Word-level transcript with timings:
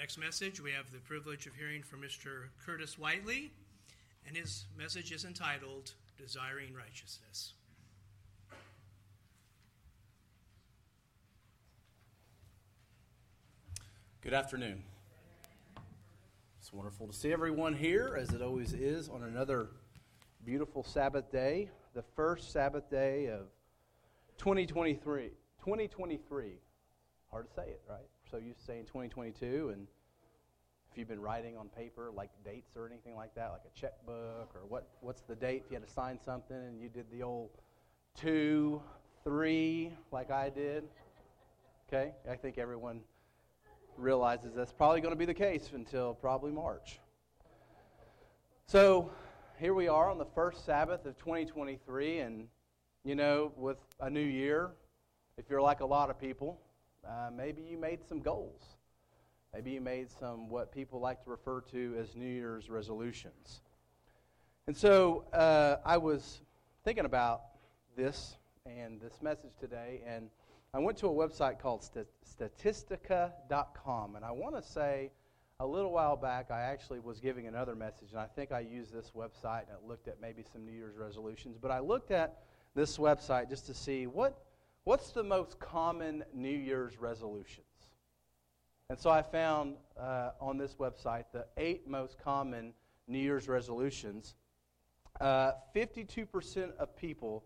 next 0.00 0.16
message, 0.16 0.62
we 0.62 0.72
have 0.72 0.90
the 0.90 0.98
privilege 1.00 1.46
of 1.46 1.54
hearing 1.54 1.82
from 1.82 2.00
Mr. 2.00 2.44
Curtis 2.64 2.98
Whiteley, 2.98 3.52
and 4.26 4.34
his 4.34 4.64
message 4.78 5.12
is 5.12 5.26
entitled 5.26 5.92
Desiring 6.16 6.72
Righteousness. 6.72 7.52
Good 14.22 14.32
afternoon. 14.32 14.82
It's 16.58 16.72
wonderful 16.72 17.06
to 17.06 17.12
see 17.12 17.30
everyone 17.30 17.74
here, 17.74 18.16
as 18.18 18.30
it 18.30 18.40
always 18.40 18.72
is, 18.72 19.10
on 19.10 19.22
another 19.24 19.68
beautiful 20.46 20.82
Sabbath 20.82 21.30
day, 21.30 21.68
the 21.92 22.04
first 22.16 22.52
Sabbath 22.52 22.88
day 22.88 23.26
of 23.26 23.48
2023. 24.38 25.28
2023. 25.58 26.52
Hard 27.30 27.48
to 27.48 27.54
say 27.54 27.68
it, 27.68 27.82
right? 27.86 28.08
So 28.30 28.36
you 28.36 28.54
saying 28.64 28.84
2022, 28.84 29.70
and 29.72 29.88
if 30.90 30.96
you've 30.96 31.08
been 31.08 31.20
writing 31.20 31.56
on 31.56 31.68
paper, 31.68 32.12
like 32.14 32.30
dates 32.44 32.76
or 32.76 32.86
anything 32.86 33.16
like 33.16 33.34
that, 33.34 33.50
like 33.50 33.62
a 33.66 33.78
checkbook, 33.78 34.54
or 34.54 34.66
what, 34.68 34.88
what's 35.00 35.22
the 35.22 35.34
date 35.34 35.62
if 35.64 35.70
you 35.70 35.74
had 35.74 35.86
to 35.86 35.92
sign 35.92 36.18
something 36.24 36.56
and 36.56 36.80
you 36.80 36.88
did 36.88 37.06
the 37.10 37.24
old 37.24 37.50
two, 38.14 38.80
three, 39.24 39.92
like 40.12 40.30
I 40.30 40.48
did. 40.48 40.84
Okay? 41.88 42.12
I 42.30 42.36
think 42.36 42.56
everyone 42.58 43.00
realizes 43.96 44.54
that's 44.54 44.72
probably 44.72 45.00
going 45.00 45.12
to 45.12 45.18
be 45.18 45.26
the 45.26 45.34
case 45.34 45.68
until 45.74 46.14
probably 46.14 46.52
March. 46.52 47.00
So 48.66 49.10
here 49.58 49.74
we 49.74 49.88
are 49.88 50.08
on 50.08 50.18
the 50.18 50.26
first 50.36 50.64
Sabbath 50.64 51.04
of 51.04 51.18
2023, 51.18 52.20
and 52.20 52.46
you 53.02 53.16
know, 53.16 53.50
with 53.56 53.78
a 53.98 54.08
new 54.08 54.20
year, 54.20 54.70
if 55.36 55.50
you're 55.50 55.62
like 55.62 55.80
a 55.80 55.86
lot 55.86 56.10
of 56.10 56.20
people, 56.20 56.60
uh, 57.06 57.30
maybe 57.34 57.62
you 57.62 57.78
made 57.78 58.00
some 58.08 58.20
goals. 58.20 58.76
Maybe 59.52 59.72
you 59.72 59.80
made 59.80 60.08
some 60.10 60.48
what 60.48 60.72
people 60.72 61.00
like 61.00 61.24
to 61.24 61.30
refer 61.30 61.60
to 61.72 61.96
as 61.98 62.14
New 62.14 62.28
Year's 62.28 62.70
resolutions. 62.70 63.62
And 64.66 64.76
so 64.76 65.24
uh, 65.32 65.78
I 65.84 65.96
was 65.96 66.42
thinking 66.84 67.04
about 67.04 67.42
this 67.96 68.36
and 68.66 69.00
this 69.00 69.22
message 69.22 69.52
today, 69.58 70.02
and 70.06 70.28
I 70.72 70.78
went 70.78 70.96
to 70.98 71.08
a 71.08 71.10
website 71.10 71.58
called 71.58 71.80
statistica.com. 71.80 74.14
And 74.14 74.24
I 74.24 74.30
want 74.30 74.54
to 74.54 74.62
say 74.62 75.10
a 75.58 75.66
little 75.66 75.90
while 75.90 76.14
back, 76.16 76.52
I 76.52 76.60
actually 76.60 77.00
was 77.00 77.18
giving 77.18 77.48
another 77.48 77.74
message, 77.74 78.12
and 78.12 78.20
I 78.20 78.26
think 78.26 78.52
I 78.52 78.60
used 78.60 78.92
this 78.92 79.10
website 79.16 79.62
and 79.62 79.72
I 79.72 79.78
looked 79.86 80.06
at 80.06 80.20
maybe 80.20 80.44
some 80.52 80.64
New 80.64 80.72
Year's 80.72 80.96
resolutions. 80.96 81.58
But 81.60 81.72
I 81.72 81.80
looked 81.80 82.12
at 82.12 82.44
this 82.74 82.98
website 82.98 83.48
just 83.48 83.66
to 83.66 83.74
see 83.74 84.06
what, 84.06 84.38
what's 84.84 85.12
the 85.12 85.22
most 85.22 85.58
common 85.58 86.24
New 86.32 86.48
Year's 86.48 86.98
resolutions. 86.98 87.66
And 88.88 88.98
so 88.98 89.10
I 89.10 89.22
found 89.22 89.76
uh, 89.98 90.30
on 90.40 90.58
this 90.58 90.74
website 90.74 91.24
the 91.32 91.46
eight 91.56 91.86
most 91.88 92.18
common 92.18 92.72
New 93.06 93.18
Year's 93.18 93.48
resolutions. 93.48 94.34
Uh, 95.20 95.52
52% 95.74 96.76
of 96.76 96.96
people 96.96 97.44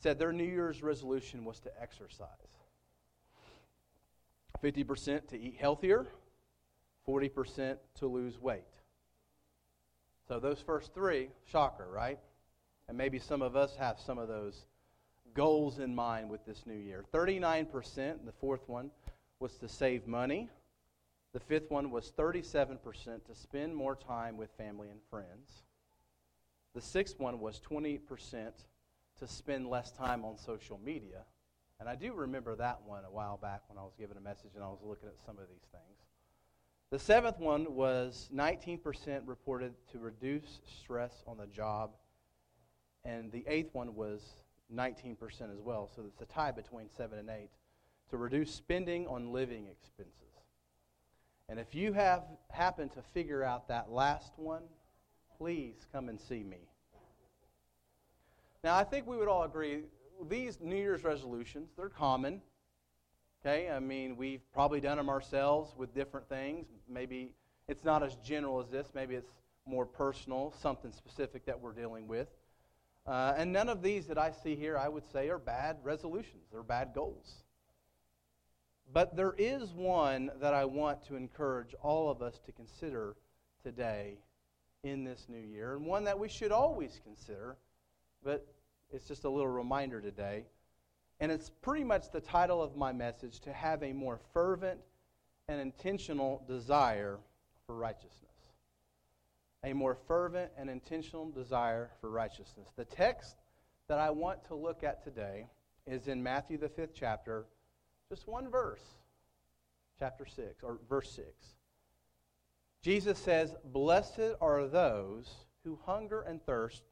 said 0.00 0.18
their 0.18 0.32
New 0.32 0.44
Year's 0.44 0.82
resolution 0.82 1.44
was 1.44 1.60
to 1.60 1.70
exercise. 1.80 2.28
50% 4.62 5.28
to 5.28 5.38
eat 5.38 5.56
healthier, 5.58 6.06
40% 7.06 7.76
to 7.96 8.06
lose 8.06 8.40
weight. 8.40 8.62
So 10.26 10.38
those 10.38 10.60
first 10.60 10.94
three, 10.94 11.28
shocker, 11.44 11.88
right? 11.90 12.18
And 12.88 12.96
maybe 12.96 13.18
some 13.18 13.42
of 13.42 13.56
us 13.56 13.76
have 13.76 13.98
some 13.98 14.18
of 14.18 14.28
those 14.28 14.64
goals 15.38 15.78
in 15.78 15.94
mind 15.94 16.28
with 16.28 16.44
this 16.44 16.66
new 16.66 16.74
year. 16.74 17.04
39%, 17.14 18.26
the 18.26 18.32
fourth 18.40 18.68
one, 18.68 18.90
was 19.38 19.54
to 19.54 19.68
save 19.68 20.04
money. 20.08 20.48
The 21.32 21.38
fifth 21.38 21.70
one 21.70 21.92
was 21.92 22.12
37% 22.18 22.80
to 23.24 23.34
spend 23.36 23.76
more 23.76 23.94
time 23.94 24.36
with 24.36 24.50
family 24.58 24.88
and 24.88 24.98
friends. 25.08 25.62
The 26.74 26.80
sixth 26.80 27.20
one 27.20 27.38
was 27.38 27.60
20% 27.70 28.00
to 29.20 29.28
spend 29.28 29.68
less 29.68 29.92
time 29.92 30.24
on 30.24 30.36
social 30.36 30.80
media. 30.84 31.22
And 31.78 31.88
I 31.88 31.94
do 31.94 32.14
remember 32.14 32.56
that 32.56 32.80
one 32.84 33.04
a 33.04 33.10
while 33.12 33.36
back 33.36 33.62
when 33.68 33.78
I 33.78 33.82
was 33.82 33.94
giving 33.96 34.16
a 34.16 34.20
message 34.20 34.50
and 34.56 34.64
I 34.64 34.66
was 34.66 34.80
looking 34.82 35.08
at 35.08 35.24
some 35.24 35.38
of 35.38 35.48
these 35.48 35.68
things. 35.70 36.00
The 36.90 36.98
seventh 36.98 37.38
one 37.38 37.76
was 37.76 38.28
19% 38.34 38.80
reported 39.24 39.74
to 39.92 40.00
reduce 40.00 40.58
stress 40.82 41.22
on 41.28 41.36
the 41.36 41.46
job. 41.46 41.90
And 43.04 43.30
the 43.30 43.44
eighth 43.46 43.72
one 43.72 43.94
was 43.94 44.20
19% 44.74 45.16
as 45.52 45.60
well. 45.62 45.90
So 45.94 46.02
it's 46.06 46.20
a 46.20 46.26
tie 46.26 46.50
between 46.50 46.88
7 46.96 47.18
and 47.18 47.28
8 47.28 47.48
to 48.10 48.16
reduce 48.16 48.54
spending 48.54 49.06
on 49.06 49.32
living 49.32 49.66
expenses. 49.66 50.14
And 51.48 51.58
if 51.58 51.74
you 51.74 51.92
have 51.92 52.24
happened 52.50 52.92
to 52.92 53.02
figure 53.02 53.42
out 53.42 53.68
that 53.68 53.90
last 53.90 54.32
one, 54.36 54.62
please 55.38 55.86
come 55.92 56.08
and 56.08 56.20
see 56.20 56.42
me. 56.42 56.58
Now, 58.62 58.76
I 58.76 58.84
think 58.84 59.06
we 59.06 59.16
would 59.16 59.28
all 59.28 59.44
agree 59.44 59.84
these 60.28 60.58
New 60.60 60.76
Year's 60.76 61.04
resolutions, 61.04 61.70
they're 61.76 61.88
common. 61.88 62.42
Okay? 63.40 63.70
I 63.70 63.78
mean, 63.78 64.16
we've 64.16 64.42
probably 64.52 64.80
done 64.80 64.96
them 64.96 65.08
ourselves 65.08 65.74
with 65.76 65.94
different 65.94 66.28
things. 66.28 66.66
Maybe 66.88 67.32
it's 67.68 67.84
not 67.84 68.02
as 68.02 68.16
general 68.16 68.60
as 68.60 68.68
this, 68.68 68.88
maybe 68.94 69.14
it's 69.14 69.30
more 69.64 69.86
personal, 69.86 70.52
something 70.60 70.90
specific 70.90 71.44
that 71.46 71.60
we're 71.60 71.72
dealing 71.72 72.08
with. 72.08 72.28
Uh, 73.08 73.34
and 73.36 73.52
none 73.52 73.68
of 73.68 73.82
these 73.82 74.06
that 74.06 74.18
I 74.18 74.30
see 74.30 74.54
here, 74.54 74.76
I 74.76 74.88
would 74.88 75.10
say, 75.10 75.30
are 75.30 75.38
bad 75.38 75.78
resolutions, 75.82 76.44
they're 76.52 76.62
bad 76.62 76.90
goals. 76.94 77.42
But 78.92 79.16
there 79.16 79.34
is 79.38 79.72
one 79.72 80.30
that 80.40 80.54
I 80.54 80.64
want 80.64 81.06
to 81.06 81.16
encourage 81.16 81.74
all 81.82 82.10
of 82.10 82.22
us 82.22 82.38
to 82.46 82.52
consider 82.52 83.16
today 83.62 84.18
in 84.82 85.04
this 85.04 85.26
new 85.28 85.40
year, 85.40 85.74
and 85.74 85.86
one 85.86 86.04
that 86.04 86.18
we 86.18 86.28
should 86.28 86.52
always 86.52 87.00
consider 87.02 87.56
but 88.22 88.46
it's 88.90 89.06
just 89.06 89.24
a 89.24 89.28
little 89.30 89.48
reminder 89.48 90.00
today. 90.00 90.44
And 91.20 91.32
it's 91.32 91.50
pretty 91.50 91.84
much 91.84 92.10
the 92.10 92.20
title 92.20 92.62
of 92.62 92.76
my 92.76 92.92
message 92.92 93.40
to 93.40 93.52
have 93.52 93.82
a 93.82 93.92
more 93.92 94.20
fervent 94.32 94.80
and 95.48 95.60
intentional 95.60 96.44
desire 96.46 97.18
for 97.66 97.74
righteousness. 97.74 98.14
A 99.64 99.72
more 99.72 99.96
fervent 100.06 100.52
and 100.56 100.70
intentional 100.70 101.30
desire 101.30 101.90
for 102.00 102.10
righteousness. 102.10 102.68
The 102.76 102.84
text 102.84 103.36
that 103.88 103.98
I 103.98 104.10
want 104.10 104.44
to 104.46 104.54
look 104.54 104.84
at 104.84 105.02
today 105.02 105.46
is 105.86 106.08
in 106.08 106.22
Matthew, 106.22 106.58
the 106.58 106.68
fifth 106.68 106.92
chapter, 106.94 107.46
just 108.08 108.28
one 108.28 108.50
verse, 108.50 108.82
chapter 109.98 110.26
6, 110.26 110.62
or 110.62 110.78
verse 110.88 111.10
6. 111.12 111.26
Jesus 112.82 113.18
says, 113.18 113.54
Blessed 113.64 114.34
are 114.40 114.66
those 114.66 115.34
who 115.64 115.78
hunger 115.84 116.22
and 116.22 116.42
thirst 116.42 116.82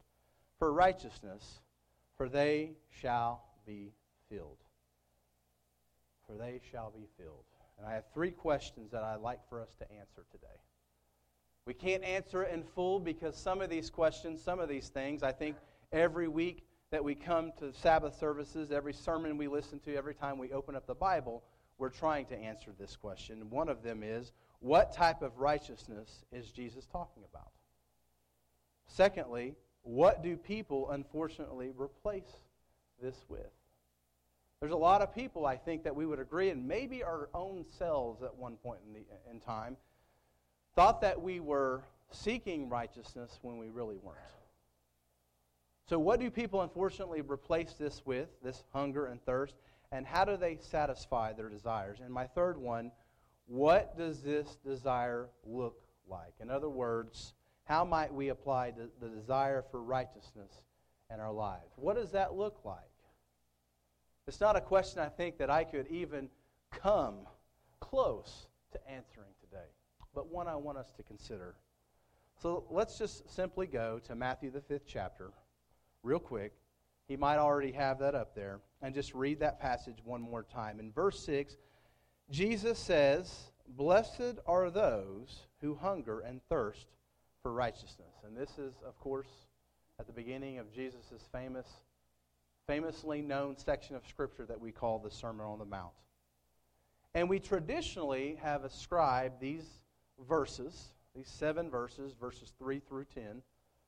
for 0.59 0.73
righteousness, 0.73 1.59
for 2.17 2.27
they 2.27 2.71
shall 3.01 3.43
be 3.65 3.93
filled. 4.29 4.57
For 6.25 6.35
they 6.35 6.59
shall 6.71 6.91
be 6.91 7.07
filled. 7.17 7.45
And 7.77 7.87
I 7.87 7.93
have 7.93 8.05
three 8.13 8.31
questions 8.31 8.91
that 8.91 9.03
I'd 9.03 9.21
like 9.21 9.47
for 9.49 9.61
us 9.61 9.69
to 9.79 9.91
answer 9.91 10.25
today. 10.31 10.47
We 11.67 11.73
can't 11.73 12.03
answer 12.05 12.43
it 12.43 12.53
in 12.53 12.63
full 12.63 12.97
because 12.97 13.35
some 13.35 13.59
of 13.59 13.69
these 13.69 13.89
questions, 13.89 14.41
some 14.41 14.61
of 14.61 14.69
these 14.69 14.87
things, 14.87 15.21
I 15.21 15.33
think 15.33 15.57
every 15.91 16.29
week 16.29 16.65
that 16.91 17.03
we 17.03 17.13
come 17.13 17.51
to 17.59 17.73
Sabbath 17.73 18.17
services, 18.17 18.71
every 18.71 18.93
sermon 18.93 19.37
we 19.37 19.49
listen 19.49 19.79
to, 19.79 19.93
every 19.93 20.15
time 20.15 20.37
we 20.37 20.53
open 20.53 20.77
up 20.77 20.87
the 20.87 20.95
Bible, 20.95 21.43
we're 21.77 21.89
trying 21.89 22.25
to 22.27 22.37
answer 22.37 22.71
this 22.79 22.95
question. 22.95 23.49
One 23.49 23.67
of 23.67 23.83
them 23.83 24.01
is 24.01 24.31
what 24.61 24.93
type 24.93 25.21
of 25.21 25.39
righteousness 25.39 26.23
is 26.31 26.51
Jesus 26.51 26.85
talking 26.85 27.23
about? 27.29 27.51
Secondly, 28.87 29.53
what 29.81 30.23
do 30.23 30.37
people, 30.37 30.89
unfortunately, 30.91 31.73
replace 31.77 32.31
this 33.01 33.25
with? 33.27 33.51
There's 34.61 34.71
a 34.71 34.77
lot 34.77 35.01
of 35.01 35.13
people, 35.13 35.45
I 35.45 35.57
think, 35.57 35.83
that 35.83 35.97
we 35.97 36.05
would 36.05 36.19
agree, 36.19 36.49
and 36.49 36.65
maybe 36.65 37.03
our 37.03 37.27
own 37.33 37.65
selves 37.77 38.23
at 38.23 38.33
one 38.37 38.55
point 38.55 38.79
in, 38.87 38.93
the, 38.93 39.01
in 39.29 39.41
time, 39.41 39.75
thought 40.77 41.01
that 41.01 41.19
we 41.19 41.39
were 41.39 41.81
seeking 42.11 42.69
righteousness 42.69 43.39
when 43.41 43.57
we 43.57 43.67
really 43.67 43.97
weren't. 43.97 44.19
So, 45.89 45.97
what 45.97 46.19
do 46.19 46.29
people 46.29 46.61
unfortunately 46.61 47.21
replace 47.21 47.73
this 47.73 48.03
with, 48.05 48.29
this 48.43 48.63
hunger 48.71 49.07
and 49.07 49.19
thirst, 49.25 49.55
and 49.91 50.05
how 50.05 50.23
do 50.23 50.37
they 50.37 50.59
satisfy 50.61 51.33
their 51.33 51.49
desires? 51.49 51.97
And 51.99 52.13
my 52.13 52.27
third 52.27 52.59
one, 52.59 52.91
what 53.47 53.97
does 53.97 54.21
this 54.21 54.57
desire 54.63 55.29
look 55.47 55.81
like? 56.07 56.33
In 56.39 56.51
other 56.51 56.69
words, 56.69 57.33
how 57.63 57.83
might 57.83 58.13
we 58.13 58.29
apply 58.29 58.69
the, 58.69 58.87
the 59.01 59.09
desire 59.09 59.63
for 59.71 59.81
righteousness 59.81 60.51
in 61.11 61.19
our 61.19 61.33
lives? 61.33 61.73
What 61.77 61.95
does 61.95 62.11
that 62.11 62.35
look 62.35 62.59
like? 62.63 62.77
It's 64.27 64.39
not 64.39 64.55
a 64.55 64.61
question 64.61 65.01
I 65.01 65.09
think 65.09 65.39
that 65.39 65.49
I 65.49 65.63
could 65.63 65.87
even 65.87 66.29
come 66.69 67.15
close 67.79 68.45
to 68.73 68.79
answering 68.87 69.31
but 70.17 70.33
one 70.33 70.47
I 70.47 70.55
want 70.55 70.79
us 70.79 70.89
to 70.97 71.03
consider. 71.03 71.53
So 72.41 72.63
let's 72.71 72.97
just 72.97 73.29
simply 73.35 73.67
go 73.67 73.99
to 74.07 74.15
Matthew, 74.15 74.49
the 74.49 74.61
fifth 74.61 74.85
chapter, 74.87 75.29
real 76.01 76.17
quick. 76.17 76.53
He 77.07 77.15
might 77.15 77.37
already 77.37 77.71
have 77.73 77.99
that 77.99 78.15
up 78.15 78.33
there, 78.33 78.59
and 78.81 78.95
just 78.95 79.13
read 79.13 79.39
that 79.41 79.61
passage 79.61 79.97
one 80.03 80.21
more 80.21 80.41
time. 80.41 80.79
In 80.79 80.91
verse 80.91 81.23
6, 81.23 81.55
Jesus 82.31 82.79
says, 82.79 83.51
Blessed 83.67 84.39
are 84.47 84.71
those 84.71 85.43
who 85.61 85.75
hunger 85.75 86.21
and 86.21 86.41
thirst 86.49 86.87
for 87.43 87.53
righteousness. 87.53 88.15
And 88.25 88.35
this 88.35 88.57
is, 88.57 88.73
of 88.87 88.99
course, 88.99 89.29
at 89.99 90.07
the 90.07 90.13
beginning 90.13 90.57
of 90.57 90.73
Jesus' 90.73 91.29
famous, 91.31 91.67
famously 92.65 93.21
known 93.21 93.55
section 93.55 93.95
of 93.95 94.01
Scripture 94.07 94.47
that 94.47 94.59
we 94.59 94.71
call 94.71 94.97
the 94.97 95.11
Sermon 95.11 95.45
on 95.45 95.59
the 95.59 95.65
Mount. 95.65 95.93
And 97.13 97.29
we 97.29 97.39
traditionally 97.39 98.39
have 98.41 98.63
ascribed 98.63 99.39
these 99.39 99.63
verses, 100.27 100.89
these 101.15 101.27
seven 101.27 101.69
verses, 101.69 102.13
verses 102.19 102.53
3 102.59 102.79
through 102.79 103.05
10, 103.13 103.41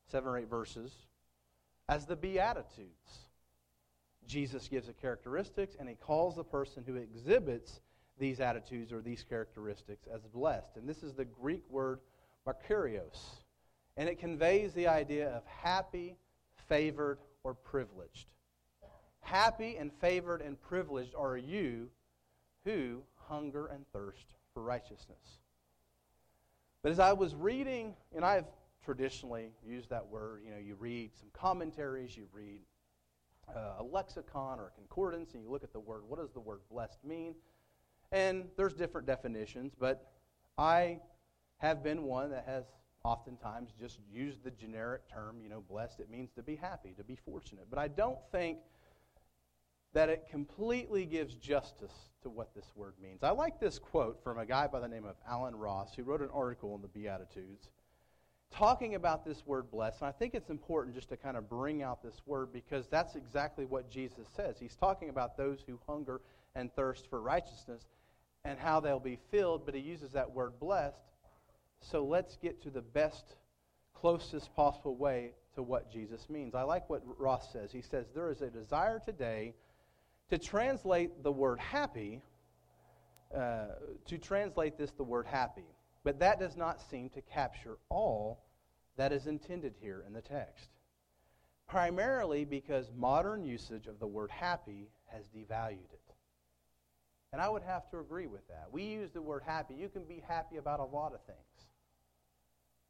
seven 0.07 0.29
or 0.29 0.37
eight 0.37 0.49
verses, 0.49 0.91
as 1.87 2.05
the 2.05 2.15
Beatitudes. 2.15 3.27
Jesus 4.27 4.67
gives 4.67 4.87
the 4.87 4.93
characteristics, 4.93 5.75
and 5.79 5.89
he 5.89 5.95
calls 5.95 6.35
the 6.35 6.43
person 6.43 6.83
who 6.85 6.95
exhibits 6.95 7.81
these 8.19 8.39
attitudes 8.39 8.91
or 8.91 9.01
these 9.01 9.23
characteristics 9.23 10.07
as 10.13 10.21
blessed. 10.27 10.77
And 10.77 10.87
this 10.87 11.01
is 11.03 11.13
the 11.13 11.25
Greek 11.25 11.63
word 11.69 11.99
makarios. 12.47 13.17
And 13.97 14.07
it 14.07 14.19
conveys 14.19 14.73
the 14.73 14.87
idea 14.87 15.29
of 15.29 15.43
happy, 15.45 16.15
favored, 16.67 17.17
or 17.43 17.53
privileged. 17.53 18.27
Happy 19.21 19.77
and 19.77 19.91
favored 19.93 20.41
and 20.41 20.61
privileged 20.61 21.15
are 21.15 21.37
you 21.37 21.89
who 22.65 23.01
hunger 23.15 23.67
and 23.67 23.85
thirst 23.93 24.35
for 24.53 24.63
righteousness. 24.63 25.39
But 26.81 26.91
as 26.91 26.99
I 26.99 27.13
was 27.13 27.35
reading, 27.35 27.95
and 28.15 28.23
I've 28.23 28.47
traditionally 28.83 29.51
used 29.65 29.89
that 29.89 30.07
word, 30.07 30.41
you 30.45 30.51
know, 30.51 30.57
you 30.57 30.75
read 30.75 31.11
some 31.17 31.29
commentaries, 31.33 32.15
you 32.15 32.27
read 32.31 32.61
uh, 33.53 33.73
a 33.79 33.83
lexicon 33.83 34.59
or 34.59 34.67
a 34.67 34.71
concordance, 34.71 35.33
and 35.33 35.43
you 35.43 35.49
look 35.49 35.63
at 35.63 35.73
the 35.73 35.79
word, 35.79 36.03
what 36.07 36.19
does 36.19 36.31
the 36.31 36.39
word 36.39 36.59
blessed 36.71 37.03
mean? 37.03 37.35
And 38.11 38.45
there's 38.57 38.73
different 38.73 39.05
definitions, 39.05 39.73
but 39.77 40.11
I 40.57 40.99
have 41.57 41.83
been 41.83 42.03
one 42.03 42.31
that 42.31 42.45
has 42.47 42.63
oftentimes 43.03 43.71
just 43.79 43.99
used 44.11 44.43
the 44.43 44.51
generic 44.51 45.01
term, 45.11 45.37
you 45.41 45.49
know, 45.49 45.63
blessed. 45.69 45.99
It 45.99 46.09
means 46.09 46.31
to 46.35 46.43
be 46.43 46.55
happy, 46.55 46.93
to 46.97 47.03
be 47.03 47.15
fortunate. 47.15 47.67
But 47.69 47.79
I 47.79 47.87
don't 47.87 48.19
think 48.31 48.59
that 49.93 50.09
it 50.09 50.27
completely 50.29 51.05
gives 51.05 51.35
justice 51.35 51.93
to 52.21 52.29
what 52.29 52.53
this 52.53 52.71
word 52.75 52.93
means. 53.01 53.23
I 53.23 53.31
like 53.31 53.59
this 53.59 53.79
quote 53.79 54.23
from 54.23 54.37
a 54.37 54.45
guy 54.45 54.67
by 54.67 54.79
the 54.79 54.87
name 54.87 55.05
of 55.05 55.15
Allen 55.27 55.55
Ross, 55.55 55.95
who 55.95 56.03
wrote 56.03 56.21
an 56.21 56.29
article 56.33 56.75
in 56.75 56.81
the 56.81 56.87
Beatitudes 56.87 57.69
talking 58.51 58.95
about 58.95 59.25
this 59.25 59.45
word 59.45 59.69
blessed. 59.71 60.01
And 60.01 60.09
I 60.09 60.11
think 60.11 60.33
it's 60.33 60.49
important 60.49 60.95
just 60.95 61.09
to 61.09 61.17
kind 61.17 61.37
of 61.37 61.49
bring 61.49 61.83
out 61.83 62.01
this 62.01 62.21
word 62.25 62.51
because 62.51 62.87
that's 62.87 63.15
exactly 63.15 63.65
what 63.65 63.89
Jesus 63.89 64.27
says. 64.35 64.55
He's 64.59 64.75
talking 64.75 65.09
about 65.09 65.37
those 65.37 65.59
who 65.65 65.79
hunger 65.87 66.21
and 66.55 66.73
thirst 66.73 67.09
for 67.09 67.21
righteousness 67.21 67.83
and 68.45 68.57
how 68.57 68.79
they'll 68.79 68.99
be 68.99 69.19
filled, 69.31 69.65
but 69.65 69.75
he 69.75 69.81
uses 69.81 70.11
that 70.13 70.31
word 70.31 70.59
blessed. 70.59 70.97
So 71.81 72.03
let's 72.03 72.37
get 72.37 72.61
to 72.63 72.69
the 72.69 72.81
best, 72.81 73.35
closest 73.93 74.53
possible 74.55 74.95
way 74.95 75.31
to 75.55 75.63
what 75.63 75.91
Jesus 75.91 76.29
means. 76.29 76.55
I 76.55 76.63
like 76.63 76.89
what 76.89 77.03
Ross 77.19 77.51
says. 77.51 77.71
He 77.71 77.81
says, 77.81 78.07
There 78.13 78.31
is 78.31 78.41
a 78.41 78.49
desire 78.49 78.99
today 79.03 79.53
to 80.29 80.37
translate 80.37 81.23
the 81.23 81.31
word 81.31 81.59
happy, 81.59 82.21
uh, 83.35 83.67
to 84.05 84.17
translate 84.17 84.77
this 84.77 84.91
the 84.91 85.03
word 85.03 85.25
happy. 85.25 85.65
But 86.03 86.19
that 86.19 86.39
does 86.39 86.55
not 86.55 86.81
seem 86.89 87.09
to 87.09 87.21
capture 87.21 87.77
all 87.89 88.43
that 88.97 89.11
is 89.11 89.27
intended 89.27 89.73
here 89.79 90.03
in 90.05 90.13
the 90.13 90.21
text. 90.21 90.69
Primarily 91.67 92.45
because 92.45 92.91
modern 92.97 93.45
usage 93.45 93.87
of 93.87 93.99
the 93.99 94.07
word 94.07 94.31
happy 94.31 94.89
has 95.05 95.25
devalued 95.29 95.91
it. 95.93 96.13
And 97.31 97.41
I 97.41 97.49
would 97.49 97.61
have 97.61 97.89
to 97.91 97.99
agree 97.99 98.27
with 98.27 98.47
that. 98.47 98.67
We 98.71 98.83
use 98.83 99.11
the 99.11 99.21
word 99.21 99.43
happy. 99.45 99.75
You 99.75 99.89
can 99.89 100.03
be 100.03 100.23
happy 100.27 100.57
about 100.57 100.79
a 100.79 100.85
lot 100.85 101.13
of 101.13 101.21
things. 101.21 101.37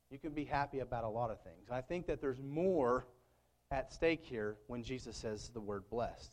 You 0.10 0.18
can 0.18 0.32
be 0.32 0.46
happy 0.46 0.80
about 0.80 1.04
a 1.04 1.10
lot 1.10 1.30
of 1.30 1.42
things. 1.42 1.68
And 1.68 1.76
I 1.76 1.82
think 1.82 2.08
that 2.08 2.22
there's 2.22 2.42
more 2.42 3.06
at 3.72 3.92
stake 3.94 4.24
here 4.24 4.56
when 4.68 4.82
Jesus 4.82 5.18
says 5.18 5.50
the 5.54 5.60
word 5.60 5.84
blessed. 5.90 6.32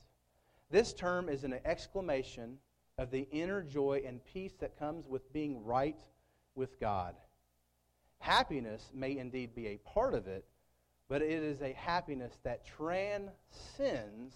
This 0.70 0.92
term 0.92 1.28
is 1.28 1.44
an 1.44 1.58
exclamation 1.64 2.58
of 2.98 3.10
the 3.10 3.28
inner 3.30 3.62
joy 3.62 4.02
and 4.06 4.24
peace 4.24 4.54
that 4.60 4.78
comes 4.78 5.06
with 5.06 5.32
being 5.32 5.64
right 5.64 6.00
with 6.54 6.80
God. 6.80 7.14
Happiness 8.18 8.90
may 8.94 9.18
indeed 9.18 9.54
be 9.54 9.68
a 9.68 9.78
part 9.78 10.14
of 10.14 10.26
it, 10.26 10.44
but 11.08 11.22
it 11.22 11.30
is 11.42 11.62
a 11.62 11.72
happiness 11.74 12.38
that 12.42 12.66
transcends 12.66 14.34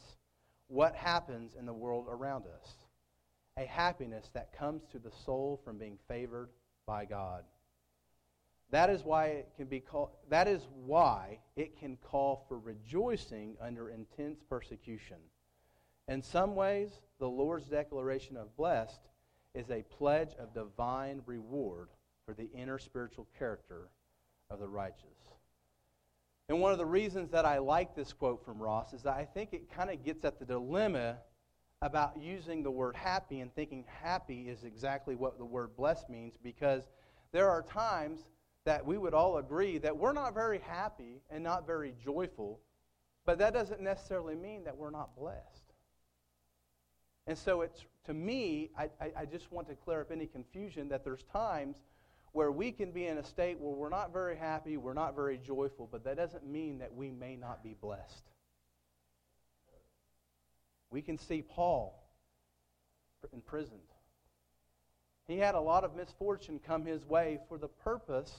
what 0.69 0.95
happens 0.95 1.55
in 1.59 1.67
the 1.67 1.73
world 1.73 2.07
around 2.09 2.45
us. 2.47 2.77
A 3.57 3.65
happiness 3.65 4.31
that 4.35 4.57
comes 4.57 4.83
to 4.93 4.99
the 4.99 5.11
soul 5.11 5.61
from 5.65 5.79
being 5.79 5.99
favored 6.07 6.51
by 6.87 7.05
God. 7.07 7.45
That 8.71 8.89
is 8.89 9.03
why 9.03 9.27
it 9.27 9.49
can 9.57 9.67
be 9.67 9.81
called 9.81 10.11
that 10.29 10.47
is 10.47 10.69
why 10.87 11.41
it 11.57 11.77
can 11.77 11.97
call 11.97 12.45
for 12.47 12.59
rejoicing 12.59 13.57
under 13.61 13.91
intense 13.91 14.41
persecution. 14.49 15.17
In 16.11 16.23
some 16.23 16.57
ways, 16.57 16.91
the 17.21 17.29
Lord's 17.29 17.69
declaration 17.69 18.37
of 18.37 18.57
blessed 18.57 19.01
is 19.55 19.71
a 19.71 19.85
pledge 19.85 20.35
of 20.41 20.53
divine 20.53 21.23
reward 21.25 21.89
for 22.27 22.35
the 22.35 22.51
inner 22.53 22.81
spiritual 22.81 23.29
character 23.39 23.91
of 24.51 24.59
the 24.59 24.67
righteous. 24.67 25.05
And 26.49 26.61
one 26.61 26.73
of 26.73 26.79
the 26.79 26.85
reasons 26.85 27.31
that 27.31 27.45
I 27.45 27.59
like 27.59 27.95
this 27.95 28.13
quote 28.13 28.45
from 28.45 28.61
Ross 28.61 28.93
is 28.93 29.03
that 29.03 29.15
I 29.15 29.25
think 29.25 29.53
it 29.53 29.73
kind 29.73 29.89
of 29.89 30.05
gets 30.05 30.25
at 30.25 30.41
the 30.41 30.45
dilemma 30.45 31.19
about 31.81 32.21
using 32.21 32.65
the 32.65 32.73
word 32.73 32.97
happy 32.97 33.39
and 33.39 33.55
thinking 33.55 33.85
happy 34.03 34.49
is 34.49 34.65
exactly 34.65 35.15
what 35.15 35.39
the 35.39 35.45
word 35.45 35.77
blessed 35.77 36.11
means 36.11 36.35
because 36.43 36.89
there 37.31 37.49
are 37.49 37.63
times 37.63 38.27
that 38.65 38.85
we 38.85 38.99
would 38.99 39.15
all 39.15 39.39
agree 39.39 39.79
that 39.79 39.97
we're 39.97 40.13
not 40.13 40.35
very 40.35 40.59
happy 40.59 41.23
and 41.31 41.45
not 41.45 41.69
very 41.69 41.95
joyful, 42.05 42.59
but 43.25 43.39
that 43.39 43.55
doesn't 43.55 43.81
necessarily 43.81 44.35
mean 44.35 44.65
that 44.65 44.77
we're 44.77 44.91
not 44.91 45.17
blessed. 45.17 45.60
And 47.27 47.37
so 47.37 47.63
it's 47.63 47.85
to 48.07 48.15
me, 48.15 48.71
I, 48.77 48.91
I, 49.01 49.13
I 49.19 49.25
just 49.25 49.53
want 49.53 49.69
to 49.69 49.75
clear 49.75 50.01
up 50.01 50.11
any 50.11 50.27
confusion 50.27 50.89
that 50.89 51.05
there's 51.05 51.23
times 51.33 51.77
where 52.33 52.51
we 52.51 52.73
can 52.73 52.93
be 52.93 53.07
in 53.07 53.19
a 53.19 53.25
state 53.25 53.59
where 53.59 53.75
we're 53.75 53.89
not 53.89 54.13
very 54.13 54.37
happy, 54.37 54.77
we're 54.77 54.95
not 54.95 55.15
very 55.15 55.39
joyful, 55.39 55.89
but 55.91 56.05
that 56.05 56.17
doesn't 56.17 56.47
mean 56.47 56.79
that 56.79 56.95
we 56.95 57.11
may 57.11 57.37
not 57.37 57.63
be 57.63 57.75
blessed. 57.81 58.25
We 60.91 61.03
can 61.03 61.19
see 61.19 61.43
Paul 61.43 62.03
imprisoned. 63.33 63.81
He 65.27 65.39
had 65.39 65.55
a 65.55 65.61
lot 65.61 65.85
of 65.85 65.95
misfortune 65.95 66.59
come 66.65 66.85
his 66.85 67.05
way 67.05 67.39
for 67.49 67.59
the 67.59 67.69
purpose 67.69 68.35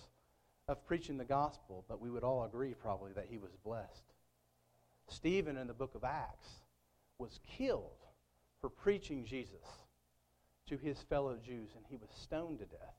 of 0.68 0.86
preaching 0.86 1.18
the 1.18 1.26
gospel, 1.26 1.86
but 1.88 2.02
we 2.02 2.10
would 2.10 2.24
all 2.24 2.44
agree 2.44 2.74
probably 2.74 3.14
that 3.14 3.28
he 3.30 3.38
was 3.38 3.52
blessed. 3.64 4.04
Stephen 5.08 5.58
in 5.58 5.68
the 5.68 5.74
book 5.74 5.96
of 5.96 6.04
Acts 6.04 6.50
was 7.18 7.40
killed 7.58 8.01
for 8.62 8.70
preaching 8.70 9.26
Jesus 9.26 9.66
to 10.68 10.78
his 10.78 11.02
fellow 11.10 11.38
Jews, 11.44 11.72
and 11.76 11.84
he 11.90 11.98
was 11.98 12.10
stoned 12.14 12.60
to 12.60 12.66
death. 12.66 12.96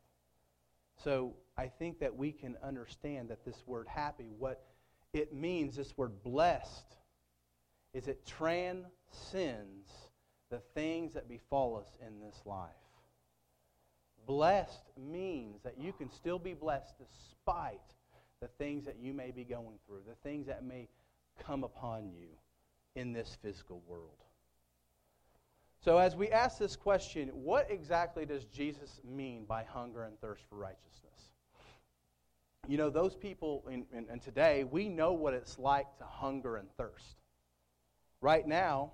So 1.02 1.34
I 1.56 1.68
think 1.68 2.00
that 2.00 2.14
we 2.14 2.32
can 2.32 2.56
understand 2.62 3.30
that 3.30 3.44
this 3.44 3.62
word 3.66 3.86
happy, 3.88 4.30
what 4.38 4.64
it 5.12 5.32
means, 5.32 5.76
this 5.76 5.96
word 5.96 6.22
blessed, 6.22 6.96
is 7.94 8.08
it 8.08 8.26
transcends 8.26 9.90
the 10.50 10.60
things 10.74 11.14
that 11.14 11.28
befall 11.28 11.76
us 11.76 11.88
in 12.06 12.20
this 12.20 12.40
life. 12.44 12.70
Blessed 14.26 14.90
means 14.96 15.62
that 15.62 15.78
you 15.78 15.92
can 15.92 16.10
still 16.10 16.38
be 16.38 16.54
blessed 16.54 16.94
despite 16.98 17.80
the 18.40 18.48
things 18.58 18.84
that 18.84 18.96
you 19.00 19.12
may 19.12 19.30
be 19.30 19.44
going 19.44 19.78
through, 19.86 20.02
the 20.06 20.28
things 20.28 20.46
that 20.46 20.64
may 20.64 20.88
come 21.44 21.64
upon 21.64 22.10
you 22.10 22.28
in 22.94 23.12
this 23.12 23.36
physical 23.42 23.82
world. 23.86 24.22
So, 25.84 25.98
as 25.98 26.14
we 26.14 26.28
ask 26.30 26.58
this 26.58 26.76
question, 26.76 27.28
what 27.32 27.68
exactly 27.68 28.24
does 28.24 28.44
Jesus 28.44 29.00
mean 29.04 29.44
by 29.44 29.64
hunger 29.64 30.04
and 30.04 30.16
thirst 30.20 30.44
for 30.48 30.54
righteousness? 30.54 31.30
You 32.68 32.78
know, 32.78 32.88
those 32.88 33.16
people, 33.16 33.64
and 33.68 34.22
today, 34.22 34.62
we 34.62 34.88
know 34.88 35.12
what 35.12 35.34
it's 35.34 35.58
like 35.58 35.86
to 35.98 36.04
hunger 36.04 36.56
and 36.56 36.68
thirst. 36.76 37.16
Right 38.20 38.46
now, 38.46 38.92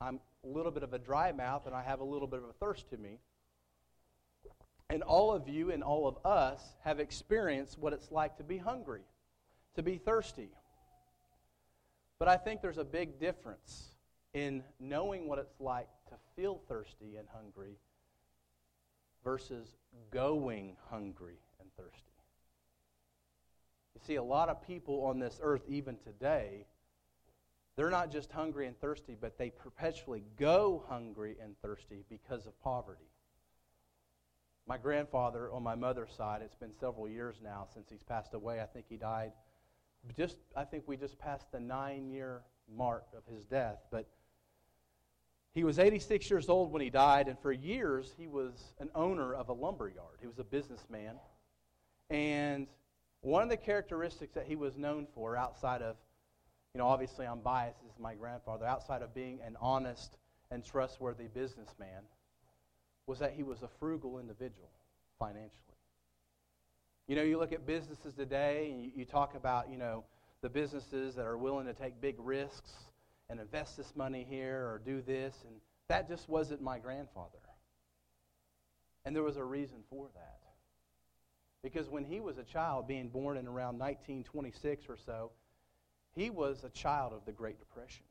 I'm 0.00 0.20
a 0.42 0.48
little 0.48 0.72
bit 0.72 0.82
of 0.82 0.94
a 0.94 0.98
dry 0.98 1.32
mouth 1.32 1.66
and 1.66 1.74
I 1.74 1.82
have 1.82 2.00
a 2.00 2.04
little 2.04 2.26
bit 2.26 2.38
of 2.38 2.46
a 2.46 2.54
thirst 2.54 2.88
to 2.90 2.96
me. 2.96 3.18
And 4.88 5.02
all 5.02 5.32
of 5.32 5.46
you 5.48 5.70
and 5.70 5.82
all 5.82 6.08
of 6.08 6.24
us 6.24 6.62
have 6.82 6.98
experienced 6.98 7.78
what 7.78 7.92
it's 7.92 8.10
like 8.10 8.38
to 8.38 8.42
be 8.42 8.56
hungry, 8.56 9.02
to 9.76 9.82
be 9.82 9.98
thirsty. 9.98 10.48
But 12.18 12.28
I 12.28 12.38
think 12.38 12.62
there's 12.62 12.78
a 12.78 12.84
big 12.84 13.20
difference 13.20 13.90
in 14.32 14.64
knowing 14.80 15.28
what 15.28 15.38
it's 15.38 15.60
like 15.60 15.88
to 16.12 16.18
feel 16.36 16.60
thirsty 16.68 17.16
and 17.18 17.28
hungry 17.32 17.78
versus 19.24 19.76
going 20.10 20.76
hungry 20.90 21.38
and 21.60 21.68
thirsty. 21.76 21.98
You 23.94 24.00
see, 24.06 24.14
a 24.16 24.22
lot 24.22 24.48
of 24.48 24.66
people 24.66 25.04
on 25.04 25.18
this 25.18 25.38
earth, 25.42 25.62
even 25.68 25.96
today, 25.96 26.66
they're 27.76 27.90
not 27.90 28.10
just 28.10 28.30
hungry 28.32 28.66
and 28.66 28.78
thirsty, 28.80 29.16
but 29.20 29.38
they 29.38 29.50
perpetually 29.50 30.24
go 30.38 30.84
hungry 30.88 31.36
and 31.42 31.54
thirsty 31.62 32.04
because 32.08 32.46
of 32.46 32.60
poverty. 32.62 33.10
my 34.66 34.76
grandfather 34.76 35.50
on 35.52 35.62
my 35.62 35.74
mother's 35.74 36.12
side, 36.12 36.40
it's 36.42 36.54
been 36.54 36.72
several 36.72 37.08
years 37.08 37.36
now 37.42 37.66
since 37.72 37.88
he's 37.90 38.02
passed 38.02 38.34
away. 38.34 38.60
I 38.60 38.66
think 38.66 38.86
he 38.88 38.96
died 38.96 39.32
just 40.16 40.36
I 40.56 40.64
think 40.64 40.84
we 40.86 40.96
just 40.96 41.18
passed 41.18 41.50
the 41.52 41.58
9-year 41.58 42.42
mark 42.74 43.06
of 43.16 43.22
his 43.32 43.44
death, 43.44 43.78
but 43.90 44.08
he 45.54 45.64
was 45.64 45.78
86 45.78 46.30
years 46.30 46.48
old 46.48 46.72
when 46.72 46.80
he 46.80 46.88
died, 46.88 47.28
and 47.28 47.38
for 47.38 47.52
years 47.52 48.14
he 48.18 48.26
was 48.26 48.74
an 48.78 48.88
owner 48.94 49.34
of 49.34 49.48
a 49.48 49.52
lumber 49.52 49.88
yard. 49.88 50.16
He 50.20 50.26
was 50.26 50.38
a 50.38 50.44
businessman. 50.44 51.16
And 52.08 52.66
one 53.20 53.42
of 53.42 53.50
the 53.50 53.56
characteristics 53.56 54.34
that 54.34 54.46
he 54.46 54.56
was 54.56 54.76
known 54.78 55.06
for 55.14 55.36
outside 55.36 55.82
of, 55.82 55.96
you 56.74 56.78
know, 56.78 56.86
obviously 56.86 57.26
I'm 57.26 57.40
biased, 57.40 57.82
this 57.82 57.92
is 57.92 57.98
my 57.98 58.14
grandfather, 58.14 58.64
outside 58.64 59.02
of 59.02 59.14
being 59.14 59.40
an 59.44 59.56
honest 59.60 60.16
and 60.50 60.64
trustworthy 60.64 61.28
businessman, 61.28 62.02
was 63.06 63.18
that 63.18 63.32
he 63.32 63.42
was 63.42 63.62
a 63.62 63.68
frugal 63.78 64.18
individual 64.18 64.70
financially. 65.18 65.50
You 67.08 67.16
know, 67.16 67.22
you 67.22 67.38
look 67.38 67.52
at 67.52 67.66
businesses 67.66 68.14
today 68.14 68.70
and 68.70 68.82
you, 68.82 68.90
you 68.96 69.04
talk 69.04 69.34
about, 69.34 69.70
you 69.70 69.76
know, 69.76 70.04
the 70.40 70.48
businesses 70.48 71.14
that 71.16 71.26
are 71.26 71.36
willing 71.36 71.66
to 71.66 71.74
take 71.74 72.00
big 72.00 72.16
risks 72.18 72.72
and 73.32 73.40
invest 73.40 73.78
this 73.78 73.96
money 73.96 74.26
here 74.28 74.58
or 74.58 74.82
do 74.84 75.00
this, 75.00 75.34
and 75.46 75.54
that 75.88 76.06
just 76.06 76.28
wasn't 76.28 76.60
my 76.60 76.78
grandfather. 76.78 77.38
And 79.06 79.16
there 79.16 79.22
was 79.22 79.38
a 79.38 79.44
reason 79.44 79.78
for 79.88 80.08
that. 80.14 80.38
Because 81.62 81.88
when 81.88 82.04
he 82.04 82.20
was 82.20 82.36
a 82.36 82.44
child, 82.44 82.86
being 82.86 83.08
born 83.08 83.38
in 83.38 83.46
around 83.46 83.78
1926 83.78 84.84
or 84.86 84.98
so, 84.98 85.30
he 86.14 86.28
was 86.28 86.62
a 86.62 86.68
child 86.68 87.14
of 87.14 87.24
the 87.24 87.32
Great 87.32 87.58
Depression. 87.58 88.04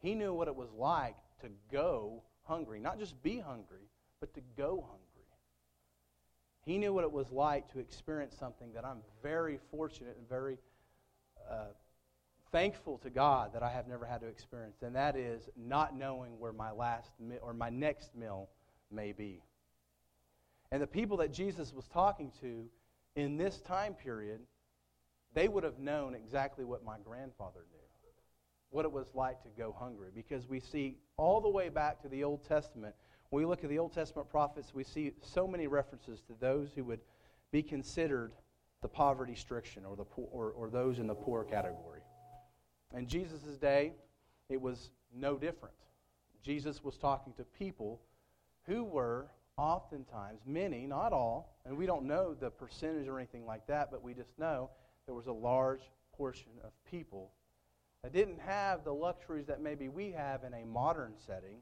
He 0.00 0.16
knew 0.16 0.34
what 0.34 0.48
it 0.48 0.56
was 0.56 0.72
like 0.72 1.16
to 1.42 1.48
go 1.70 2.24
hungry, 2.42 2.80
not 2.80 2.98
just 2.98 3.22
be 3.22 3.38
hungry, 3.38 3.88
but 4.18 4.34
to 4.34 4.40
go 4.56 4.84
hungry. 4.88 5.02
He 6.62 6.76
knew 6.76 6.92
what 6.92 7.04
it 7.04 7.12
was 7.12 7.30
like 7.30 7.70
to 7.72 7.78
experience 7.78 8.34
something 8.36 8.72
that 8.72 8.84
I'm 8.84 9.02
very 9.22 9.60
fortunate 9.70 10.16
and 10.18 10.28
very 10.28 10.58
uh, 11.48 11.66
thankful 12.56 12.96
to 12.96 13.10
God 13.10 13.52
that 13.52 13.62
I 13.62 13.68
have 13.68 13.86
never 13.86 14.06
had 14.06 14.22
to 14.22 14.28
experience, 14.28 14.80
and 14.80 14.96
that 14.96 15.14
is 15.14 15.50
not 15.58 15.94
knowing 15.94 16.38
where 16.38 16.54
my 16.54 16.70
last 16.70 17.10
mi- 17.20 17.36
or 17.42 17.52
my 17.52 17.68
next 17.68 18.16
meal 18.16 18.48
may 18.90 19.12
be. 19.12 19.42
And 20.72 20.80
the 20.80 20.86
people 20.86 21.18
that 21.18 21.34
Jesus 21.34 21.74
was 21.74 21.86
talking 21.86 22.32
to 22.40 22.64
in 23.14 23.36
this 23.36 23.60
time 23.60 23.92
period, 23.92 24.40
they 25.34 25.48
would 25.48 25.64
have 25.64 25.78
known 25.78 26.14
exactly 26.14 26.64
what 26.64 26.82
my 26.82 26.96
grandfather 27.04 27.60
knew 27.70 27.76
what 28.70 28.86
it 28.86 28.92
was 28.92 29.06
like 29.14 29.42
to 29.42 29.48
go 29.56 29.74
hungry 29.78 30.08
because 30.14 30.48
we 30.48 30.58
see 30.58 30.96
all 31.18 31.42
the 31.42 31.48
way 31.48 31.68
back 31.68 32.00
to 32.00 32.08
the 32.08 32.24
Old 32.24 32.42
Testament. 32.48 32.94
When 33.28 33.42
we 33.42 33.46
look 33.46 33.64
at 33.64 33.70
the 33.70 33.78
Old 33.78 33.92
Testament 33.92 34.30
prophets, 34.30 34.72
we 34.74 34.82
see 34.82 35.12
so 35.20 35.46
many 35.46 35.66
references 35.66 36.22
to 36.22 36.32
those 36.40 36.70
who 36.74 36.84
would 36.84 37.00
be 37.52 37.62
considered 37.62 38.32
the 38.80 38.88
poverty 38.88 39.34
stricken 39.34 39.84
or, 39.84 39.94
the 39.94 40.04
poor, 40.04 40.26
or, 40.32 40.50
or 40.52 40.70
those 40.70 40.98
in 40.98 41.06
the 41.06 41.14
poor 41.14 41.44
category. 41.44 41.95
In 42.94 43.06
Jesus' 43.06 43.56
day, 43.60 43.92
it 44.48 44.60
was 44.60 44.90
no 45.14 45.36
different. 45.36 45.74
Jesus 46.42 46.84
was 46.84 46.96
talking 46.96 47.32
to 47.34 47.44
people 47.44 48.00
who 48.66 48.84
were 48.84 49.26
oftentimes, 49.56 50.40
many, 50.46 50.86
not 50.86 51.12
all, 51.12 51.56
and 51.64 51.76
we 51.76 51.86
don't 51.86 52.04
know 52.04 52.34
the 52.34 52.50
percentage 52.50 53.08
or 53.08 53.18
anything 53.18 53.46
like 53.46 53.66
that, 53.66 53.90
but 53.90 54.02
we 54.02 54.12
just 54.14 54.38
know 54.38 54.70
there 55.06 55.14
was 55.14 55.26
a 55.26 55.32
large 55.32 55.80
portion 56.16 56.50
of 56.62 56.70
people 56.90 57.30
that 58.02 58.12
didn't 58.12 58.38
have 58.40 58.84
the 58.84 58.92
luxuries 58.92 59.46
that 59.46 59.60
maybe 59.60 59.88
we 59.88 60.12
have 60.12 60.44
in 60.44 60.54
a 60.54 60.64
modern 60.64 61.14
setting 61.26 61.58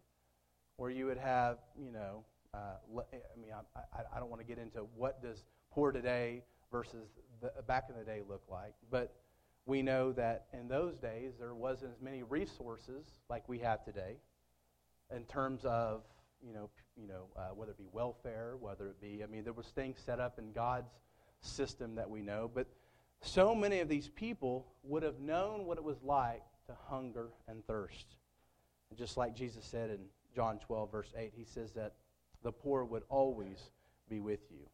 where 0.77 0.91
you 0.91 1.07
would 1.07 1.19
have, 1.19 1.59
you 1.79 1.93
know, 1.93 2.25
uh, 2.53 2.77
I 2.99 3.41
mean, 3.41 3.51
I, 3.53 3.81
I, 3.97 4.03
I 4.17 4.19
don't 4.19 4.29
want 4.29 4.43
to 4.43 4.47
get 4.47 4.59
into 4.59 4.87
what 4.97 5.23
does 5.23 5.45
poor 5.71 5.93
today 5.93 6.43
versus 6.71 7.09
the, 7.41 7.51
back 7.63 7.85
in 7.89 7.97
the 7.97 8.05
day 8.05 8.23
look 8.29 8.43
like, 8.51 8.75
but 8.91 9.15
we 9.67 9.83
know 9.83 10.13
that 10.13 10.47
in 10.53 10.69
those 10.69 10.97
days 10.97 11.33
there 11.39 11.55
wasn't 11.55 11.91
as 11.93 12.01
many 12.01 12.23
resources 12.23 13.07
like 13.29 13.49
we 13.49 13.59
have 13.59 13.85
today 13.85 14.17
in 15.15 15.25
terms 15.25 15.65
of 15.65 16.03
you 16.47 16.53
know 16.53 16.69
you 16.97 17.07
know 17.07 17.27
uh, 17.37 17.49
whether 17.55 17.73
it 17.73 17.79
be 17.79 17.89
welfare 17.93 18.55
whether 18.61 18.89
it 18.89 19.01
be 19.01 19.23
i 19.23 19.27
mean 19.27 19.45
there 19.45 19.53
was 19.53 19.67
things 19.69 19.99
set 20.05 20.21
up 20.21 20.39
in 20.39 20.53
god's 20.53 20.93
system 21.41 21.95
that 21.95 22.09
we 22.09 22.21
know 22.21 22.51
but 22.53 22.67
so 23.25 23.55
many 23.55 23.81
of 23.81 23.89
these 23.89 24.09
people 24.09 24.67
would 24.83 25.03
have 25.03 25.19
known 25.19 25.65
what 25.65 25.79
it 25.79 25.85
was 25.85 26.03
like 26.03 26.43
to 26.67 26.73
hunger 26.89 27.29
and 27.49 27.67
thirst. 27.67 28.17
And 28.91 28.99
just 28.99 29.17
like 29.17 29.35
jesus 29.35 29.65
said 29.65 29.91
in 29.91 30.01
john 30.35 30.59
12 30.59 30.93
verse 30.93 31.13
8 31.17 31.33
he 31.35 31.45
says 31.45 31.73
that 31.73 31.95
the 32.43 32.53
poor 32.53 32.85
would 32.85 33.05
always 33.09 33.71
be 34.11 34.21
with 34.21 34.41
you. 34.51 34.67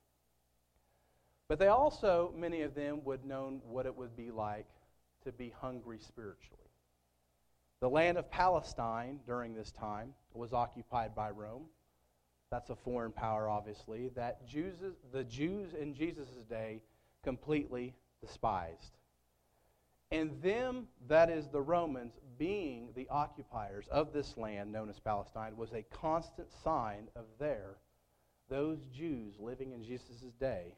But 1.47 1.61
they 1.61 1.69
also 1.69 2.33
many 2.37 2.63
of 2.63 2.75
them 2.75 3.03
would 3.05 3.25
know 3.25 3.61
what 3.65 3.87
it 3.87 3.97
would 3.97 4.17
be 4.17 4.31
like 4.31 4.67
to 5.25 5.33
be 5.33 5.53
hungry 5.61 5.99
spiritually. 5.99 6.59
The 7.81 7.89
land 7.89 8.19
of 8.19 8.31
Palestine 8.31 9.21
during 9.27 9.55
this 9.55 9.73
time 9.73 10.13
was 10.35 10.53
occupied 10.53 11.15
by 11.15 11.31
Rome. 11.31 11.65
That's 12.51 12.71
a 12.71 12.77
foreign 12.77 13.13
power, 13.13 13.49
obviously, 13.49 14.09
that 14.17 14.47
Jews, 14.47 14.75
the 15.13 15.25
Jews 15.25 15.73
in 15.73 15.95
Jesus' 15.95 16.45
day 16.49 16.83
completely 17.23 17.95
despised. 18.21 18.97
And 20.13 20.43
them, 20.43 20.89
that 21.09 21.31
is 21.31 21.47
the 21.49 21.61
Romans, 21.61 22.15
being 22.39 22.89
the 22.97 23.07
occupiers 23.09 23.87
of 23.91 24.13
this 24.13 24.37
land 24.37 24.73
known 24.73 24.91
as 24.91 24.99
Palestine, 24.99 25.57
was 25.57 25.73
a 25.73 25.85
constant 25.93 26.49
sign 26.65 27.09
of 27.15 27.25
their, 27.39 27.77
those 28.49 28.81
Jews 28.93 29.35
living 29.39 29.73
in 29.73 29.85
Jesus' 29.85 30.25
day, 30.41 30.75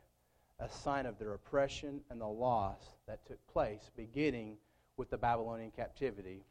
a 0.62 0.68
sign 0.68 1.06
of 1.06 1.18
their 1.18 1.34
oppression 1.34 2.00
and 2.08 2.20
the 2.20 2.26
loss 2.26 2.80
that 3.08 3.26
took 3.26 3.44
place, 3.48 3.90
beginning 3.96 4.56
with 4.96 5.10
the 5.10 5.18
Babylonian 5.18 5.72
captivity 5.72 6.44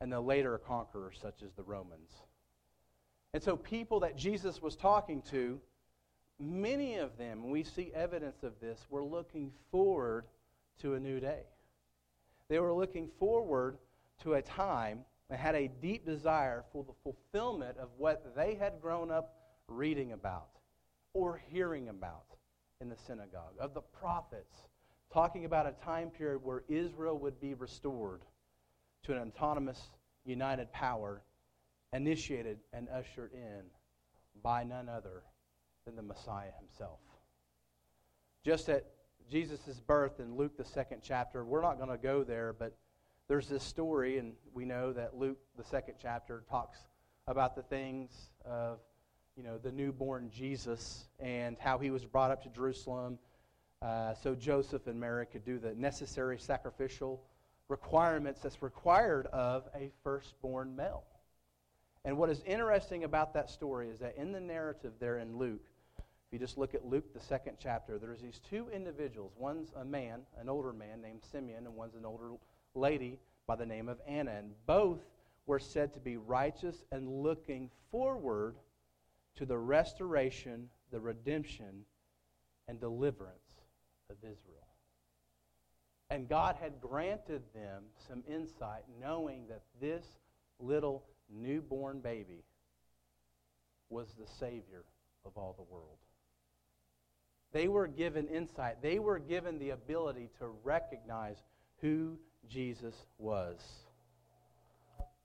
and 0.00 0.10
the 0.10 0.20
later 0.20 0.56
conquerors, 0.58 1.18
such 1.20 1.42
as 1.42 1.52
the 1.52 1.62
Romans. 1.62 2.10
And 3.34 3.42
so, 3.42 3.56
people 3.56 4.00
that 4.00 4.16
Jesus 4.16 4.62
was 4.62 4.74
talking 4.74 5.20
to, 5.30 5.60
many 6.40 6.96
of 6.96 7.18
them, 7.18 7.50
we 7.50 7.62
see 7.62 7.92
evidence 7.94 8.42
of 8.42 8.58
this, 8.60 8.86
were 8.88 9.04
looking 9.04 9.52
forward 9.70 10.24
to 10.80 10.94
a 10.94 11.00
new 11.00 11.20
day. 11.20 11.42
They 12.48 12.60
were 12.60 12.72
looking 12.72 13.10
forward 13.18 13.76
to 14.22 14.34
a 14.34 14.42
time 14.42 15.00
and 15.28 15.38
had 15.38 15.54
a 15.54 15.68
deep 15.68 16.06
desire 16.06 16.64
for 16.72 16.84
the 16.84 16.94
fulfillment 17.02 17.76
of 17.76 17.88
what 17.98 18.34
they 18.34 18.54
had 18.54 18.80
grown 18.80 19.10
up 19.10 19.34
reading 19.66 20.12
about 20.12 20.48
or 21.12 21.42
hearing 21.50 21.90
about 21.90 22.27
in 22.80 22.88
the 22.88 22.96
synagogue, 22.96 23.54
of 23.58 23.74
the 23.74 23.80
prophets, 23.80 24.68
talking 25.12 25.44
about 25.44 25.66
a 25.66 25.72
time 25.84 26.10
period 26.10 26.38
where 26.44 26.62
Israel 26.68 27.18
would 27.18 27.40
be 27.40 27.54
restored 27.54 28.22
to 29.02 29.12
an 29.12 29.18
autonomous, 29.18 29.80
united 30.24 30.72
power, 30.72 31.22
initiated 31.92 32.58
and 32.72 32.88
ushered 32.88 33.32
in 33.32 33.62
by 34.44 34.62
none 34.62 34.88
other 34.88 35.24
than 35.86 35.96
the 35.96 36.02
Messiah 36.02 36.52
himself. 36.60 37.00
Just 38.44 38.68
at 38.68 38.84
Jesus' 39.28 39.80
birth 39.84 40.20
in 40.20 40.36
Luke, 40.36 40.56
the 40.56 40.64
second 40.64 41.00
chapter, 41.02 41.44
we're 41.44 41.62
not 41.62 41.78
going 41.78 41.90
to 41.90 41.98
go 41.98 42.22
there, 42.22 42.52
but 42.52 42.76
there's 43.26 43.48
this 43.48 43.64
story, 43.64 44.18
and 44.18 44.34
we 44.54 44.64
know 44.64 44.92
that 44.92 45.16
Luke, 45.18 45.38
the 45.56 45.64
second 45.64 45.94
chapter, 46.00 46.44
talks 46.48 46.78
about 47.26 47.56
the 47.56 47.62
things 47.62 48.30
of 48.44 48.78
you 49.38 49.44
know, 49.44 49.56
the 49.56 49.70
newborn 49.70 50.30
Jesus 50.34 51.04
and 51.20 51.56
how 51.60 51.78
he 51.78 51.90
was 51.90 52.04
brought 52.04 52.32
up 52.32 52.42
to 52.42 52.48
Jerusalem 52.48 53.18
uh, 53.80 54.14
so 54.14 54.34
Joseph 54.34 54.88
and 54.88 54.98
Mary 54.98 55.24
could 55.26 55.44
do 55.44 55.60
the 55.60 55.72
necessary 55.76 56.36
sacrificial 56.36 57.22
requirements 57.68 58.40
that's 58.42 58.60
required 58.60 59.26
of 59.26 59.68
a 59.76 59.92
firstborn 60.02 60.74
male. 60.74 61.04
And 62.04 62.18
what 62.18 62.30
is 62.30 62.42
interesting 62.44 63.04
about 63.04 63.34
that 63.34 63.48
story 63.48 63.88
is 63.88 64.00
that 64.00 64.16
in 64.16 64.32
the 64.32 64.40
narrative 64.40 64.94
there 64.98 65.18
in 65.18 65.38
Luke, 65.38 65.62
if 65.96 66.32
you 66.32 66.40
just 66.40 66.58
look 66.58 66.74
at 66.74 66.84
Luke, 66.84 67.14
the 67.14 67.20
second 67.20 67.58
chapter, 67.62 67.98
there's 67.98 68.20
these 68.20 68.40
two 68.50 68.66
individuals. 68.74 69.32
One's 69.38 69.72
a 69.76 69.84
man, 69.84 70.22
an 70.40 70.48
older 70.48 70.72
man 70.72 71.00
named 71.00 71.20
Simeon, 71.30 71.64
and 71.64 71.76
one's 71.76 71.94
an 71.94 72.04
older 72.04 72.30
lady 72.74 73.20
by 73.46 73.54
the 73.54 73.64
name 73.64 73.88
of 73.88 74.00
Anna. 74.08 74.32
And 74.32 74.50
both 74.66 74.98
were 75.46 75.60
said 75.60 75.94
to 75.94 76.00
be 76.00 76.16
righteous 76.16 76.82
and 76.90 77.22
looking 77.22 77.70
forward 77.92 78.56
to 79.38 79.46
the 79.46 79.58
restoration, 79.58 80.68
the 80.90 81.00
redemption, 81.00 81.84
and 82.66 82.80
deliverance 82.80 83.62
of 84.10 84.16
Israel. 84.22 84.66
And 86.10 86.28
God 86.28 86.56
had 86.60 86.80
granted 86.80 87.42
them 87.54 87.84
some 88.08 88.24
insight, 88.28 88.82
knowing 89.00 89.46
that 89.48 89.62
this 89.80 90.04
little 90.58 91.04
newborn 91.30 92.00
baby 92.00 92.42
was 93.90 94.08
the 94.18 94.26
Savior 94.26 94.84
of 95.24 95.32
all 95.36 95.54
the 95.56 95.72
world. 95.72 95.98
They 97.52 97.68
were 97.68 97.86
given 97.86 98.26
insight. 98.28 98.82
They 98.82 98.98
were 98.98 99.18
given 99.18 99.58
the 99.58 99.70
ability 99.70 100.30
to 100.38 100.48
recognize 100.64 101.36
who 101.80 102.18
Jesus 102.48 102.94
was. 103.18 103.58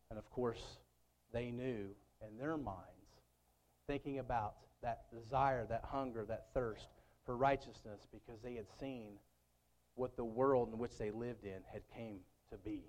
And 0.10 0.20
of 0.20 0.30
course, 0.30 0.78
they 1.34 1.50
knew 1.50 1.88
in 2.22 2.38
their 2.38 2.58
mind 2.58 2.93
thinking 3.94 4.18
about 4.18 4.56
that 4.82 5.04
desire, 5.14 5.68
that 5.70 5.84
hunger, 5.86 6.26
that 6.26 6.48
thirst 6.52 6.88
for 7.28 7.38
righteousness 7.38 8.08
because 8.12 8.42
they 8.42 8.56
had 8.56 8.66
seen 8.80 9.12
what 9.94 10.18
the 10.18 10.26
world 10.26 10.74
in 10.74 10.80
which 10.80 10.98
they 10.98 11.12
lived 11.12 11.46
in 11.46 11.62
had 11.72 11.84
came 11.96 12.18
to 12.50 12.58
be. 12.58 12.82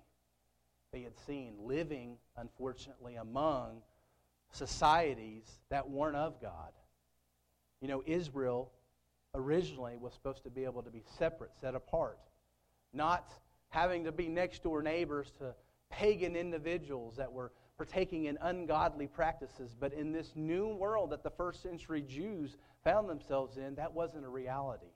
They 0.91 1.03
had 1.03 1.15
seen 1.27 1.53
living, 1.61 2.17
unfortunately, 2.37 3.17
among 3.17 3.83
societies 4.51 5.43
that 5.69 5.87
weren't 5.87 6.15
of 6.15 6.41
God. 6.41 6.71
You 7.81 7.87
know, 7.87 8.01
Israel 8.07 8.71
originally 9.35 9.97
was 9.97 10.11
supposed 10.11 10.43
to 10.45 10.49
be 10.49 10.63
able 10.63 10.81
to 10.81 10.89
be 10.89 11.03
separate, 11.19 11.51
set 11.61 11.75
apart, 11.75 12.17
not 12.93 13.31
having 13.69 14.05
to 14.05 14.11
be 14.11 14.27
next 14.27 14.63
door 14.63 14.81
neighbors 14.81 15.31
to 15.37 15.53
pagan 15.91 16.35
individuals 16.35 17.17
that 17.17 17.31
were 17.31 17.51
partaking 17.77 18.25
in 18.25 18.37
ungodly 18.41 19.07
practices. 19.07 19.75
But 19.77 19.93
in 19.93 20.11
this 20.11 20.31
new 20.35 20.75
world 20.75 21.09
that 21.11 21.23
the 21.23 21.29
first 21.29 21.61
century 21.61 22.01
Jews 22.01 22.57
found 22.83 23.09
themselves 23.09 23.57
in, 23.57 23.75
that 23.75 23.93
wasn't 23.93 24.25
a 24.25 24.29
reality. 24.29 24.93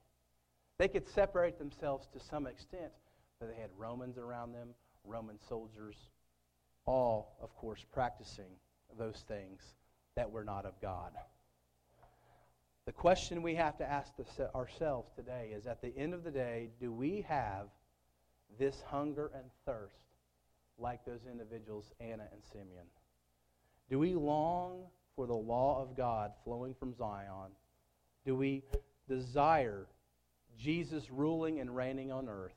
They 0.77 0.88
could 0.88 1.07
separate 1.07 1.57
themselves 1.57 2.07
to 2.13 2.19
some 2.19 2.48
extent, 2.48 2.91
but 3.39 3.50
they 3.50 3.62
had 3.62 3.69
Romans 3.77 4.17
around 4.17 4.53
them, 4.53 4.69
Roman 5.03 5.38
soldiers, 5.48 5.95
all, 6.86 7.36
of 7.41 7.55
course, 7.55 7.86
practicing 7.91 8.51
those 8.98 9.24
things 9.27 9.62
that 10.15 10.31
were 10.31 10.43
not 10.43 10.65
of 10.65 10.79
God. 10.81 11.12
The 12.86 12.93
question 12.93 13.43
we 13.43 13.55
have 13.55 13.77
to 13.77 13.89
ask 13.89 14.13
ourselves 14.55 15.12
today 15.15 15.51
is 15.53 15.67
at 15.67 15.81
the 15.81 15.95
end 15.95 16.13
of 16.13 16.24
the 16.24 16.31
day, 16.31 16.69
do 16.79 16.91
we 16.91 17.25
have 17.27 17.67
this 18.57 18.81
hunger 18.88 19.29
and 19.36 19.43
thirst 19.65 20.08
like 20.79 21.05
those 21.05 21.21
individuals, 21.29 21.91
Anna 22.00 22.25
and 22.31 22.41
Simeon? 22.51 22.86
Do 23.89 24.00
we 24.00 24.13
long 24.13 24.83
for 25.15 25.25
the 25.27 25.36
law 25.36 25.81
of 25.81 25.98
God 25.98 26.31
flowing 26.43 26.74
from 26.74 26.95
Zion? 26.95 27.51
Do 28.25 28.36
we 28.36 28.63
desire 29.07 29.88
Jesus 30.57 31.09
ruling 31.09 31.59
and 31.59 31.75
reigning 31.75 32.12
on 32.12 32.29
earth? 32.29 32.53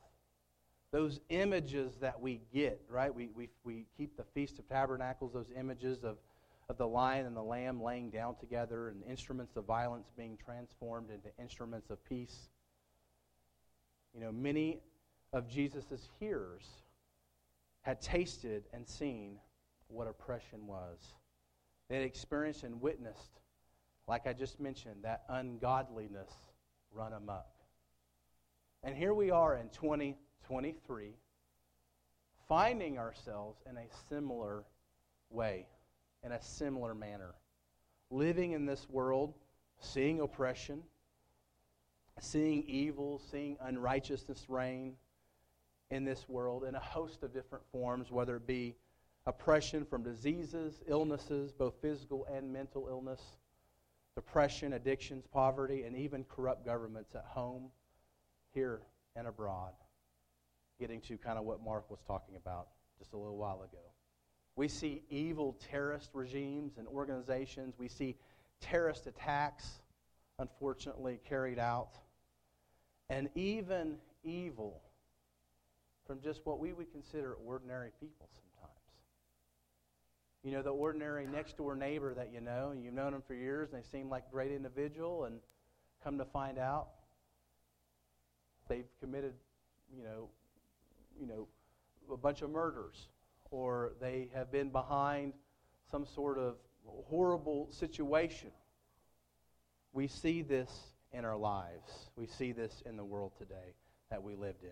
Those 0.92 1.20
images 1.30 1.94
that 2.00 2.20
we 2.20 2.42
get, 2.52 2.82
right? 2.90 3.14
We, 3.14 3.30
we, 3.34 3.48
we 3.64 3.86
keep 3.96 4.16
the 4.16 4.24
Feast 4.34 4.58
of 4.58 4.68
Tabernacles, 4.68 5.32
those 5.32 5.50
images 5.58 6.04
of, 6.04 6.18
of 6.68 6.76
the 6.76 6.86
lion 6.86 7.24
and 7.24 7.34
the 7.34 7.42
lamb 7.42 7.82
laying 7.82 8.10
down 8.10 8.36
together 8.36 8.90
and 8.90 9.02
instruments 9.08 9.56
of 9.56 9.64
violence 9.64 10.10
being 10.16 10.36
transformed 10.36 11.08
into 11.10 11.28
instruments 11.40 11.88
of 11.88 12.04
peace. 12.04 12.50
You 14.14 14.20
know, 14.20 14.32
many 14.32 14.80
of 15.32 15.48
Jesus' 15.48 16.10
hearers 16.20 16.81
had 17.82 18.00
tasted 18.00 18.64
and 18.72 18.86
seen 18.86 19.38
what 19.88 20.06
oppression 20.06 20.66
was. 20.66 21.14
They 21.88 21.96
had 21.96 22.04
experienced 22.04 22.62
and 22.62 22.80
witnessed, 22.80 23.40
like 24.08 24.26
I 24.26 24.32
just 24.32 24.60
mentioned, 24.60 25.02
that 25.02 25.24
ungodliness 25.28 26.32
run 26.92 27.12
amok. 27.12 27.46
And 28.82 28.96
here 28.96 29.14
we 29.14 29.30
are 29.30 29.56
in 29.56 29.68
2023, 29.68 31.14
finding 32.48 32.98
ourselves 32.98 33.60
in 33.68 33.76
a 33.76 33.86
similar 34.08 34.64
way, 35.30 35.66
in 36.24 36.32
a 36.32 36.42
similar 36.42 36.94
manner. 36.94 37.34
Living 38.10 38.52
in 38.52 38.66
this 38.66 38.88
world, 38.88 39.34
seeing 39.80 40.20
oppression, 40.20 40.82
seeing 42.20 42.62
evil, 42.66 43.20
seeing 43.30 43.56
unrighteousness 43.60 44.46
reign, 44.48 44.94
in 45.92 46.04
this 46.04 46.26
world 46.26 46.64
in 46.64 46.74
a 46.74 46.80
host 46.80 47.22
of 47.22 47.34
different 47.34 47.62
forms, 47.70 48.10
whether 48.10 48.36
it 48.36 48.46
be 48.46 48.74
oppression 49.26 49.84
from 49.84 50.02
diseases, 50.02 50.80
illnesses, 50.88 51.52
both 51.52 51.74
physical 51.82 52.26
and 52.34 52.50
mental 52.50 52.88
illness, 52.88 53.20
depression, 54.14 54.72
addictions, 54.72 55.26
poverty, 55.30 55.82
and 55.82 55.94
even 55.94 56.24
corrupt 56.24 56.64
governments 56.64 57.14
at 57.14 57.26
home, 57.26 57.70
here, 58.54 58.80
and 59.16 59.26
abroad. 59.26 59.72
Getting 60.80 61.02
to 61.02 61.18
kind 61.18 61.38
of 61.38 61.44
what 61.44 61.62
Mark 61.62 61.90
was 61.90 62.00
talking 62.06 62.36
about 62.36 62.68
just 62.98 63.12
a 63.12 63.18
little 63.18 63.36
while 63.36 63.62
ago. 63.62 63.84
We 64.56 64.68
see 64.68 65.02
evil 65.10 65.58
terrorist 65.70 66.08
regimes 66.14 66.78
and 66.78 66.88
organizations. 66.88 67.74
We 67.78 67.88
see 67.88 68.16
terrorist 68.62 69.06
attacks, 69.06 69.82
unfortunately, 70.38 71.20
carried 71.28 71.58
out. 71.58 71.98
And 73.10 73.28
even 73.34 73.96
evil 74.24 74.80
from 76.06 76.20
just 76.20 76.40
what 76.44 76.58
we 76.58 76.72
would 76.72 76.90
consider 76.92 77.34
ordinary 77.46 77.90
people 78.00 78.28
sometimes. 78.32 78.78
You 80.44 80.52
know, 80.52 80.62
the 80.62 80.70
ordinary 80.70 81.26
next 81.26 81.56
door 81.56 81.76
neighbor 81.76 82.14
that 82.14 82.30
you 82.32 82.40
know, 82.40 82.70
and 82.70 82.82
you've 82.82 82.94
known 82.94 83.12
them 83.12 83.22
for 83.26 83.34
years, 83.34 83.70
and 83.72 83.82
they 83.82 83.86
seem 83.86 84.10
like 84.10 84.24
a 84.28 84.32
great 84.32 84.50
individual, 84.50 85.24
and 85.24 85.38
come 86.02 86.18
to 86.18 86.24
find 86.24 86.58
out 86.58 86.88
they've 88.68 88.88
committed, 89.00 89.34
you 89.96 90.02
know, 90.02 90.28
you 91.20 91.26
know, 91.26 91.46
a 92.12 92.16
bunch 92.16 92.42
of 92.42 92.50
murders, 92.50 93.08
or 93.50 93.92
they 94.00 94.28
have 94.34 94.50
been 94.50 94.70
behind 94.70 95.32
some 95.90 96.06
sort 96.06 96.38
of 96.38 96.56
horrible 97.08 97.68
situation. 97.70 98.50
We 99.92 100.08
see 100.08 100.42
this 100.42 100.70
in 101.12 101.24
our 101.24 101.36
lives. 101.36 102.10
We 102.16 102.26
see 102.26 102.52
this 102.52 102.82
in 102.86 102.96
the 102.96 103.04
world 103.04 103.32
today 103.38 103.74
that 104.10 104.22
we 104.22 104.34
lived 104.34 104.64
in. 104.64 104.70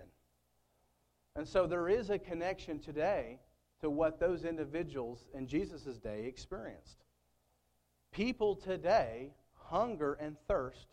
And 1.36 1.46
so 1.46 1.66
there 1.66 1.88
is 1.88 2.10
a 2.10 2.18
connection 2.18 2.78
today 2.78 3.38
to 3.80 3.90
what 3.90 4.20
those 4.20 4.44
individuals 4.44 5.26
in 5.34 5.46
Jesus' 5.46 5.98
day 5.98 6.24
experienced. 6.26 6.98
People 8.12 8.56
today 8.56 9.32
hunger 9.54 10.14
and 10.14 10.36
thirst 10.48 10.88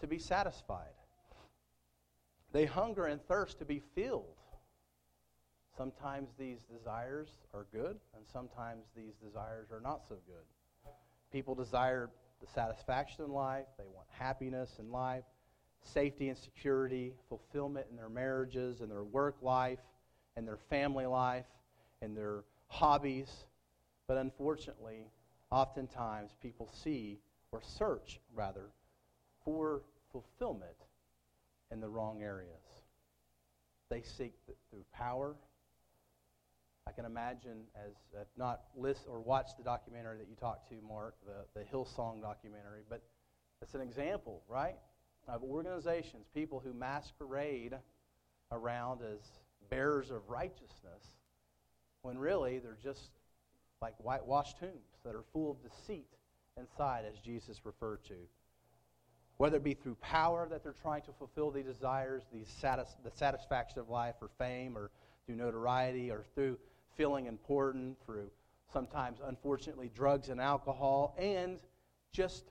to 0.00 0.06
be 0.06 0.18
satisfied. 0.18 0.94
They 2.52 2.64
hunger 2.64 3.06
and 3.06 3.22
thirst 3.22 3.58
to 3.58 3.64
be 3.64 3.80
filled. 3.94 4.40
Sometimes 5.76 6.30
these 6.38 6.64
desires 6.64 7.28
are 7.54 7.66
good, 7.72 7.98
and 8.16 8.24
sometimes 8.32 8.86
these 8.96 9.14
desires 9.24 9.68
are 9.70 9.80
not 9.80 10.02
so 10.08 10.16
good. 10.26 10.92
People 11.32 11.54
desire 11.54 12.10
the 12.40 12.46
satisfaction 12.46 13.24
in 13.24 13.32
life, 13.32 13.66
they 13.78 13.84
want 13.84 14.06
happiness 14.10 14.78
in 14.78 14.90
life, 14.90 15.24
safety 15.82 16.28
and 16.28 16.38
security, 16.38 17.14
fulfillment 17.28 17.86
in 17.90 17.96
their 17.96 18.08
marriages 18.08 18.80
and 18.80 18.90
their 18.90 19.04
work 19.04 19.36
life 19.42 19.80
and 20.36 20.46
their 20.46 20.58
family 20.68 21.06
life 21.06 21.46
and 22.02 22.16
their 22.16 22.44
hobbies. 22.68 23.30
But 24.06 24.16
unfortunately, 24.16 25.06
oftentimes 25.50 26.32
people 26.40 26.68
see 26.72 27.18
or 27.52 27.60
search, 27.62 28.20
rather, 28.34 28.70
for 29.44 29.82
fulfillment 30.12 30.76
in 31.70 31.80
the 31.80 31.88
wrong 31.88 32.22
areas. 32.22 32.50
They 33.90 34.02
seek 34.02 34.34
through 34.70 34.84
power. 34.92 35.34
I 36.86 36.92
can 36.92 37.04
imagine, 37.04 37.62
as 37.76 37.92
I've 38.18 38.26
not 38.36 38.62
listened 38.76 39.06
or 39.08 39.20
watched 39.20 39.58
the 39.58 39.64
documentary 39.64 40.18
that 40.18 40.28
you 40.28 40.36
talked 40.36 40.68
to, 40.70 40.76
Mark, 40.86 41.14
the, 41.26 41.60
the 41.60 41.66
Hillsong 41.66 42.22
documentary, 42.22 42.82
but 42.88 43.02
it's 43.62 43.74
an 43.74 43.80
example, 43.80 44.42
right? 44.48 44.76
Of 45.28 45.42
organizations, 45.42 46.26
people 46.34 46.60
who 46.64 46.72
masquerade 46.72 47.74
around 48.52 49.00
as 49.02 49.20
bearers 49.68 50.10
of 50.10 50.28
righteousness, 50.28 51.14
when 52.02 52.18
really 52.18 52.58
they're 52.58 52.78
just 52.82 53.10
like 53.80 53.94
whitewashed 53.98 54.58
tombs 54.58 54.98
that 55.04 55.14
are 55.14 55.24
full 55.32 55.50
of 55.50 55.62
deceit 55.62 56.08
inside, 56.58 57.04
as 57.10 57.18
Jesus 57.20 57.64
referred 57.64 58.04
to. 58.04 58.16
Whether 59.38 59.56
it 59.56 59.64
be 59.64 59.74
through 59.74 59.94
power 59.96 60.46
that 60.50 60.62
they're 60.62 60.74
trying 60.82 61.02
to 61.02 61.12
fulfill 61.12 61.50
these 61.50 61.64
desires, 61.64 62.24
these 62.32 62.48
satis- 62.48 62.96
the 63.02 63.10
satisfaction 63.10 63.80
of 63.80 63.88
life, 63.88 64.16
or 64.20 64.28
fame, 64.36 64.76
or 64.76 64.90
through 65.24 65.36
notoriety, 65.36 66.10
or 66.10 66.24
through 66.34 66.58
feeling 66.96 67.26
important, 67.26 67.96
through 68.04 68.30
sometimes, 68.72 69.20
unfortunately, 69.24 69.90
drugs 69.94 70.28
and 70.28 70.40
alcohol, 70.40 71.14
and 71.18 71.58
just 72.12 72.44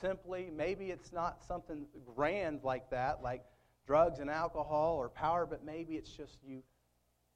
simply, 0.00 0.50
maybe 0.54 0.86
it's 0.86 1.12
not 1.12 1.42
something 1.46 1.86
grand 2.14 2.60
like 2.62 2.90
that, 2.90 3.22
like 3.22 3.44
drugs 3.86 4.18
and 4.18 4.30
alcohol 4.30 4.96
or 4.96 5.08
power, 5.08 5.46
but 5.46 5.64
maybe 5.64 5.94
it's 5.94 6.10
just 6.10 6.38
you, 6.46 6.62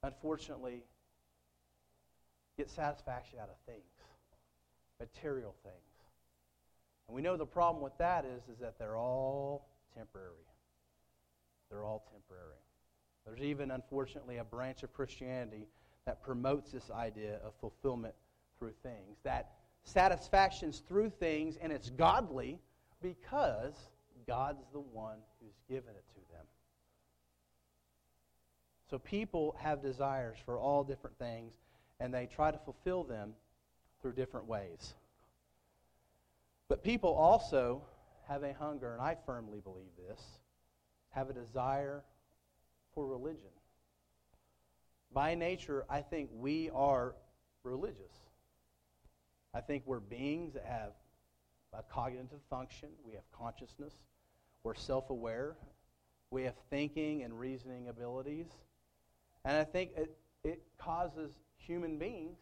unfortunately, 0.03 0.83
get 2.57 2.69
satisfaction 2.69 3.39
out 3.41 3.49
of 3.49 3.55
things, 3.65 3.85
material 4.99 5.55
things. 5.63 5.75
And 7.07 7.15
we 7.15 7.21
know 7.21 7.37
the 7.37 7.45
problem 7.45 7.83
with 7.83 7.97
that 7.97 8.25
is, 8.25 8.43
is 8.53 8.59
that 8.59 8.77
they're 8.77 8.97
all 8.97 9.67
temporary. 9.95 10.45
They're 11.69 11.83
all 11.83 12.05
temporary. 12.11 12.59
There's 13.25 13.41
even, 13.41 13.71
unfortunately, 13.71 14.37
a 14.37 14.43
branch 14.43 14.83
of 14.83 14.93
Christianity 14.93 15.67
that 16.05 16.21
promotes 16.23 16.71
this 16.71 16.89
idea 16.89 17.39
of 17.45 17.53
fulfillment 17.59 18.15
through 18.57 18.73
things. 18.83 19.17
That 19.23 19.51
satisfactions 19.83 20.83
through 20.87 21.09
things, 21.09 21.57
and 21.61 21.71
it's 21.71 21.89
godly 21.89 22.59
because 23.01 23.73
God's 24.27 24.63
the 24.73 24.79
one 24.79 25.17
who's 25.41 25.55
given 25.67 25.95
it 25.95 26.05
to 26.13 26.33
them. 26.33 26.45
So 28.89 28.99
people 28.99 29.55
have 29.59 29.81
desires 29.81 30.37
for 30.45 30.59
all 30.59 30.83
different 30.83 31.17
things, 31.17 31.53
and 31.99 32.13
they 32.13 32.27
try 32.27 32.51
to 32.51 32.59
fulfill 32.59 33.03
them 33.03 33.33
through 34.01 34.13
different 34.13 34.47
ways. 34.47 34.93
But 36.67 36.83
people 36.83 37.13
also 37.13 37.81
have 38.27 38.43
a 38.43 38.53
hunger, 38.53 38.93
and 38.93 39.01
I 39.01 39.17
firmly 39.25 39.59
believe 39.59 39.91
this, 40.07 40.21
have 41.09 41.29
a 41.29 41.33
desire 41.33 42.03
for 42.93 43.05
religion. 43.05 43.49
By 45.13 45.35
nature, 45.35 45.85
I 45.89 46.01
think 46.01 46.29
we 46.33 46.69
are 46.73 47.15
religious. 47.63 48.30
I 49.53 49.61
think 49.61 49.83
we're 49.85 49.99
beings 49.99 50.53
that 50.53 50.65
have 50.65 50.93
a 51.73 51.83
cognitive 51.83 52.39
function, 52.49 52.89
we 53.05 53.13
have 53.13 53.23
consciousness, 53.31 53.93
we're 54.63 54.75
self 54.75 55.09
aware, 55.09 55.55
we 56.29 56.43
have 56.43 56.55
thinking 56.69 57.23
and 57.23 57.37
reasoning 57.37 57.89
abilities. 57.89 58.47
And 59.43 59.57
I 59.57 59.63
think 59.63 59.91
it, 59.95 60.15
it 60.43 60.61
causes 60.77 61.33
human 61.57 61.97
beings, 61.97 62.37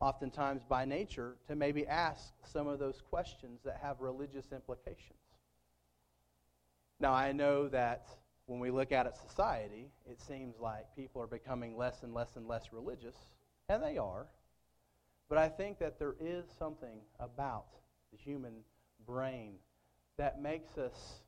oftentimes 0.00 0.62
by 0.68 0.84
nature, 0.84 1.36
to 1.48 1.56
maybe 1.56 1.86
ask 1.86 2.32
some 2.44 2.68
of 2.68 2.78
those 2.78 3.02
questions 3.10 3.60
that 3.64 3.78
have 3.82 4.00
religious 4.00 4.52
implications. 4.52 5.18
Now, 7.00 7.12
I 7.12 7.32
know 7.32 7.68
that 7.68 8.08
when 8.46 8.60
we 8.60 8.70
look 8.70 8.92
at 8.92 9.06
it 9.06 9.14
society, 9.28 9.90
it 10.08 10.20
seems 10.20 10.60
like 10.60 10.84
people 10.94 11.20
are 11.22 11.26
becoming 11.26 11.76
less 11.76 12.02
and 12.02 12.14
less 12.14 12.36
and 12.36 12.46
less 12.46 12.72
religious, 12.72 13.16
and 13.68 13.82
they 13.82 13.98
are. 13.98 14.26
But 15.28 15.38
I 15.38 15.48
think 15.48 15.78
that 15.78 15.98
there 15.98 16.14
is 16.20 16.44
something 16.58 17.00
about 17.18 17.66
the 18.12 18.18
human 18.18 18.52
brain 19.06 19.54
that 20.16 20.40
makes 20.40 20.78
us 20.78 21.20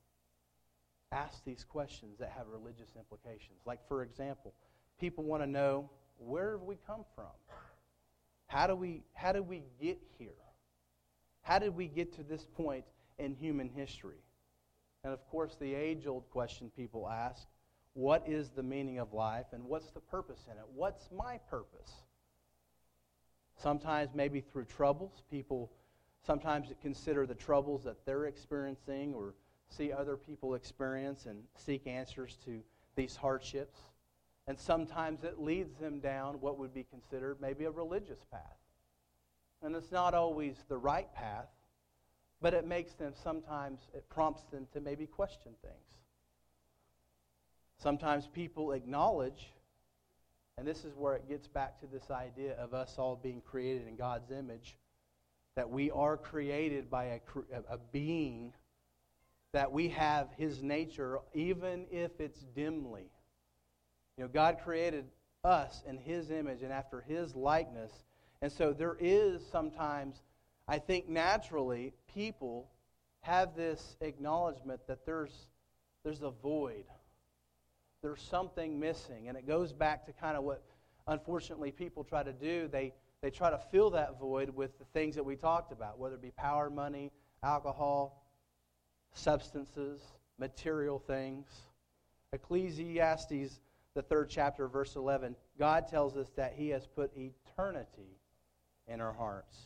ask 1.12 1.44
these 1.44 1.64
questions 1.64 2.18
that 2.18 2.32
have 2.36 2.46
religious 2.48 2.90
implications. 2.96 3.58
Like, 3.64 3.80
for 3.88 4.02
example, 4.02 4.52
people 5.00 5.24
want 5.24 5.42
to 5.42 5.46
know 5.46 5.90
where 6.18 6.52
have 6.52 6.62
we 6.62 6.76
come 6.86 7.04
from? 7.14 7.26
How 8.46 8.66
do 8.66 8.76
we, 8.76 9.02
how 9.14 9.32
did 9.32 9.48
we 9.48 9.62
get 9.80 9.98
here? 10.18 10.30
How 11.42 11.58
did 11.58 11.74
we 11.76 11.86
get 11.86 12.14
to 12.14 12.22
this 12.22 12.44
point 12.44 12.84
in 13.18 13.34
human 13.34 13.68
history? 13.68 14.22
And 15.04 15.12
of 15.12 15.24
course, 15.30 15.56
the 15.60 15.74
age 15.74 16.06
old 16.06 16.28
question 16.30 16.70
people 16.76 17.08
ask 17.08 17.46
what 17.94 18.24
is 18.26 18.50
the 18.50 18.62
meaning 18.62 18.98
of 18.98 19.12
life 19.14 19.46
and 19.52 19.64
what's 19.64 19.90
the 19.90 20.00
purpose 20.00 20.44
in 20.50 20.58
it? 20.58 20.64
What's 20.74 21.08
my 21.16 21.38
purpose? 21.48 21.92
Sometimes, 23.56 24.10
maybe 24.14 24.40
through 24.40 24.66
troubles, 24.66 25.22
people 25.30 25.70
sometimes 26.26 26.68
consider 26.82 27.26
the 27.26 27.34
troubles 27.34 27.84
that 27.84 28.04
they're 28.04 28.26
experiencing 28.26 29.14
or 29.14 29.34
see 29.68 29.92
other 29.92 30.16
people 30.16 30.54
experience 30.54 31.26
and 31.26 31.42
seek 31.56 31.86
answers 31.86 32.36
to 32.44 32.60
these 32.96 33.16
hardships. 33.16 33.78
And 34.46 34.58
sometimes 34.58 35.24
it 35.24 35.40
leads 35.40 35.76
them 35.78 36.00
down 36.00 36.40
what 36.40 36.58
would 36.58 36.72
be 36.72 36.84
considered 36.84 37.38
maybe 37.40 37.64
a 37.64 37.70
religious 37.70 38.24
path. 38.30 38.58
And 39.62 39.74
it's 39.74 39.90
not 39.90 40.14
always 40.14 40.56
the 40.68 40.76
right 40.76 41.12
path, 41.14 41.48
but 42.40 42.54
it 42.54 42.66
makes 42.66 42.92
them 42.92 43.14
sometimes, 43.20 43.80
it 43.94 44.08
prompts 44.08 44.44
them 44.44 44.68
to 44.72 44.80
maybe 44.80 45.06
question 45.06 45.52
things. 45.62 45.74
Sometimes 47.78 48.28
people 48.28 48.72
acknowledge, 48.72 49.52
and 50.58 50.66
this 50.66 50.84
is 50.84 50.96
where 50.96 51.14
it 51.14 51.28
gets 51.28 51.46
back 51.46 51.78
to 51.80 51.86
this 51.86 52.10
idea 52.10 52.54
of 52.54 52.72
us 52.72 52.94
all 52.96 53.14
being 53.14 53.42
created 53.42 53.86
in 53.86 53.96
God's 53.96 54.30
image, 54.30 54.78
that 55.54 55.68
we 55.68 55.90
are 55.90 56.16
created 56.16 56.88
by 56.90 57.04
a, 57.04 57.20
a 57.68 57.78
being 57.92 58.54
that 59.52 59.70
we 59.70 59.88
have 59.88 60.28
his 60.36 60.62
nature, 60.62 61.18
even 61.34 61.86
if 61.90 62.10
it's 62.20 62.40
dimly. 62.54 63.10
You 64.16 64.24
know, 64.24 64.30
God 64.32 64.58
created 64.64 65.06
us 65.44 65.82
in 65.86 65.98
his 65.98 66.30
image 66.30 66.62
and 66.62 66.72
after 66.72 67.02
his 67.02 67.36
likeness. 67.36 67.92
And 68.40 68.50
so 68.50 68.72
there 68.72 68.96
is 68.98 69.42
sometimes, 69.52 70.22
I 70.68 70.78
think 70.78 71.08
naturally, 71.08 71.92
people 72.14 72.70
have 73.20 73.56
this 73.56 73.96
acknowledgement 74.00 74.80
that 74.88 75.04
there's, 75.04 75.48
there's 76.02 76.22
a 76.22 76.30
void. 76.30 76.84
There's 78.02 78.20
something 78.20 78.78
missing. 78.78 79.28
And 79.28 79.36
it 79.36 79.46
goes 79.46 79.72
back 79.72 80.04
to 80.06 80.12
kind 80.12 80.36
of 80.36 80.44
what, 80.44 80.62
unfortunately, 81.06 81.72
people 81.72 82.04
try 82.04 82.22
to 82.22 82.32
do. 82.32 82.68
They, 82.68 82.92
they 83.22 83.30
try 83.30 83.50
to 83.50 83.58
fill 83.70 83.90
that 83.90 84.18
void 84.18 84.50
with 84.50 84.78
the 84.78 84.84
things 84.86 85.14
that 85.14 85.24
we 85.24 85.36
talked 85.36 85.72
about, 85.72 85.98
whether 85.98 86.14
it 86.14 86.22
be 86.22 86.30
power, 86.30 86.70
money, 86.70 87.10
alcohol, 87.42 88.22
substances, 89.12 90.00
material 90.38 90.98
things. 90.98 91.48
Ecclesiastes, 92.32 93.60
the 93.94 94.02
third 94.02 94.28
chapter, 94.28 94.68
verse 94.68 94.96
11, 94.96 95.34
God 95.58 95.88
tells 95.88 96.16
us 96.16 96.30
that 96.36 96.54
He 96.56 96.68
has 96.70 96.86
put 96.86 97.10
eternity 97.16 98.18
in 98.86 99.00
our 99.00 99.12
hearts. 99.12 99.56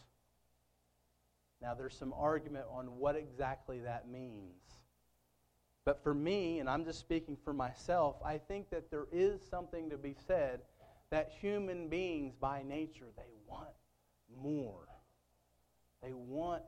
Now, 1.61 1.75
there's 1.75 1.97
some 1.97 2.15
argument 2.17 2.65
on 2.73 2.87
what 2.99 3.17
exactly 3.17 3.81
that 3.81 4.09
means. 4.09 4.80
But 5.91 6.05
for 6.05 6.15
me, 6.15 6.61
and 6.61 6.71
I'm 6.71 6.85
just 6.85 7.01
speaking 7.01 7.37
for 7.45 7.53
myself, 7.53 8.15
I 8.25 8.39
think 8.39 8.71
that 8.71 8.93
there 8.93 9.07
is 9.11 9.41
something 9.51 9.91
to 9.91 9.99
be 9.99 10.15
said 10.29 10.61
that 11.11 11.33
human 11.41 11.89
beings 11.89 12.37
by 12.41 12.63
nature, 12.63 13.07
they 13.17 13.33
want 13.49 13.71
more. 14.41 14.87
They 16.01 16.13
want 16.13 16.63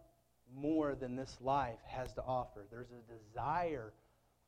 more 0.53 0.97
than 0.97 1.15
this 1.15 1.39
life 1.41 1.79
has 1.87 2.13
to 2.15 2.23
offer. 2.25 2.67
There's 2.69 2.91
a 2.91 3.13
desire 3.17 3.93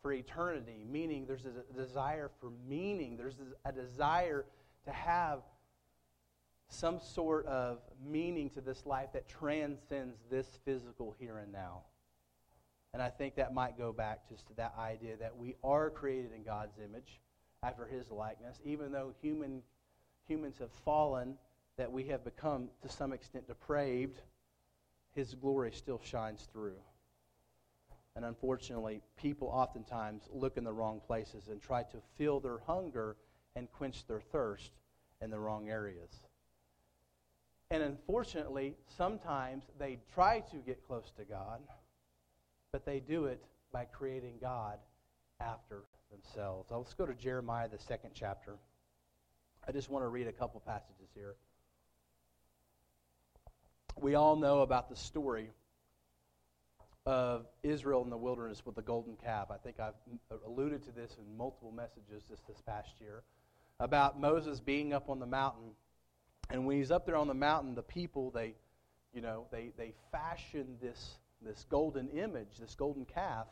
for 0.03 0.13
eternity, 0.13 0.85
meaning 0.91 1.25
there's 1.25 1.47
a 1.47 1.73
desire 1.73 2.33
for 2.41 2.51
meaning. 2.69 3.17
There's 3.17 3.39
a 3.65 3.71
desire 3.71 4.45
to 4.87 4.91
have 4.91 5.39
some 6.69 6.99
sort 6.99 7.47
of 7.47 7.79
meaning 8.05 8.51
to 8.51 8.61
this 8.61 8.85
life 8.87 9.13
that 9.13 9.29
transcends 9.29 10.19
this 10.29 10.59
physical 10.65 11.15
here 11.21 11.39
and 11.39 11.53
now. 11.53 11.83
And 12.95 13.03
I 13.03 13.11
think 13.11 13.35
that 13.35 13.53
might 13.53 13.77
go 13.77 13.93
back 13.93 14.29
just 14.29 14.47
to 14.47 14.55
that 14.55 14.75
idea 14.79 15.17
that 15.17 15.37
we 15.37 15.57
are 15.65 15.91
created 15.91 16.31
in 16.33 16.45
God's 16.45 16.79
image 16.79 17.21
after 17.63 17.87
his 17.87 18.09
likeness, 18.11 18.61
even 18.65 18.93
though 18.93 19.13
human, 19.21 19.63
humans 20.29 20.57
have 20.61 20.71
fallen, 20.85 21.35
that 21.77 21.91
we 21.91 22.05
have 22.05 22.25
become 22.25 22.69
to 22.83 22.89
some 22.89 23.13
extent 23.13 23.49
depraved 23.49 24.21
his 25.13 25.35
glory 25.35 25.73
still 25.73 26.01
shines 26.05 26.49
through. 26.53 26.77
And 28.15 28.25
unfortunately, 28.25 29.01
people 29.17 29.49
oftentimes 29.49 30.23
look 30.33 30.57
in 30.57 30.63
the 30.63 30.73
wrong 30.73 31.01
places 31.05 31.49
and 31.49 31.61
try 31.61 31.83
to 31.83 31.97
fill 32.17 32.39
their 32.39 32.59
hunger 32.65 33.17
and 33.57 33.71
quench 33.73 34.07
their 34.07 34.21
thirst 34.21 34.71
in 35.21 35.31
the 35.31 35.39
wrong 35.39 35.69
areas. 35.69 36.11
And 37.73 37.83
unfortunately, 37.83 38.77
sometimes 38.97 39.65
they 39.81 39.99
try 40.15 40.41
to 40.53 40.57
get 40.59 40.87
close 40.87 41.11
to 41.17 41.25
God, 41.25 41.61
but 42.75 42.85
they 42.85 42.99
do 42.99 43.27
it 43.27 43.41
by 43.73 43.85
creating 43.85 44.35
God 44.41 44.79
after 45.41 45.85
themselves. 46.11 46.71
Now, 46.71 46.79
let's 46.79 46.95
go 46.95 47.07
to 47.07 47.15
Jeremiah, 47.15 47.69
the 47.69 47.79
second 47.79 48.11
chapter. 48.15 48.57
I 49.67 49.71
just 49.71 49.91
want 49.91 50.05
to 50.05 50.09
read 50.09 50.27
a 50.27 50.33
couple 50.33 50.61
passages 50.67 51.09
here 51.15 51.37
we 54.01 54.15
all 54.15 54.37
know 54.37 54.61
about 54.63 54.89
the 54.89 54.97
story 54.97 55.51
of 57.07 57.47
Israel 57.63 58.03
in 58.03 58.11
the 58.11 58.17
wilderness 58.17 58.65
with 58.65 58.75
the 58.75 58.83
golden 58.83 59.17
calf. 59.17 59.49
I 59.51 59.57
think 59.57 59.79
I've 59.79 59.95
uh, 60.31 60.37
alluded 60.47 60.83
to 60.85 60.93
this 60.93 61.17
in 61.19 61.37
multiple 61.37 61.71
messages 61.71 62.23
just 62.29 62.47
this 62.47 62.61
past 62.63 63.01
year 63.01 63.23
about 63.79 64.19
Moses 64.19 64.61
being 64.61 64.93
up 64.93 65.11
on 65.11 65.21
the 65.21 65.27
mountain. 65.27 65.71
And 66.51 66.67
when 66.67 66.79
he's 66.79 66.91
up 66.91 67.07
there 67.07 67.17
on 67.17 67.29
the 67.29 67.35
mountain, 67.35 67.75
the 67.75 67.83
people, 67.83 68.31
they, 68.31 68.55
you 69.13 69.21
know, 69.21 69.47
they, 69.51 69.73
they 69.77 69.93
fashion 70.11 70.77
this, 70.81 71.19
this 71.45 71.67
golden 71.69 72.09
image, 72.11 72.59
this 72.59 72.75
golden 72.75 73.05
calf, 73.05 73.47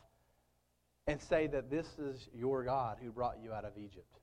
and 1.07 1.21
say 1.21 1.47
that 1.47 1.69
this 1.69 1.87
is 1.99 2.29
your 2.33 2.63
God 2.63 2.97
who 3.01 3.11
brought 3.11 3.37
you 3.43 3.53
out 3.53 3.65
of 3.65 3.77
Egypt. 3.77 4.19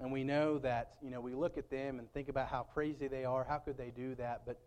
And 0.00 0.10
we 0.10 0.24
know 0.24 0.58
that, 0.58 0.94
you 1.00 1.10
know, 1.10 1.20
we 1.20 1.34
look 1.34 1.56
at 1.56 1.70
them 1.70 1.98
and 1.98 2.12
think 2.12 2.28
about 2.28 2.48
how 2.48 2.64
crazy 2.74 3.06
they 3.06 3.24
are. 3.24 3.44
How 3.44 3.58
could 3.58 3.78
they 3.78 3.90
do 3.90 4.16
that? 4.16 4.42
But 4.44 4.58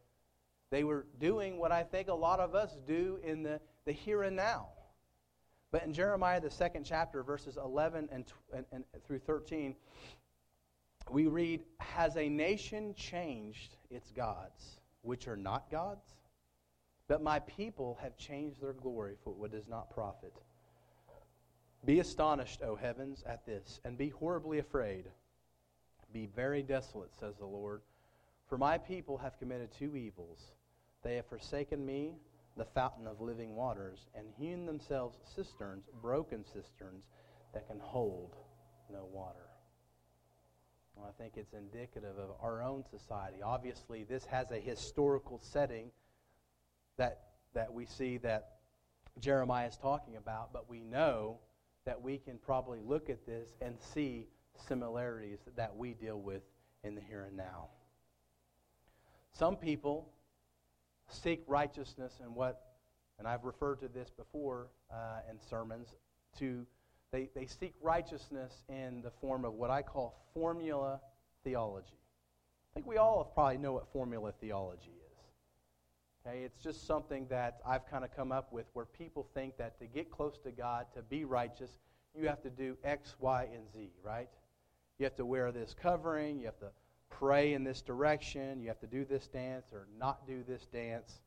they 0.71 0.83
were 0.83 1.05
doing 1.19 1.57
what 1.57 1.71
I 1.71 1.83
think 1.83 2.07
a 2.07 2.13
lot 2.13 2.39
of 2.39 2.55
us 2.55 2.77
do 2.87 3.19
in 3.23 3.43
the, 3.43 3.59
the 3.85 3.91
here 3.91 4.23
and 4.23 4.35
now. 4.35 4.67
But 5.71 5.83
in 5.83 5.93
Jeremiah, 5.93 6.39
the 6.39 6.49
second 6.49 6.85
chapter, 6.85 7.23
verses 7.23 7.57
11 7.57 8.07
and, 8.11 8.25
and, 8.53 8.65
and 8.71 8.85
through 9.05 9.19
13, 9.19 9.75
we 11.11 11.27
read, 11.27 11.63
Has 11.79 12.15
a 12.15 12.29
nation 12.29 12.93
changed 12.95 13.75
its 13.89 14.11
gods, 14.11 14.79
which 15.01 15.27
are 15.27 15.35
not 15.35 15.69
gods? 15.69 16.16
But 17.07 17.23
my 17.23 17.39
people 17.39 17.97
have 18.01 18.17
changed 18.17 18.61
their 18.61 18.73
glory 18.73 19.15
for 19.23 19.31
what 19.31 19.51
does 19.51 19.67
not 19.67 19.89
profit. 19.89 20.33
Be 21.85 21.99
astonished, 21.99 22.61
O 22.63 22.75
heavens, 22.75 23.23
at 23.25 23.45
this, 23.45 23.79
and 23.85 23.97
be 23.97 24.09
horribly 24.09 24.59
afraid. 24.59 25.05
Be 26.11 26.25
very 26.35 26.61
desolate, 26.61 27.15
says 27.17 27.37
the 27.37 27.45
Lord, 27.45 27.81
for 28.49 28.57
my 28.57 28.77
people 28.77 29.17
have 29.17 29.39
committed 29.39 29.69
two 29.71 29.95
evils. 29.95 30.51
They 31.03 31.15
have 31.15 31.27
forsaken 31.27 31.85
me, 31.85 32.15
the 32.57 32.65
fountain 32.65 33.07
of 33.07 33.21
living 33.21 33.55
waters, 33.55 34.07
and 34.15 34.27
hewn 34.37 34.65
themselves 34.65 35.17
cisterns, 35.35 35.85
broken 36.01 36.43
cisterns, 36.43 37.05
that 37.53 37.67
can 37.67 37.79
hold 37.79 38.35
no 38.91 39.05
water. 39.13 39.47
Well, 40.95 41.07
I 41.07 41.21
think 41.21 41.33
it's 41.37 41.53
indicative 41.53 42.17
of 42.17 42.31
our 42.41 42.63
own 42.63 42.83
society. 42.89 43.41
Obviously, 43.43 44.03
this 44.03 44.25
has 44.25 44.51
a 44.51 44.59
historical 44.59 45.39
setting 45.39 45.91
that 46.97 47.21
that 47.53 47.73
we 47.73 47.85
see 47.85 48.17
that 48.17 48.57
Jeremiah 49.19 49.67
is 49.67 49.77
talking 49.77 50.15
about, 50.15 50.53
but 50.53 50.69
we 50.69 50.81
know 50.81 51.39
that 51.85 52.01
we 52.01 52.17
can 52.17 52.37
probably 52.37 52.79
look 52.85 53.09
at 53.09 53.25
this 53.25 53.49
and 53.61 53.75
see 53.79 54.27
similarities 54.67 55.39
that 55.55 55.75
we 55.75 55.93
deal 55.93 56.19
with 56.19 56.41
in 56.83 56.95
the 56.95 57.01
here 57.01 57.25
and 57.25 57.37
now. 57.37 57.69
Some 59.33 59.55
people 59.55 60.09
seek 61.09 61.43
righteousness 61.47 62.13
and 62.21 62.35
what, 62.35 62.61
and 63.19 63.27
I've 63.27 63.43
referred 63.43 63.79
to 63.79 63.87
this 63.87 64.09
before 64.09 64.67
uh, 64.91 65.19
in 65.29 65.37
sermons, 65.49 65.95
to 66.39 66.65
they, 67.11 67.29
they 67.33 67.45
seek 67.45 67.73
righteousness 67.81 68.63
in 68.67 69.01
the 69.01 69.11
form 69.21 69.45
of 69.45 69.53
what 69.53 69.69
I 69.69 69.81
call 69.81 70.19
formula 70.33 70.99
theology. 71.43 71.99
I 72.71 72.73
think 72.73 72.85
we 72.85 72.97
all 72.97 73.31
probably 73.33 73.57
know 73.57 73.73
what 73.73 73.87
formula 73.93 74.33
theology 74.41 74.91
is. 74.91 75.06
Okay, 76.27 76.41
it's 76.41 76.57
just 76.57 76.85
something 76.85 77.25
that 77.29 77.59
I've 77.65 77.89
kind 77.89 78.03
of 78.03 78.13
come 78.15 78.31
up 78.31 78.51
with 78.51 78.65
where 78.73 78.85
people 78.85 79.27
think 79.33 79.57
that 79.57 79.79
to 79.79 79.85
get 79.85 80.11
close 80.11 80.37
to 80.43 80.51
God, 80.51 80.87
to 80.95 81.01
be 81.01 81.23
righteous, 81.25 81.77
you 82.13 82.27
have 82.27 82.41
to 82.41 82.49
do 82.49 82.75
X, 82.83 83.15
Y, 83.19 83.47
and 83.53 83.63
Z, 83.71 83.91
right? 84.03 84.27
You 84.99 85.05
have 85.05 85.15
to 85.17 85.25
wear 85.25 85.51
this 85.51 85.75
covering, 85.79 86.39
you 86.39 86.45
have 86.45 86.59
to 86.59 86.71
pray 87.09 87.53
in 87.53 87.63
this 87.63 87.81
direction, 87.81 88.59
you 88.61 88.67
have 88.67 88.79
to 88.79 88.87
do 88.87 89.05
this 89.05 89.27
dance 89.27 89.67
or 89.71 89.87
not 89.97 90.27
do 90.27 90.43
this 90.47 90.65
dance. 90.65 91.21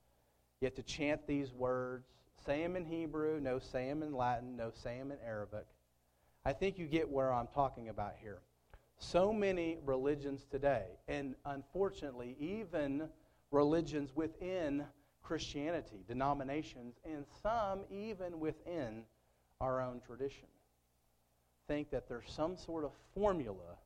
You 0.61 0.67
have 0.67 0.75
to 0.75 0.83
chant 0.83 1.27
these 1.27 1.53
words. 1.53 2.09
Say 2.45 2.63
them 2.63 2.77
in 2.77 2.85
Hebrew, 2.85 3.41
no 3.41 3.59
say 3.59 3.89
them 3.89 4.03
in 4.03 4.15
Latin, 4.15 4.57
no 4.57 4.71
say 4.75 4.99
them 4.99 5.13
in 5.13 5.19
Arabic. 5.25 5.67
I 6.45 6.53
think 6.53 6.79
you 6.79 6.87
get 6.87 7.09
where 7.09 7.33
I'm 7.33 7.49
talking 7.55 7.89
about 7.89 8.15
here. 8.21 8.41
So 8.99 9.33
many 9.33 9.79
religions 9.87 10.45
today, 10.51 10.85
and 11.09 11.37
unfortunately, 11.47 12.37
even 12.39 13.09
religions 13.51 14.11
within 14.15 14.85
Christianity, 15.23 16.05
denominations, 16.09 16.97
and 17.05 17.25
some 17.43 17.81
even 17.91 18.41
within 18.41 19.03
our 19.61 19.81
own 19.81 20.01
tradition, 20.07 20.49
think 21.69 21.91
that 21.91 22.09
there's 22.09 22.31
some 22.31 22.57
sort 22.57 22.85
of 22.85 22.93
formula 23.15 23.77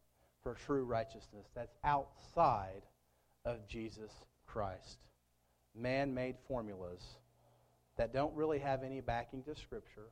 for 0.42 0.54
true 0.54 0.84
righteousness 0.84 1.46
that's 1.54 1.74
outside 1.84 2.82
of 3.44 3.66
Jesus 3.68 4.12
Christ. 4.46 4.98
Man 5.74 6.14
made 6.14 6.36
formulas 6.46 7.02
that 7.96 8.12
don't 8.12 8.34
really 8.34 8.58
have 8.58 8.82
any 8.82 9.00
backing 9.00 9.42
to 9.44 9.54
Scripture. 9.54 10.08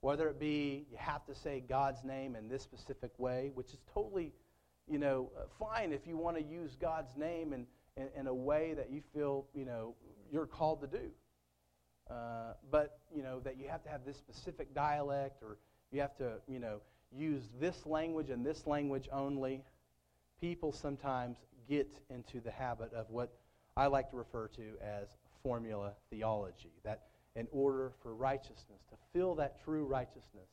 Whether 0.00 0.28
it 0.28 0.38
be 0.38 0.86
you 0.90 0.96
have 0.98 1.24
to 1.26 1.34
say 1.34 1.62
God's 1.66 2.04
name 2.04 2.36
in 2.36 2.48
this 2.48 2.62
specific 2.62 3.10
way, 3.18 3.50
which 3.54 3.72
is 3.72 3.80
totally, 3.92 4.32
you 4.86 4.98
know, 4.98 5.30
fine 5.58 5.92
if 5.92 6.06
you 6.06 6.16
want 6.16 6.36
to 6.36 6.42
use 6.42 6.76
God's 6.80 7.16
name 7.16 7.52
in, 7.52 7.66
in, 7.96 8.08
in, 8.18 8.26
a 8.26 8.34
way 8.34 8.74
that 8.74 8.90
you 8.90 9.02
feel, 9.14 9.46
you 9.54 9.64
know, 9.64 9.94
you're 10.32 10.46
called 10.46 10.80
to 10.80 10.86
do. 10.86 11.10
Uh, 12.10 12.54
but, 12.70 12.98
you 13.14 13.22
know, 13.22 13.40
that 13.40 13.58
you 13.58 13.68
have 13.68 13.82
to 13.84 13.88
have 13.88 14.04
this 14.04 14.16
specific 14.16 14.74
dialect 14.74 15.42
or 15.42 15.56
you 15.90 16.00
have 16.00 16.16
to, 16.16 16.34
you 16.48 16.58
know, 16.58 16.80
use 17.16 17.42
this 17.60 17.86
language 17.86 18.30
and 18.30 18.44
this 18.44 18.66
language 18.66 19.08
only. 19.12 19.62
People 20.40 20.72
sometimes 20.72 21.38
get 21.68 21.88
into 22.10 22.40
the 22.40 22.50
habit 22.50 22.92
of 22.92 23.08
what 23.10 23.32
I 23.76 23.86
like 23.86 24.10
to 24.10 24.16
refer 24.16 24.48
to 24.48 24.62
as 24.82 25.08
formula 25.42 25.92
theology. 26.10 26.72
That 26.84 27.02
in 27.36 27.46
order 27.50 27.92
for 28.02 28.14
righteousness, 28.14 28.82
to 28.90 28.96
feel 29.12 29.34
that 29.36 29.62
true 29.64 29.84
righteousness, 29.84 30.48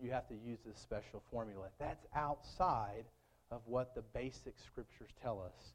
you 0.00 0.10
have 0.10 0.26
to 0.28 0.34
use 0.34 0.58
this 0.66 0.78
special 0.78 1.22
formula. 1.30 1.66
That's 1.78 2.06
outside 2.14 3.04
of 3.50 3.60
what 3.66 3.94
the 3.94 4.02
basic 4.02 4.54
scriptures 4.58 5.10
tell 5.22 5.40
us, 5.40 5.72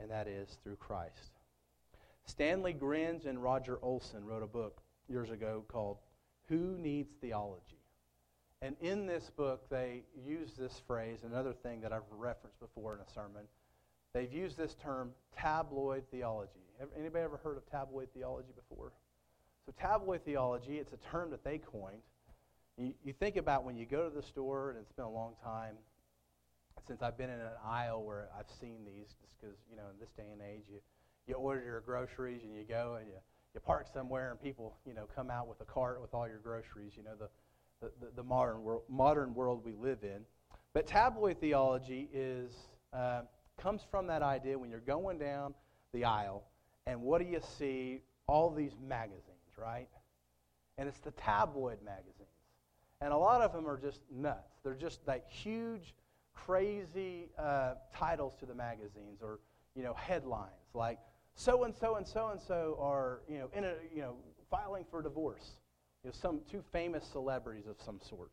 and 0.00 0.10
that 0.10 0.26
is 0.26 0.58
through 0.62 0.76
Christ. 0.76 1.32
Stanley 2.24 2.74
Grenz 2.74 3.26
and 3.26 3.42
Roger 3.42 3.78
Olson 3.82 4.24
wrote 4.24 4.42
a 4.42 4.46
book 4.46 4.80
years 5.08 5.30
ago 5.30 5.64
called 5.68 5.98
Who 6.48 6.76
Needs 6.78 7.12
Theology? 7.20 7.80
And 8.62 8.76
in 8.80 9.06
this 9.06 9.30
book, 9.36 9.68
they 9.70 10.02
use 10.26 10.50
this 10.58 10.82
phrase, 10.86 11.20
another 11.24 11.52
thing 11.52 11.80
that 11.80 11.92
I've 11.92 12.02
referenced 12.10 12.60
before 12.60 12.94
in 12.94 13.00
a 13.00 13.10
sermon. 13.10 13.42
They've 14.12 14.32
used 14.32 14.56
this 14.56 14.74
term, 14.74 15.12
tabloid 15.36 16.04
theology. 16.10 16.60
Anybody 16.98 17.24
ever 17.24 17.38
heard 17.38 17.56
of 17.56 17.68
tabloid 17.70 18.08
theology 18.14 18.50
before? 18.54 18.92
So, 19.66 19.72
tabloid 19.80 20.24
theology, 20.24 20.78
it's 20.78 20.92
a 20.92 21.10
term 21.10 21.30
that 21.30 21.44
they 21.44 21.58
coined. 21.58 22.02
You, 22.76 22.94
you 23.04 23.12
think 23.12 23.36
about 23.36 23.64
when 23.64 23.76
you 23.76 23.86
go 23.86 24.08
to 24.08 24.14
the 24.14 24.22
store, 24.22 24.70
and 24.70 24.78
it's 24.78 24.92
been 24.92 25.04
a 25.04 25.10
long 25.10 25.34
time 25.44 25.74
since 26.86 27.02
I've 27.02 27.16
been 27.16 27.30
in 27.30 27.40
an 27.40 27.58
aisle 27.64 28.02
where 28.04 28.28
I've 28.38 28.50
seen 28.60 28.84
these, 28.84 29.14
just 29.20 29.32
because, 29.40 29.56
you 29.70 29.76
know, 29.76 29.84
in 29.92 29.98
this 30.00 30.10
day 30.10 30.30
and 30.32 30.40
age, 30.40 30.64
you, 30.68 30.80
you 31.26 31.34
order 31.34 31.62
your 31.62 31.80
groceries 31.80 32.42
and 32.44 32.54
you 32.54 32.64
go 32.68 32.96
and 32.98 33.08
you, 33.08 33.14
you 33.54 33.60
park 33.60 33.86
somewhere 33.92 34.30
and 34.30 34.42
people, 34.42 34.76
you 34.86 34.94
know, 34.94 35.06
come 35.14 35.30
out 35.30 35.48
with 35.48 35.60
a 35.60 35.64
cart 35.64 36.00
with 36.00 36.14
all 36.14 36.26
your 36.26 36.38
groceries, 36.38 36.92
you 36.96 37.02
know, 37.02 37.14
the, 37.18 37.28
the, 37.80 38.08
the, 38.16 38.22
modern, 38.22 38.62
world, 38.62 38.82
modern 38.88 39.34
world 39.34 39.62
we 39.64 39.72
live 39.72 39.98
in. 40.02 40.20
But 40.72 40.86
tabloid 40.86 41.40
theology 41.40 42.08
is, 42.12 42.52
uh, 42.92 43.22
comes 43.58 43.82
from 43.90 44.06
that 44.08 44.22
idea 44.22 44.58
when 44.58 44.70
you're 44.70 44.80
going 44.80 45.18
down 45.18 45.54
the 45.92 46.04
aisle 46.04 46.44
and 46.86 47.00
what 47.02 47.20
do 47.20 47.26
you 47.26 47.40
see? 47.58 48.00
All 48.26 48.50
these 48.50 48.72
magazines 48.86 49.40
right? 49.60 49.88
And 50.78 50.88
it's 50.88 50.98
the 50.98 51.10
tabloid 51.12 51.78
magazines. 51.84 52.16
And 53.00 53.12
a 53.12 53.16
lot 53.16 53.42
of 53.42 53.52
them 53.52 53.66
are 53.66 53.78
just 53.78 54.00
nuts. 54.10 54.58
They're 54.62 54.74
just 54.74 55.00
like 55.06 55.30
huge, 55.30 55.94
crazy 56.46 57.28
uh, 57.38 57.74
titles 57.94 58.34
to 58.40 58.46
the 58.46 58.54
magazines 58.54 59.20
or, 59.22 59.40
you 59.74 59.82
know, 59.82 59.94
headlines 59.94 60.74
like 60.74 60.98
so 61.34 61.64
and 61.64 61.74
so 61.74 61.96
and 61.96 62.06
so 62.06 62.28
and 62.28 62.40
so 62.40 62.76
are, 62.80 63.20
you 63.28 63.38
know, 63.38 63.50
in 63.54 63.64
a, 63.64 63.74
you 63.94 64.02
know, 64.02 64.14
filing 64.50 64.84
for 64.90 65.02
divorce. 65.02 65.52
You 66.02 66.10
know, 66.10 66.14
some 66.20 66.40
two 66.50 66.62
famous 66.72 67.04
celebrities 67.04 67.66
of 67.66 67.76
some 67.84 68.00
sort. 68.00 68.30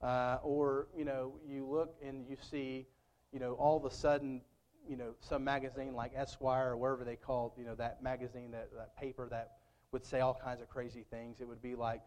Uh, 0.00 0.38
or, 0.42 0.86
you 0.96 1.04
know, 1.04 1.34
you 1.46 1.66
look 1.66 1.96
and 2.06 2.26
you 2.28 2.36
see, 2.50 2.86
you 3.32 3.38
know, 3.38 3.52
all 3.54 3.76
of 3.76 3.84
a 3.84 3.94
sudden, 3.94 4.40
you 4.88 4.96
know, 4.96 5.14
some 5.20 5.44
magazine 5.44 5.92
like 5.94 6.12
Esquire 6.16 6.70
or 6.70 6.76
wherever 6.76 7.04
they 7.04 7.16
called, 7.16 7.52
you 7.58 7.64
know, 7.64 7.74
that 7.74 8.02
magazine, 8.02 8.50
that, 8.52 8.70
that 8.76 8.96
paper 8.96 9.28
that 9.30 9.58
would 9.92 10.04
say 10.04 10.20
all 10.20 10.38
kinds 10.42 10.62
of 10.62 10.68
crazy 10.68 11.04
things. 11.10 11.40
It 11.40 11.48
would 11.48 11.60
be 11.60 11.74
like, 11.74 12.00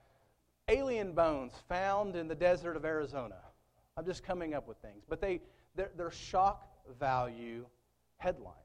alien 0.69 1.13
bones 1.13 1.53
found 1.67 2.15
in 2.15 2.27
the 2.27 2.35
desert 2.35 2.75
of 2.75 2.85
Arizona. 2.85 3.35
I'm 3.97 4.05
just 4.05 4.23
coming 4.23 4.53
up 4.53 4.67
with 4.67 4.77
things. 4.77 5.03
But 5.07 5.21
they, 5.21 5.41
they're, 5.75 5.91
they're 5.95 6.11
shock 6.11 6.67
value 6.99 7.65
headlines. 8.17 8.57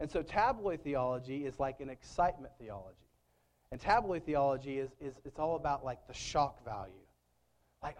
And 0.00 0.10
so 0.10 0.22
tabloid 0.22 0.82
theology 0.82 1.44
is 1.44 1.60
like 1.60 1.80
an 1.80 1.88
excitement 1.88 2.52
theology. 2.58 2.96
And 3.70 3.80
tabloid 3.80 4.24
theology 4.24 4.78
is, 4.78 4.90
is 5.00 5.14
it's 5.24 5.38
all 5.38 5.56
about 5.56 5.84
like 5.84 6.06
the 6.06 6.14
shock 6.14 6.64
value. 6.64 6.92
Like, 7.82 7.96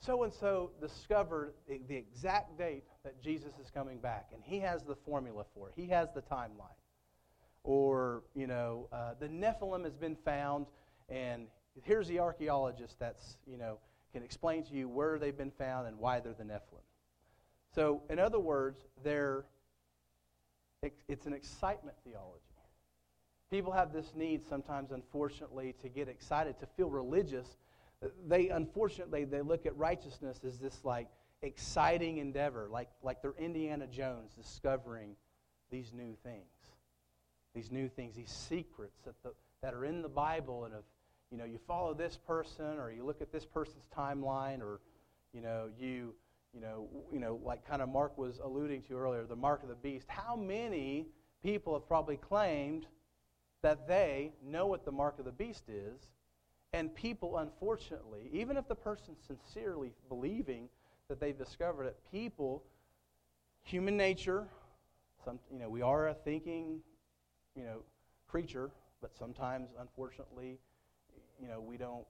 so 0.00 0.22
and 0.22 0.32
so 0.32 0.70
discovered 0.80 1.54
the, 1.68 1.80
the 1.88 1.96
exact 1.96 2.56
date 2.58 2.84
that 3.04 3.20
Jesus 3.22 3.52
is 3.62 3.70
coming 3.70 3.98
back, 3.98 4.28
and 4.32 4.42
he 4.44 4.60
has 4.60 4.82
the 4.84 4.94
formula 4.94 5.44
for 5.54 5.68
it, 5.68 5.74
he 5.76 5.88
has 5.88 6.08
the 6.14 6.22
timeline 6.22 6.78
or 7.68 8.22
you 8.34 8.46
know 8.46 8.88
uh, 8.92 9.12
the 9.20 9.28
Nephilim 9.28 9.84
has 9.84 9.94
been 9.94 10.16
found, 10.24 10.66
and 11.08 11.46
here's 11.82 12.08
the 12.08 12.18
archaeologist 12.18 12.98
that's 12.98 13.36
you 13.46 13.58
know 13.58 13.78
can 14.12 14.22
explain 14.22 14.64
to 14.64 14.74
you 14.74 14.88
where 14.88 15.18
they've 15.18 15.36
been 15.36 15.50
found 15.50 15.86
and 15.86 15.98
why 15.98 16.20
they're 16.20 16.34
the 16.34 16.44
Nephilim. 16.44 16.84
So, 17.74 18.02
in 18.08 18.18
other 18.18 18.38
words, 18.38 18.80
they're 19.02 19.44
it's 21.08 21.26
an 21.26 21.32
excitement 21.32 21.96
theology. 22.04 22.44
People 23.50 23.72
have 23.72 23.92
this 23.92 24.12
need 24.14 24.46
sometimes, 24.48 24.92
unfortunately, 24.92 25.74
to 25.82 25.88
get 25.88 26.08
excited, 26.08 26.56
to 26.60 26.66
feel 26.66 26.88
religious. 26.88 27.56
They, 28.28 28.50
unfortunately, 28.50 29.24
they 29.24 29.40
look 29.40 29.66
at 29.66 29.76
righteousness 29.76 30.38
as 30.46 30.58
this 30.58 30.84
like 30.84 31.08
exciting 31.42 32.18
endeavor, 32.18 32.68
like, 32.70 32.90
like 33.02 33.22
they're 33.22 33.34
Indiana 33.38 33.88
Jones 33.88 34.34
discovering 34.36 35.16
these 35.70 35.92
new 35.92 36.14
things 36.22 36.44
these 37.58 37.72
new 37.72 37.88
things, 37.88 38.14
these 38.14 38.30
secrets 38.30 39.00
that, 39.04 39.20
the, 39.22 39.32
that 39.62 39.74
are 39.74 39.84
in 39.84 40.02
the 40.02 40.08
Bible. 40.08 40.64
And 40.64 40.74
if 40.74 40.84
you 41.30 41.38
know 41.38 41.44
you 41.44 41.58
follow 41.66 41.94
this 41.94 42.18
person, 42.26 42.78
or 42.78 42.90
you 42.90 43.04
look 43.04 43.20
at 43.20 43.32
this 43.32 43.44
person's 43.44 43.84
timeline, 43.96 44.60
or 44.60 44.80
you 45.32 45.40
know 45.40 45.68
you 45.78 46.14
you 46.54 46.60
know 46.60 46.88
you 47.12 47.20
know 47.20 47.40
like 47.44 47.66
kind 47.66 47.82
of 47.82 47.88
Mark 47.88 48.16
was 48.16 48.40
alluding 48.42 48.82
to 48.82 48.94
earlier, 48.98 49.24
the 49.24 49.36
mark 49.36 49.62
of 49.62 49.68
the 49.68 49.74
beast. 49.74 50.06
How 50.08 50.36
many 50.36 51.06
people 51.42 51.74
have 51.74 51.86
probably 51.86 52.16
claimed 52.16 52.86
that 53.62 53.88
they 53.88 54.32
know 54.44 54.66
what 54.66 54.84
the 54.84 54.92
mark 54.92 55.18
of 55.18 55.24
the 55.24 55.32
beast 55.32 55.64
is, 55.68 56.08
and 56.72 56.94
people, 56.94 57.38
unfortunately, 57.38 58.28
even 58.32 58.56
if 58.56 58.68
the 58.68 58.74
person's 58.74 59.18
sincerely 59.26 59.92
believing 60.08 60.68
that 61.08 61.20
they've 61.20 61.38
discovered 61.38 61.84
it, 61.84 61.96
people, 62.12 62.62
human 63.62 63.96
nature, 63.96 64.46
some, 65.24 65.38
you 65.50 65.58
know, 65.58 65.68
we 65.68 65.82
are 65.82 66.08
a 66.08 66.14
thinking 66.14 66.80
you 67.56 67.64
know, 67.64 67.78
creature, 68.28 68.70
but 69.00 69.10
sometimes, 69.18 69.70
unfortunately, 69.80 70.58
you 71.40 71.48
know, 71.48 71.60
we 71.60 71.76
don't 71.76 72.06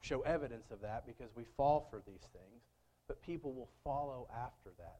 show 0.00 0.20
evidence 0.22 0.70
of 0.70 0.80
that 0.82 1.06
because 1.06 1.30
we 1.34 1.44
fall 1.56 1.86
for 1.90 2.02
these 2.06 2.28
things. 2.32 2.62
But 3.08 3.22
people 3.22 3.52
will 3.52 3.70
follow 3.84 4.28
after 4.34 4.70
that 4.78 4.98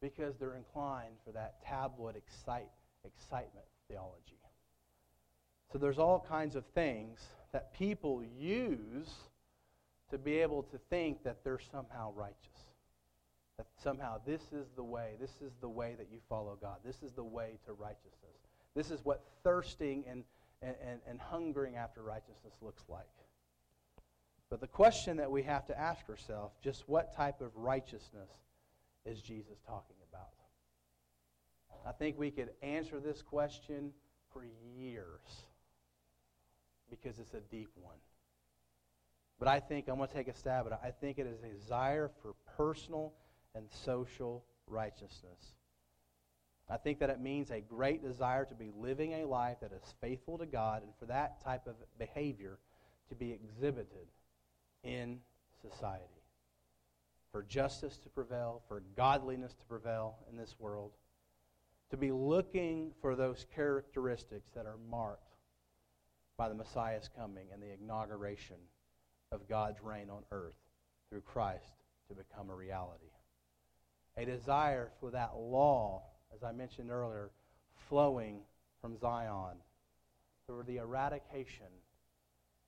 because 0.00 0.36
they're 0.36 0.56
inclined 0.56 1.14
for 1.24 1.32
that 1.32 1.64
tabloid 1.64 2.16
excite, 2.16 2.68
excitement 3.04 3.66
theology. 3.88 4.38
So 5.72 5.78
there's 5.78 5.98
all 5.98 6.24
kinds 6.26 6.56
of 6.56 6.64
things 6.74 7.20
that 7.52 7.74
people 7.74 8.22
use 8.38 9.10
to 10.10 10.18
be 10.18 10.38
able 10.38 10.62
to 10.64 10.78
think 10.90 11.22
that 11.24 11.44
they're 11.44 11.60
somehow 11.70 12.12
righteous. 12.14 12.36
That 13.58 13.66
somehow 13.82 14.20
this 14.24 14.40
is 14.52 14.66
the 14.76 14.82
way, 14.82 15.16
this 15.20 15.42
is 15.42 15.52
the 15.60 15.68
way 15.68 15.94
that 15.98 16.08
you 16.10 16.20
follow 16.28 16.56
God. 16.60 16.78
This 16.84 17.02
is 17.02 17.12
the 17.12 17.24
way 17.24 17.58
to 17.66 17.72
righteousness. 17.72 18.14
This 18.74 18.90
is 18.90 19.04
what 19.04 19.24
thirsting 19.42 20.04
and, 20.08 20.24
and, 20.62 20.74
and, 21.08 21.20
hungering 21.20 21.76
after 21.76 22.02
righteousness 22.02 22.54
looks 22.60 22.82
like. 22.88 23.06
But 24.50 24.60
the 24.60 24.66
question 24.66 25.16
that 25.18 25.30
we 25.30 25.42
have 25.44 25.66
to 25.66 25.78
ask 25.78 26.08
ourselves 26.08 26.56
just 26.62 26.88
what 26.88 27.14
type 27.14 27.40
of 27.40 27.54
righteousness 27.54 28.30
is 29.04 29.20
Jesus 29.20 29.58
talking 29.66 29.96
about? 30.10 30.30
I 31.86 31.92
think 31.92 32.18
we 32.18 32.30
could 32.30 32.50
answer 32.62 33.00
this 33.00 33.22
question 33.22 33.92
for 34.32 34.44
years 34.76 35.46
because 36.90 37.18
it's 37.18 37.34
a 37.34 37.40
deep 37.50 37.70
one. 37.76 37.96
But 39.38 39.48
I 39.48 39.60
think, 39.60 39.88
I'm 39.88 39.96
going 39.96 40.08
to 40.08 40.14
take 40.14 40.28
a 40.28 40.34
stab 40.34 40.66
at 40.66 40.72
it. 40.72 40.78
I 40.82 40.90
think 40.90 41.18
it 41.18 41.26
is 41.26 41.42
a 41.42 41.48
desire 41.48 42.10
for 42.20 42.34
personal 42.56 43.12
and 43.54 43.66
social 43.70 44.44
righteousness. 44.66 45.54
I 46.70 46.76
think 46.76 46.98
that 46.98 47.10
it 47.10 47.20
means 47.20 47.50
a 47.50 47.60
great 47.60 48.02
desire 48.02 48.44
to 48.44 48.54
be 48.54 48.70
living 48.76 49.14
a 49.14 49.26
life 49.26 49.58
that 49.60 49.72
is 49.72 49.94
faithful 50.00 50.36
to 50.38 50.46
God 50.46 50.82
and 50.82 50.92
for 50.98 51.06
that 51.06 51.42
type 51.42 51.66
of 51.66 51.74
behavior 51.98 52.58
to 53.08 53.14
be 53.14 53.32
exhibited 53.32 54.08
in 54.84 55.20
society. 55.62 56.04
For 57.32 57.42
justice 57.42 57.98
to 57.98 58.08
prevail, 58.10 58.62
for 58.68 58.82
godliness 58.96 59.54
to 59.54 59.64
prevail 59.64 60.16
in 60.30 60.36
this 60.36 60.56
world. 60.58 60.92
To 61.90 61.96
be 61.96 62.12
looking 62.12 62.92
for 63.00 63.16
those 63.16 63.46
characteristics 63.54 64.50
that 64.54 64.66
are 64.66 64.78
marked 64.90 65.36
by 66.36 66.48
the 66.48 66.54
Messiah's 66.54 67.08
coming 67.16 67.46
and 67.52 67.62
the 67.62 67.72
inauguration 67.82 68.56
of 69.32 69.48
God's 69.48 69.82
reign 69.82 70.10
on 70.10 70.22
earth 70.32 70.54
through 71.08 71.22
Christ 71.22 71.82
to 72.08 72.14
become 72.14 72.50
a 72.50 72.54
reality. 72.54 73.10
A 74.16 74.24
desire 74.24 74.90
for 75.00 75.10
that 75.10 75.36
law, 75.36 76.02
as 76.34 76.42
I 76.42 76.52
mentioned 76.52 76.90
earlier, 76.90 77.30
flowing 77.88 78.40
from 78.80 78.98
Zion 78.98 79.56
for 80.46 80.62
the 80.62 80.78
eradication 80.78 81.66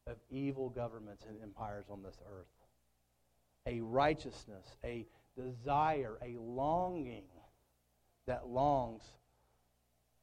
of 0.06 0.16
evil 0.30 0.68
governments 0.68 1.24
and 1.28 1.40
empires 1.42 1.86
on 1.90 2.02
this 2.02 2.18
earth. 2.26 2.46
A 3.66 3.80
righteousness, 3.80 4.76
a 4.84 5.06
desire, 5.36 6.18
a 6.22 6.36
longing 6.40 7.24
that 8.26 8.48
longs, 8.48 9.02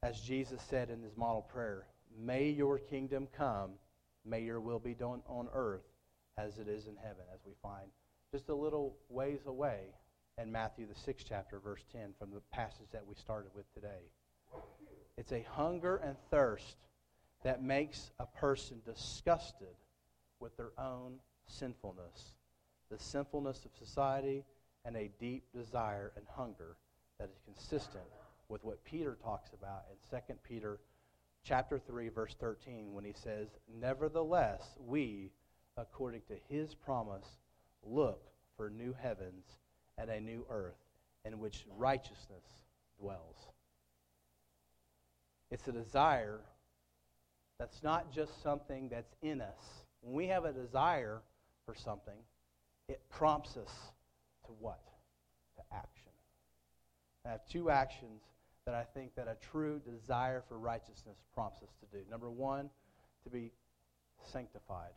as 0.02 0.20
Jesus 0.20 0.60
said 0.62 0.90
in 0.90 1.02
his 1.02 1.16
model 1.16 1.42
prayer, 1.42 1.86
May 2.20 2.50
your 2.50 2.78
kingdom 2.78 3.28
come, 3.36 3.72
may 4.24 4.42
your 4.42 4.60
will 4.60 4.78
be 4.78 4.94
done 4.94 5.20
on 5.28 5.48
earth 5.54 5.86
as 6.36 6.58
it 6.58 6.68
is 6.68 6.86
in 6.86 6.96
heaven, 6.96 7.24
as 7.32 7.40
we 7.46 7.52
find 7.62 7.88
just 8.32 8.48
a 8.48 8.54
little 8.54 8.96
ways 9.08 9.40
away 9.46 9.86
in 10.40 10.52
Matthew, 10.52 10.86
the 10.86 10.98
sixth 10.98 11.26
chapter, 11.28 11.58
verse 11.58 11.84
10, 11.92 12.14
from 12.18 12.30
the 12.30 12.40
passage 12.52 12.86
that 12.92 13.06
we 13.06 13.14
started 13.14 13.50
with 13.54 13.72
today. 13.74 14.10
It's 15.16 15.32
a 15.32 15.44
hunger 15.50 15.96
and 15.96 16.16
thirst 16.30 16.76
that 17.42 17.62
makes 17.62 18.12
a 18.18 18.26
person 18.26 18.80
disgusted 18.84 19.74
with 20.40 20.56
their 20.56 20.70
own 20.78 21.18
sinfulness, 21.46 22.32
the 22.90 22.98
sinfulness 22.98 23.64
of 23.64 23.70
society, 23.76 24.44
and 24.84 24.96
a 24.96 25.10
deep 25.18 25.44
desire 25.52 26.12
and 26.16 26.24
hunger 26.28 26.76
that 27.18 27.30
is 27.30 27.40
consistent 27.44 28.04
with 28.48 28.64
what 28.64 28.82
Peter 28.84 29.18
talks 29.22 29.50
about 29.52 29.84
in 29.90 30.18
2 30.18 30.34
Peter 30.42 30.78
chapter 31.44 31.78
3 31.78 32.08
verse 32.08 32.34
13 32.38 32.94
when 32.94 33.04
he 33.04 33.12
says, 33.12 33.48
"Nevertheless, 33.68 34.76
we 34.78 35.32
according 35.76 36.22
to 36.22 36.36
his 36.48 36.74
promise 36.74 37.38
look 37.82 38.22
for 38.56 38.70
new 38.70 38.92
heavens 38.92 39.58
and 39.98 40.08
a 40.08 40.20
new 40.20 40.46
earth 40.48 40.78
in 41.24 41.38
which 41.38 41.66
righteousness 41.76 42.62
dwells." 42.98 43.48
It's 45.50 45.68
a 45.68 45.72
desire 45.72 46.40
that's 47.58 47.82
not 47.82 48.10
just 48.12 48.40
something 48.42 48.88
that's 48.88 49.14
in 49.20 49.40
us. 49.40 49.84
When 50.00 50.14
we 50.14 50.28
have 50.28 50.44
a 50.44 50.52
desire 50.52 51.20
for 51.66 51.74
something, 51.74 52.18
it 52.88 53.06
prompts 53.10 53.56
us 53.56 53.92
to 54.46 54.52
what? 54.52 54.80
To 55.56 55.62
action. 55.72 56.12
I 57.24 57.30
have 57.30 57.44
two 57.46 57.70
actions 57.70 58.22
that 58.64 58.74
I 58.74 58.84
think 58.84 59.14
that 59.16 59.28
a 59.28 59.36
true 59.50 59.80
desire 59.80 60.42
for 60.48 60.58
righteousness 60.58 61.16
prompts 61.34 61.62
us 61.62 61.74
to 61.80 61.86
do. 61.98 62.04
Number 62.10 62.30
one, 62.30 62.70
to 63.24 63.30
be 63.30 63.52
sanctified, 64.22 64.92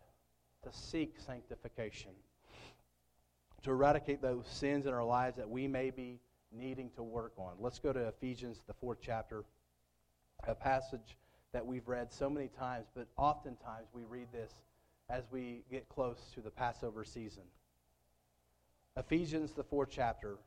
to 0.63 0.71
seek 0.71 1.19
sanctification, 1.19 2.11
to 3.63 3.71
eradicate 3.71 4.21
those 4.21 4.45
sins 4.47 4.85
in 4.85 4.93
our 4.93 5.03
lives 5.03 5.37
that 5.37 5.49
we 5.49 5.67
may 5.67 5.89
be 5.89 6.19
needing 6.51 6.89
to 6.95 7.03
work 7.03 7.33
on. 7.37 7.53
Let's 7.59 7.79
go 7.79 7.93
to 7.93 8.07
Ephesians, 8.07 8.61
the 8.67 8.73
fourth 8.73 8.97
chapter, 9.01 9.43
a 10.47 10.55
passage 10.55 11.17
that 11.53 11.65
we've 11.65 11.87
read 11.87 12.11
so 12.11 12.29
many 12.29 12.47
times, 12.47 12.87
but 12.95 13.07
oftentimes 13.17 13.87
we 13.93 14.03
read 14.03 14.27
this 14.31 14.51
as 15.09 15.23
we 15.31 15.63
get 15.69 15.87
close 15.89 16.31
to 16.33 16.41
the 16.41 16.49
Passover 16.49 17.03
season. 17.03 17.43
Ephesians, 18.97 19.51
the 19.51 19.63
fourth 19.63 19.89
chapter, 19.91 20.37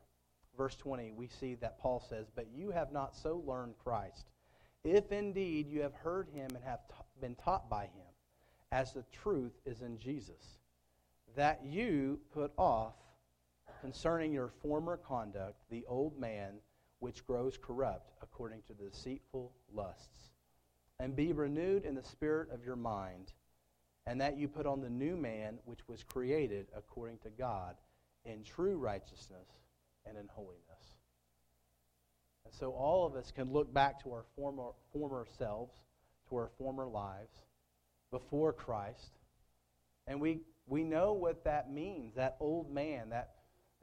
verse 0.57 0.75
20, 0.75 1.11
we 1.11 1.27
see 1.27 1.55
that 1.55 1.79
Paul 1.79 2.03
says, 2.09 2.27
But 2.35 2.47
you 2.55 2.71
have 2.71 2.91
not 2.91 3.15
so 3.15 3.43
learned 3.45 3.75
Christ, 3.83 4.25
if 4.83 5.11
indeed 5.11 5.67
you 5.69 5.81
have 5.81 5.95
heard 5.95 6.27
him 6.29 6.49
and 6.53 6.63
have 6.63 6.79
been 7.21 7.35
taught 7.35 7.69
by 7.69 7.83
him, 7.83 8.05
as 8.71 8.93
the 8.93 9.05
truth 9.11 9.53
is 9.65 9.81
in 9.81 9.97
Jesus, 9.97 10.59
that 11.35 11.61
you 11.65 12.19
put 12.33 12.51
off 12.57 12.93
concerning 13.81 14.33
your 14.33 14.49
former 14.61 14.97
conduct 14.97 15.57
the 15.69 15.85
old 15.87 16.19
man 16.19 16.55
which 16.99 17.25
grows 17.25 17.57
corrupt 17.61 18.11
according 18.21 18.61
to 18.63 18.73
the 18.73 18.89
deceitful 18.89 19.51
lusts 19.73 20.31
and 20.99 21.15
be 21.15 21.33
renewed 21.33 21.85
in 21.85 21.95
the 21.95 22.03
spirit 22.03 22.49
of 22.51 22.63
your 22.63 22.75
mind, 22.75 23.33
and 24.07 24.21
that 24.21 24.37
you 24.37 24.47
put 24.47 24.65
on 24.65 24.81
the 24.81 24.89
new 24.89 25.15
man 25.15 25.59
which 25.65 25.87
was 25.87 26.03
created 26.03 26.67
according 26.75 27.17
to 27.19 27.29
God 27.29 27.75
in 28.23 28.43
true 28.43 28.77
righteousness 28.77 29.47
and 30.05 30.17
in 30.17 30.27
holiness. 30.27 30.61
And 32.45 32.53
so 32.53 32.71
all 32.71 33.05
of 33.05 33.15
us 33.15 33.31
can 33.31 33.51
look 33.51 33.73
back 33.73 34.01
to 34.03 34.11
our 34.11 34.23
former, 34.35 34.71
former 34.93 35.25
selves, 35.37 35.73
to 36.29 36.35
our 36.37 36.49
former 36.57 36.87
lives 36.87 37.43
before 38.11 38.53
Christ, 38.53 39.11
and 40.07 40.21
we, 40.21 40.41
we 40.67 40.83
know 40.83 41.13
what 41.13 41.43
that 41.43 41.71
means, 41.71 42.15
that 42.15 42.37
old 42.39 42.71
man, 42.71 43.09
that, 43.09 43.34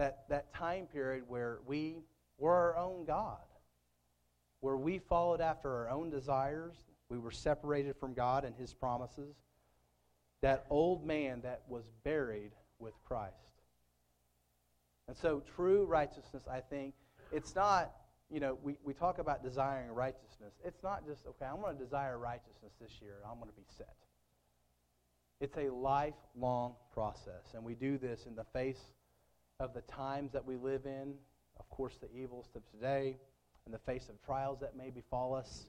that, 0.03 0.25
that 0.29 0.53
time 0.53 0.87
period 0.87 1.23
where 1.29 1.61
we 1.65 1.95
were 2.37 2.53
our 2.53 2.77
own 2.77 3.05
God, 3.05 3.39
where 4.59 4.77
we 4.77 4.99
followed 4.99 5.41
after 5.41 5.71
our 5.71 5.91
own 5.91 6.11
desires, 6.11 6.75
we 7.09 7.19
were 7.19 7.31
separated 7.31 7.95
from 7.95 8.13
God 8.13 8.45
and 8.45 8.53
His 8.57 8.75
promises. 8.75 9.37
That 10.41 10.67
old 10.71 11.07
man 11.07 11.41
that 11.43 11.63
was 11.69 11.85
buried 12.03 12.51
with 12.81 12.95
Christ. 13.05 13.63
And 15.07 15.17
so, 15.17 15.41
true 15.55 15.85
righteousness, 15.85 16.43
I 16.51 16.59
think, 16.59 16.95
it's 17.31 17.55
not, 17.55 17.93
you 18.29 18.41
know, 18.41 18.59
we, 18.61 18.79
we 18.83 18.95
talk 18.95 19.21
about 19.21 19.45
desiring 19.45 19.93
righteousness. 19.93 20.55
It's 20.65 20.83
not 20.83 21.07
just, 21.07 21.27
okay, 21.29 21.45
I'm 21.45 21.61
going 21.61 21.77
to 21.77 21.85
desire 21.85 22.19
righteousness 22.19 22.73
this 22.81 22.91
year, 23.01 23.19
I'm 23.25 23.39
going 23.39 23.51
to 23.51 23.57
be 23.57 23.67
set. 23.79 23.95
It's 25.41 25.57
a 25.59 25.73
lifelong 25.73 26.75
process. 26.93 27.55
And 27.55 27.63
we 27.63 27.77
do 27.77 27.99
this 27.99 28.27
in 28.27 28.35
the 28.35 28.45
face 28.53 28.81
of 29.63 29.73
the 29.75 29.81
times 29.83 30.33
that 30.33 30.45
we 30.45 30.57
live 30.57 30.87
in, 30.87 31.15
of 31.59 31.69
course, 31.71 31.97
the 32.01 32.13
evils 32.13 32.49
of 32.57 32.63
today, 32.71 33.17
in 33.65 33.73
the 33.73 33.79
face 33.79 34.09
of 34.09 34.21
trials 34.25 34.59
that 34.61 34.77
may 34.77 34.91
befall 34.91 35.35
us 35.35 35.67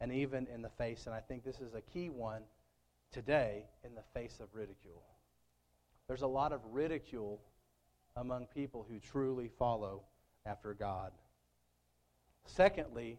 and 0.00 0.10
even 0.12 0.46
in 0.52 0.62
the 0.62 0.70
face, 0.70 1.06
and 1.06 1.14
I 1.14 1.20
think 1.20 1.44
this 1.44 1.60
is 1.60 1.74
a 1.74 1.80
key 1.80 2.08
one 2.08 2.42
today, 3.12 3.64
in 3.84 3.94
the 3.94 4.02
face 4.12 4.40
of 4.40 4.48
ridicule. 4.52 5.02
There's 6.08 6.22
a 6.22 6.26
lot 6.26 6.52
of 6.52 6.60
ridicule 6.72 7.40
among 8.16 8.46
people 8.46 8.84
who 8.88 8.98
truly 8.98 9.48
follow 9.56 10.02
after 10.46 10.74
God. 10.74 11.12
Secondly, 12.44 13.18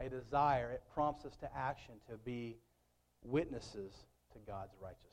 a 0.00 0.08
desire, 0.08 0.72
it 0.72 0.82
prompts 0.92 1.24
us 1.24 1.36
to 1.36 1.56
action 1.56 1.94
to 2.10 2.16
be 2.16 2.56
witnesses 3.22 3.92
to 4.32 4.38
God's 4.46 4.74
righteousness. 4.82 5.12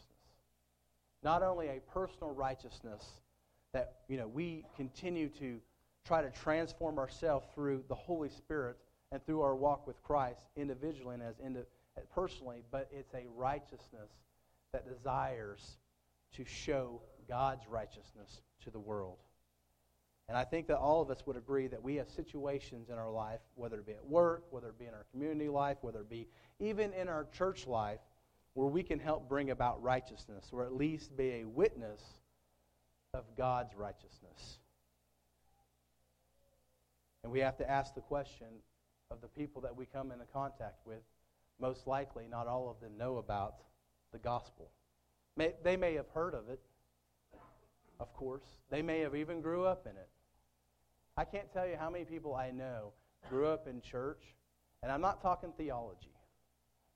Not 1.24 1.44
only 1.44 1.68
a 1.68 1.80
personal 1.94 2.34
righteousness 2.34 3.22
that 3.74 3.96
you 4.08 4.18
know 4.18 4.28
we 4.28 4.66
continue 4.76 5.30
to 5.30 5.60
try 6.06 6.22
to 6.22 6.30
transform 6.30 7.00
ourselves 7.00 7.48
through 7.54 7.84
the 7.88 7.96
Holy 7.96 8.30
Spirit 8.30 8.78
and 9.12 9.26
through 9.26 9.42
our 9.42 9.56
walk 9.56 9.86
with 9.88 10.02
Christ 10.04 10.42
individually 10.56 11.16
and 11.16 11.24
as 11.24 11.36
indi- 11.44 11.62
personally, 12.14 12.64
but 12.72 12.90
it's 12.92 13.14
a 13.14 13.26
righteousness 13.36 14.10
that 14.74 14.88
desires 14.88 15.78
to 16.36 16.44
show 16.46 17.02
God's 17.30 17.68
righteousness 17.68 18.42
to 18.64 18.72
the 18.72 18.80
world. 18.80 19.18
And 20.30 20.38
I 20.38 20.44
think 20.44 20.68
that 20.68 20.78
all 20.78 21.02
of 21.02 21.12
us 21.12 21.28
would 21.28 21.36
agree 21.36 21.68
that 21.68 21.84
we 21.84 21.96
have 21.96 22.10
situations 22.10 22.90
in 22.90 22.96
our 22.96 23.12
life, 23.12 23.42
whether 23.56 23.78
it 23.80 23.86
be 23.86 23.94
at 23.94 24.06
work, 24.06 24.46
whether 24.52 24.70
it 24.70 24.80
be 24.80 24.86
in 24.86 24.94
our 24.94 25.06
community 25.12 25.50
life, 25.50 25.78
whether 25.82 26.00
it 26.00 26.10
be 26.10 26.28
even 26.60 26.94
in 26.94 27.08
our 27.08 27.28
church 27.38 27.68
life, 27.68 28.00
where 28.54 28.68
we 28.68 28.84
can 28.84 29.00
help 29.00 29.28
bring 29.28 29.52
about 29.52 29.82
righteousness, 29.84 30.50
or 30.52 30.64
at 30.64 30.74
least 30.74 31.16
be 31.18 31.42
a 31.42 31.44
witness 31.46 32.02
of 33.14 33.24
God's 33.38 33.76
righteousness. 33.76 34.58
And 37.24 37.32
we 37.32 37.40
have 37.40 37.58
to 37.58 37.70
ask 37.70 37.94
the 37.94 38.02
question 38.02 38.48
of 39.12 39.22
the 39.22 39.28
people 39.28 39.62
that 39.62 39.76
we 39.76 39.86
come 39.86 40.12
into 40.12 40.26
contact 40.34 40.86
with. 40.86 41.02
Most 41.60 41.86
likely, 41.88 42.26
not 42.30 42.48
all 42.48 42.70
of 42.70 42.80
them 42.82 42.98
know 42.98 43.18
about 43.18 43.56
the 44.12 44.18
gospel. 44.18 44.72
May, 45.38 45.54
they 45.64 45.78
may 45.78 45.94
have 45.94 46.10
heard 46.14 46.34
of 46.34 46.50
it, 46.50 46.60
of 48.00 48.14
course. 48.14 48.44
They 48.70 48.82
may 48.82 49.00
have 49.00 49.16
even 49.16 49.42
grew 49.42 49.66
up 49.66 49.86
in 49.86 49.96
it. 49.96 50.10
I 51.16 51.24
can't 51.24 51.52
tell 51.54 51.68
you 51.68 51.76
how 51.80 51.90
many 51.90 52.06
people 52.06 52.36
I 52.36 52.50
know 52.50 52.94
grew 53.30 53.48
up 53.48 53.68
in 53.68 53.80
church, 53.82 54.24
and 54.82 54.92
I'm 54.92 55.02
not 55.02 55.22
talking 55.22 55.54
theology. 55.56 56.12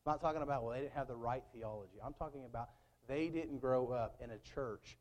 I'm 0.05 0.13
not 0.13 0.22
talking 0.22 0.41
about, 0.41 0.63
well, 0.63 0.74
they 0.74 0.82
didn't 0.82 0.95
have 0.95 1.07
the 1.07 1.15
right 1.15 1.43
theology. 1.53 1.99
I'm 2.03 2.13
talking 2.13 2.45
about 2.45 2.70
they 3.07 3.28
didn't 3.28 3.59
grow 3.59 3.89
up 3.89 4.20
in 4.24 4.32
a 4.32 4.38
church, 4.39 4.97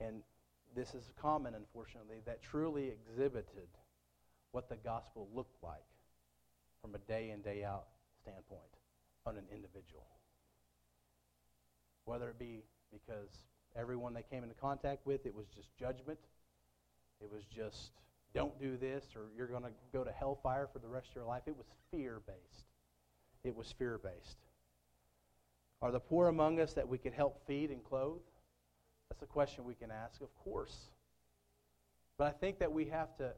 and 0.00 0.22
this 0.74 0.94
is 0.94 1.10
common, 1.20 1.54
unfortunately, 1.54 2.18
that 2.26 2.42
truly 2.42 2.88
exhibited 2.88 3.68
what 4.52 4.68
the 4.68 4.76
gospel 4.76 5.28
looked 5.34 5.62
like 5.62 5.84
from 6.80 6.94
a 6.94 6.98
day 6.98 7.30
in, 7.30 7.40
day 7.42 7.64
out 7.64 7.86
standpoint 8.22 8.62
on 9.26 9.36
an 9.36 9.44
individual. 9.52 10.06
Whether 12.04 12.30
it 12.30 12.38
be 12.38 12.62
because 12.92 13.28
everyone 13.76 14.14
they 14.14 14.24
came 14.30 14.42
into 14.42 14.54
contact 14.54 15.06
with, 15.06 15.26
it 15.26 15.34
was 15.34 15.46
just 15.54 15.68
judgment, 15.78 16.18
it 17.20 17.30
was 17.30 17.44
just 17.44 17.90
don't 18.34 18.58
do 18.60 18.76
this 18.76 19.04
or 19.16 19.22
you're 19.36 19.46
going 19.46 19.62
to 19.62 19.72
go 19.92 20.04
to 20.04 20.12
hellfire 20.12 20.68
for 20.72 20.78
the 20.78 20.88
rest 20.88 21.08
of 21.10 21.16
your 21.16 21.24
life. 21.24 21.42
It 21.46 21.56
was 21.56 21.66
fear 21.90 22.20
based. 22.26 22.66
It 23.44 23.56
was 23.56 23.72
fear 23.78 23.98
based. 23.98 24.36
Are 25.80 25.92
the 25.92 26.00
poor 26.00 26.28
among 26.28 26.60
us 26.60 26.72
that 26.74 26.88
we 26.88 26.98
could 26.98 27.12
help 27.12 27.46
feed 27.46 27.70
and 27.70 27.82
clothe? 27.84 28.20
That's 29.08 29.22
a 29.22 29.26
question 29.26 29.64
we 29.64 29.74
can 29.74 29.90
ask, 29.90 30.20
of 30.20 30.34
course. 30.44 30.90
But 32.18 32.26
I 32.26 32.30
think 32.30 32.58
that 32.58 32.72
we 32.72 32.86
have 32.86 33.16
to 33.18 33.32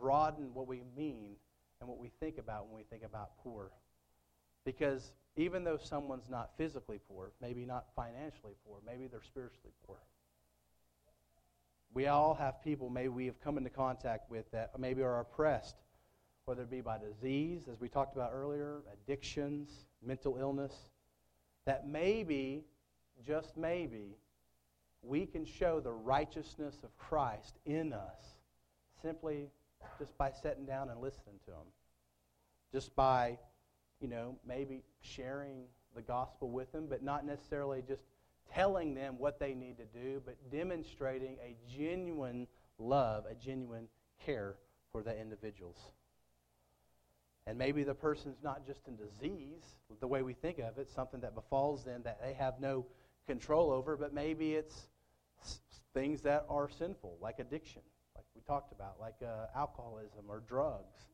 broaden 0.00 0.54
what 0.54 0.66
we 0.66 0.82
mean 0.96 1.36
and 1.80 1.88
what 1.88 1.98
we 1.98 2.10
think 2.20 2.38
about 2.38 2.66
when 2.66 2.76
we 2.76 2.84
think 2.84 3.02
about 3.02 3.36
poor. 3.42 3.70
Because 4.64 5.12
even 5.36 5.64
though 5.64 5.76
someone's 5.76 6.28
not 6.30 6.50
physically 6.56 7.00
poor, 7.08 7.32
maybe 7.40 7.64
not 7.64 7.86
financially 7.96 8.54
poor, 8.66 8.78
maybe 8.86 9.08
they're 9.08 9.22
spiritually 9.22 9.72
poor. 9.86 9.98
We 11.94 12.06
all 12.06 12.34
have 12.34 12.62
people 12.62 12.88
maybe 12.88 13.08
we 13.08 13.26
have 13.26 13.40
come 13.40 13.58
into 13.58 13.70
contact 13.70 14.30
with 14.30 14.50
that 14.52 14.78
maybe 14.78 15.02
are 15.02 15.20
oppressed, 15.20 15.76
whether 16.46 16.62
it 16.62 16.70
be 16.70 16.80
by 16.80 16.98
disease, 16.98 17.68
as 17.70 17.80
we 17.80 17.88
talked 17.88 18.14
about 18.16 18.30
earlier, 18.32 18.82
addictions, 18.92 19.84
mental 20.04 20.36
illness, 20.38 20.72
that 21.66 21.86
maybe, 21.86 22.64
just 23.26 23.56
maybe, 23.56 24.16
we 25.02 25.26
can 25.26 25.44
show 25.44 25.80
the 25.80 25.92
righteousness 25.92 26.76
of 26.84 26.96
Christ 26.96 27.58
in 27.66 27.92
us 27.92 28.36
simply 29.02 29.48
just 29.98 30.16
by 30.16 30.30
sitting 30.30 30.64
down 30.64 30.90
and 30.90 31.00
listening 31.00 31.36
to 31.46 31.50
Him. 31.50 31.66
Just 32.72 32.94
by, 32.94 33.38
you 34.00 34.08
know, 34.08 34.36
maybe 34.46 34.82
sharing 35.00 35.64
the 35.94 36.02
gospel 36.02 36.50
with 36.50 36.70
them, 36.72 36.86
but 36.88 37.02
not 37.02 37.26
necessarily 37.26 37.82
just 37.86 38.02
telling 38.54 38.94
them 38.94 39.16
what 39.18 39.38
they 39.38 39.54
need 39.54 39.76
to 39.78 39.84
do, 39.84 40.22
but 40.24 40.36
demonstrating 40.50 41.36
a 41.44 41.56
genuine 41.70 42.46
love, 42.78 43.24
a 43.30 43.34
genuine 43.34 43.88
care 44.24 44.56
for 44.90 45.02
the 45.02 45.18
individuals. 45.18 45.78
And 47.46 47.58
maybe 47.58 47.82
the 47.82 47.94
person's 47.94 48.38
not 48.42 48.64
just 48.66 48.86
in 48.86 48.96
disease, 48.96 49.62
the 50.00 50.06
way 50.06 50.22
we 50.22 50.32
think 50.32 50.58
of 50.58 50.78
it, 50.78 50.90
something 50.90 51.20
that 51.20 51.34
befalls 51.34 51.84
them 51.84 52.02
that 52.04 52.20
they 52.22 52.34
have 52.34 52.60
no 52.60 52.86
control 53.26 53.70
over, 53.70 53.96
but 53.96 54.14
maybe 54.14 54.54
it's 54.54 54.88
things 55.94 56.22
that 56.22 56.46
are 56.48 56.68
sinful, 56.68 57.18
like 57.20 57.38
addiction, 57.38 57.82
like 58.16 58.24
we 58.34 58.40
talked 58.42 58.72
about, 58.72 59.00
like 59.00 59.16
uh, 59.22 59.46
alcoholism 59.56 60.24
or 60.28 60.42
drugs. 60.48 61.06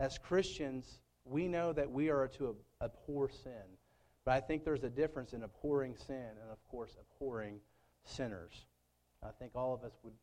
As 0.00 0.18
Christians, 0.18 1.00
we 1.24 1.48
know 1.48 1.72
that 1.72 1.90
we 1.90 2.10
are 2.10 2.28
to 2.38 2.56
abhor 2.82 3.28
sin. 3.28 3.78
But 4.24 4.34
I 4.34 4.40
think 4.40 4.64
there's 4.64 4.84
a 4.84 4.90
difference 4.90 5.32
in 5.32 5.42
abhorring 5.42 5.96
sin 6.06 6.30
and, 6.40 6.50
of 6.50 6.62
course, 6.70 6.96
abhorring 7.00 7.60
sinners. 8.04 8.66
I 9.22 9.30
think 9.38 9.52
all 9.54 9.74
of 9.74 9.84
us 9.84 9.92
would, 10.02 10.14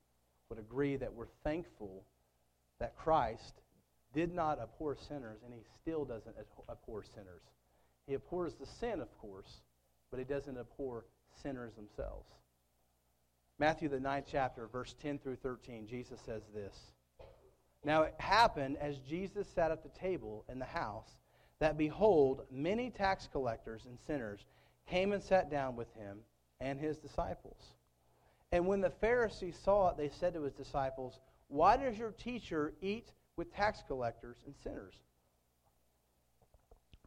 would 0.49 0.59
agree 0.59 0.95
that 0.97 1.13
we're 1.13 1.28
thankful 1.43 2.03
that 2.80 2.95
Christ 2.95 3.61
did 4.13 4.34
not 4.34 4.59
abhor 4.59 4.95
sinners, 4.95 5.39
and 5.45 5.53
he 5.53 5.61
still 5.82 6.03
doesn't 6.03 6.36
abhor 6.69 7.03
sinners. 7.03 7.43
He 8.07 8.15
abhors 8.15 8.55
the 8.55 8.65
sin, 8.65 8.99
of 8.99 9.15
course, 9.19 9.61
but 10.09 10.19
he 10.19 10.26
doesn't 10.26 10.57
abhor 10.57 11.05
sinners 11.41 11.74
themselves. 11.76 12.28
Matthew, 13.62 13.89
the 13.89 13.99
ninth 13.99 14.26
chapter, 14.28 14.66
verse 14.66 14.95
10 15.03 15.20
through 15.20 15.36
13, 15.36 15.86
Jesus 15.86 16.20
says 16.26 16.41
this 16.51 16.76
Now 17.86 18.01
it 18.01 18.16
happened 18.18 18.76
as 18.82 18.97
Jesus 19.07 19.47
sat 19.53 19.70
at 19.70 19.84
the 19.84 19.99
table 19.99 20.43
in 20.49 20.57
the 20.57 20.66
house 20.66 21.12
that 21.59 21.78
behold, 21.78 22.41
many 22.49 22.89
tax 22.89 23.30
collectors 23.32 23.86
and 23.86 23.99
sinners 23.99 24.47
came 24.89 25.14
and 25.14 25.22
sat 25.22 25.51
down 25.51 25.76
with 25.76 25.93
him 25.93 26.22
and 26.59 26.80
his 26.80 26.97
disciples. 26.97 27.76
And 28.51 28.66
when 28.66 28.82
the 28.82 28.89
Pharisees 28.89 29.59
saw 29.64 29.89
it, 29.89 29.97
they 29.97 30.09
said 30.09 30.34
to 30.34 30.41
his 30.41 30.53
disciples, 30.53 31.20
Why 31.47 31.78
does 31.78 31.99
your 31.99 32.14
teacher 32.14 32.74
eat 32.82 33.12
with 33.38 33.53
tax 33.53 33.84
collectors 33.86 34.38
and 34.47 34.55
sinners? 34.64 34.95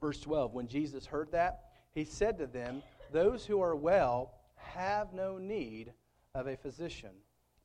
Verse 0.00 0.20
12 0.20 0.54
When 0.54 0.68
Jesus 0.68 1.04
heard 1.04 1.32
that, 1.32 1.64
he 1.96 2.04
said 2.04 2.38
to 2.38 2.46
them, 2.46 2.84
Those 3.10 3.44
who 3.44 3.60
are 3.60 3.74
well 3.74 4.34
have 4.54 5.12
no 5.12 5.36
need 5.36 5.92
of 6.34 6.46
a 6.46 6.56
physician, 6.56 7.10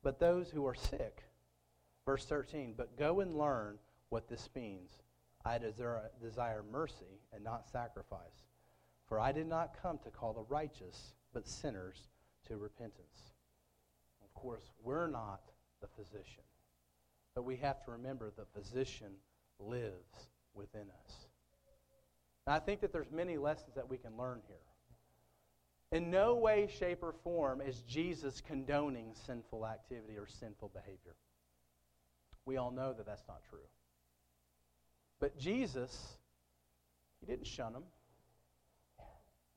but 0.02 0.18
those 0.18 0.50
who 0.50 0.66
are 0.66 0.74
sick. 0.74 1.24
Verse 2.06 2.24
13 2.24 2.74
But 2.76 2.96
go 2.96 3.20
and 3.20 3.36
learn 3.36 3.78
what 4.08 4.28
this 4.28 4.48
means. 4.54 4.90
I 5.44 5.58
desire, 5.58 6.62
mercy 6.70 7.20
and 7.32 7.42
not 7.42 7.68
sacrifice. 7.70 8.46
For 9.06 9.18
I 9.18 9.32
did 9.32 9.46
not 9.46 9.74
come 9.82 9.98
to 10.04 10.10
call 10.10 10.34
the 10.34 10.44
righteous, 10.54 11.14
but 11.32 11.48
sinners 11.48 12.08
to 12.46 12.58
repentance. 12.58 13.32
Of 14.22 14.34
course, 14.34 14.70
we're 14.82 15.08
not 15.08 15.40
the 15.80 15.88
physician. 15.88 16.44
But 17.34 17.44
we 17.44 17.56
have 17.56 17.82
to 17.84 17.92
remember 17.92 18.30
the 18.36 18.44
physician 18.60 19.12
lives 19.58 20.28
within 20.54 20.88
us. 21.04 21.26
I 22.46 22.58
think 22.58 22.80
that 22.80 22.92
there's 22.92 23.10
many 23.10 23.38
lessons 23.38 23.74
that 23.76 23.88
we 23.88 23.96
can 23.96 24.16
learn 24.16 24.40
here. 24.46 24.56
In 25.92 26.10
no 26.10 26.36
way, 26.36 26.68
shape, 26.78 27.02
or 27.02 27.12
form 27.24 27.60
is 27.60 27.80
Jesus 27.82 28.40
condoning 28.46 29.12
sinful 29.26 29.66
activity 29.66 30.16
or 30.16 30.26
sinful 30.26 30.70
behavior. 30.72 31.16
We 32.46 32.56
all 32.56 32.70
know 32.70 32.92
that 32.92 33.06
that's 33.06 33.26
not 33.26 33.42
true. 33.50 33.58
But 35.18 35.36
Jesus, 35.38 36.16
he 37.20 37.26
didn't 37.26 37.46
shun 37.46 37.72
them. 37.72 37.82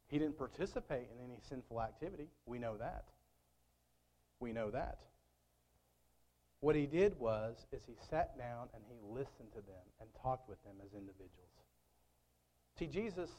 He 0.08 0.20
didn't 0.20 0.38
participate 0.38 1.08
in 1.16 1.24
any 1.24 1.40
sinful 1.50 1.82
activity. 1.82 2.28
We 2.46 2.60
know 2.60 2.78
that. 2.78 3.06
We 4.40 4.54
know 4.54 4.72
that. 4.72 5.00
What 6.60 6.76
he 6.76 6.86
did 6.86 7.20
was 7.20 7.58
is 7.72 7.84
he 7.86 7.96
sat 8.10 8.38
down 8.38 8.70
and 8.74 8.84
he 8.88 8.96
listened 9.14 9.52
to 9.52 9.62
them 9.62 9.84
and 10.00 10.10
talked 10.22 10.48
with 10.50 10.64
them 10.64 10.76
as 10.84 10.94
individuals. 10.94 11.50
See, 12.80 12.88
Jesus, 12.88 13.30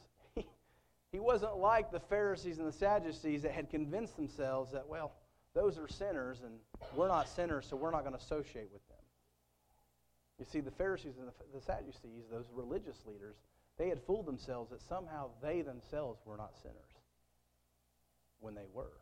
he, 1.14 1.20
wasn't 1.20 1.56
like 1.58 1.92
the 1.92 2.00
Pharisees 2.00 2.58
and 2.58 2.66
the 2.66 2.72
Sadducees 2.72 3.42
that 3.42 3.52
had 3.52 3.70
convinced 3.70 4.16
themselves 4.16 4.72
that, 4.72 4.88
well, 4.88 5.12
those 5.54 5.78
are 5.78 5.86
sinners 5.86 6.38
and 6.44 6.54
we're 6.96 7.08
not 7.08 7.28
sinners, 7.28 7.66
so 7.70 7.76
we're 7.76 7.92
not 7.92 8.00
going 8.00 8.14
to 8.14 8.18
associate 8.18 8.68
with 8.72 8.86
them. 8.88 8.98
You 10.38 10.44
see, 10.44 10.60
the 10.60 10.72
Pharisees 10.72 11.14
and 11.18 11.28
the, 11.28 11.32
the 11.54 11.60
Sadducees, 11.64 12.24
those 12.30 12.46
religious 12.52 12.96
leaders, 13.06 13.36
they 13.78 13.88
had 13.88 14.00
fooled 14.02 14.26
themselves 14.26 14.70
that 14.70 14.82
somehow 14.82 15.30
they 15.40 15.62
themselves 15.62 16.20
were 16.24 16.36
not 16.36 16.56
sinners 16.60 16.76
when 18.40 18.54
they 18.54 18.66
were. 18.72 18.98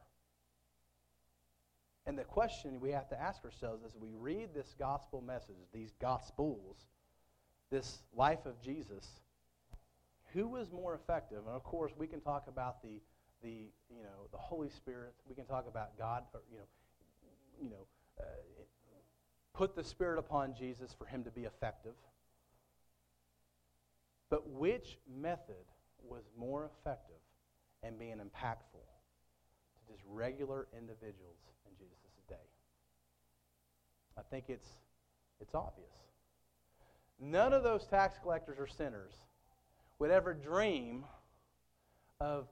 And 2.05 2.19
the 2.19 2.25
question 2.25 2.81
we 2.81 2.91
have 2.91 3.09
to 3.09 3.21
ask 3.21 3.45
ourselves 3.45 3.83
as 3.87 3.97
we 3.97 4.11
read 4.19 4.51
this 4.55 4.75
gospel 4.79 5.23
message, 5.23 5.57
these 5.73 5.93
gospels, 6.01 6.77
this 7.71 8.03
life 8.15 8.45
of 8.45 8.61
Jesus, 8.61 9.22
who 10.33 10.49
was 10.49 10.71
more 10.71 10.95
effective? 10.95 11.39
And 11.47 11.55
of 11.55 11.63
course, 11.63 11.93
we 11.97 12.07
can 12.07 12.21
talk 12.21 12.45
about 12.49 12.83
the, 12.83 13.01
the, 13.43 13.71
you 13.91 14.03
know, 14.03 14.29
the 14.31 14.39
Holy 14.39 14.71
Spirit. 14.71 15.15
We 15.29 15.35
can 15.35 15.45
talk 15.45 15.67
about 15.69 15.99
God, 15.99 16.25
or, 16.33 16.41
you 16.51 16.59
know, 16.59 16.65
you 17.63 17.71
know, 17.71 17.87
uh, 18.19 18.25
put 19.55 19.77
the 19.77 19.85
Spirit 19.85 20.19
upon 20.19 20.55
Jesus 20.55 20.95
for 20.99 21.07
him 21.07 21.25
to 21.25 21.31
be 21.31 21.43
effective. 21.43 21.95
But 24.31 24.49
which 24.49 24.99
method 25.21 25.67
was 26.09 26.23
more 26.39 26.71
effective 26.81 27.21
and 27.83 27.99
being 27.99 28.17
impactful 28.17 28.83
to 28.83 29.93
just 29.93 30.03
regular 30.09 30.69
individuals 30.77 31.37
in 31.67 31.77
Jesus' 31.77 32.23
day? 32.29 32.35
I 34.17 34.23
think 34.31 34.47
it's, 34.49 34.69
it's 35.41 35.55
obvious. 35.55 35.93
None 37.21 37.53
of 37.53 37.63
those 37.63 37.87
tax 37.87 38.19
collectors 38.23 38.59
or 38.59 38.67
sinners 38.67 39.13
would 40.03 40.11
ever 40.11 40.35
dream 40.35 41.05
of 42.21 42.49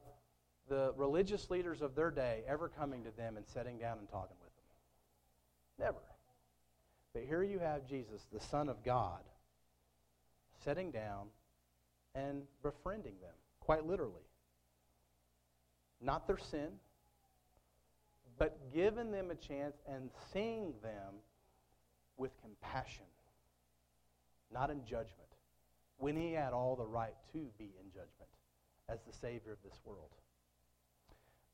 the 0.69 0.93
religious 0.97 1.51
leaders 1.51 1.83
of 1.83 1.97
their 1.97 2.13
day 2.13 2.45
ever 2.47 2.69
coming 2.69 3.03
to 3.03 3.11
them 3.17 3.37
and 3.37 3.45
sitting 3.45 3.77
down 3.77 3.99
and 3.99 4.09
talking 4.09 4.37
with 4.41 4.55
them. 4.55 5.87
Never. 5.87 5.99
But 7.13 7.25
here 7.25 7.43
you 7.43 7.59
have 7.59 7.89
Jesus, 7.89 8.25
the 8.33 8.39
Son 8.39 8.69
of 8.69 8.85
God, 8.85 9.23
sitting 10.65 10.93
down 10.93 11.27
and 12.15 12.43
befriending 12.63 13.15
them, 13.21 13.35
quite 13.59 13.85
literally. 13.85 14.29
Not 16.01 16.29
their 16.29 16.39
sin, 16.39 16.69
but 18.39 18.73
giving 18.73 19.11
them 19.11 19.33
a 19.33 19.35
chance 19.35 19.75
and 19.93 20.11
seeing 20.33 20.73
them 20.85 21.15
with 22.17 22.31
compassion, 22.43 23.07
not 24.55 24.71
in 24.71 24.85
judgment, 24.85 25.31
when 26.01 26.17
he 26.17 26.33
had 26.33 26.53
all 26.53 26.77
the 26.77 26.87
right 26.87 27.15
to 27.33 27.39
be 27.59 27.73
in 27.81 27.91
judgment 27.91 28.31
as 28.89 28.99
the 29.07 29.13
Savior 29.13 29.53
of 29.53 29.59
this 29.63 29.79
world. 29.85 30.11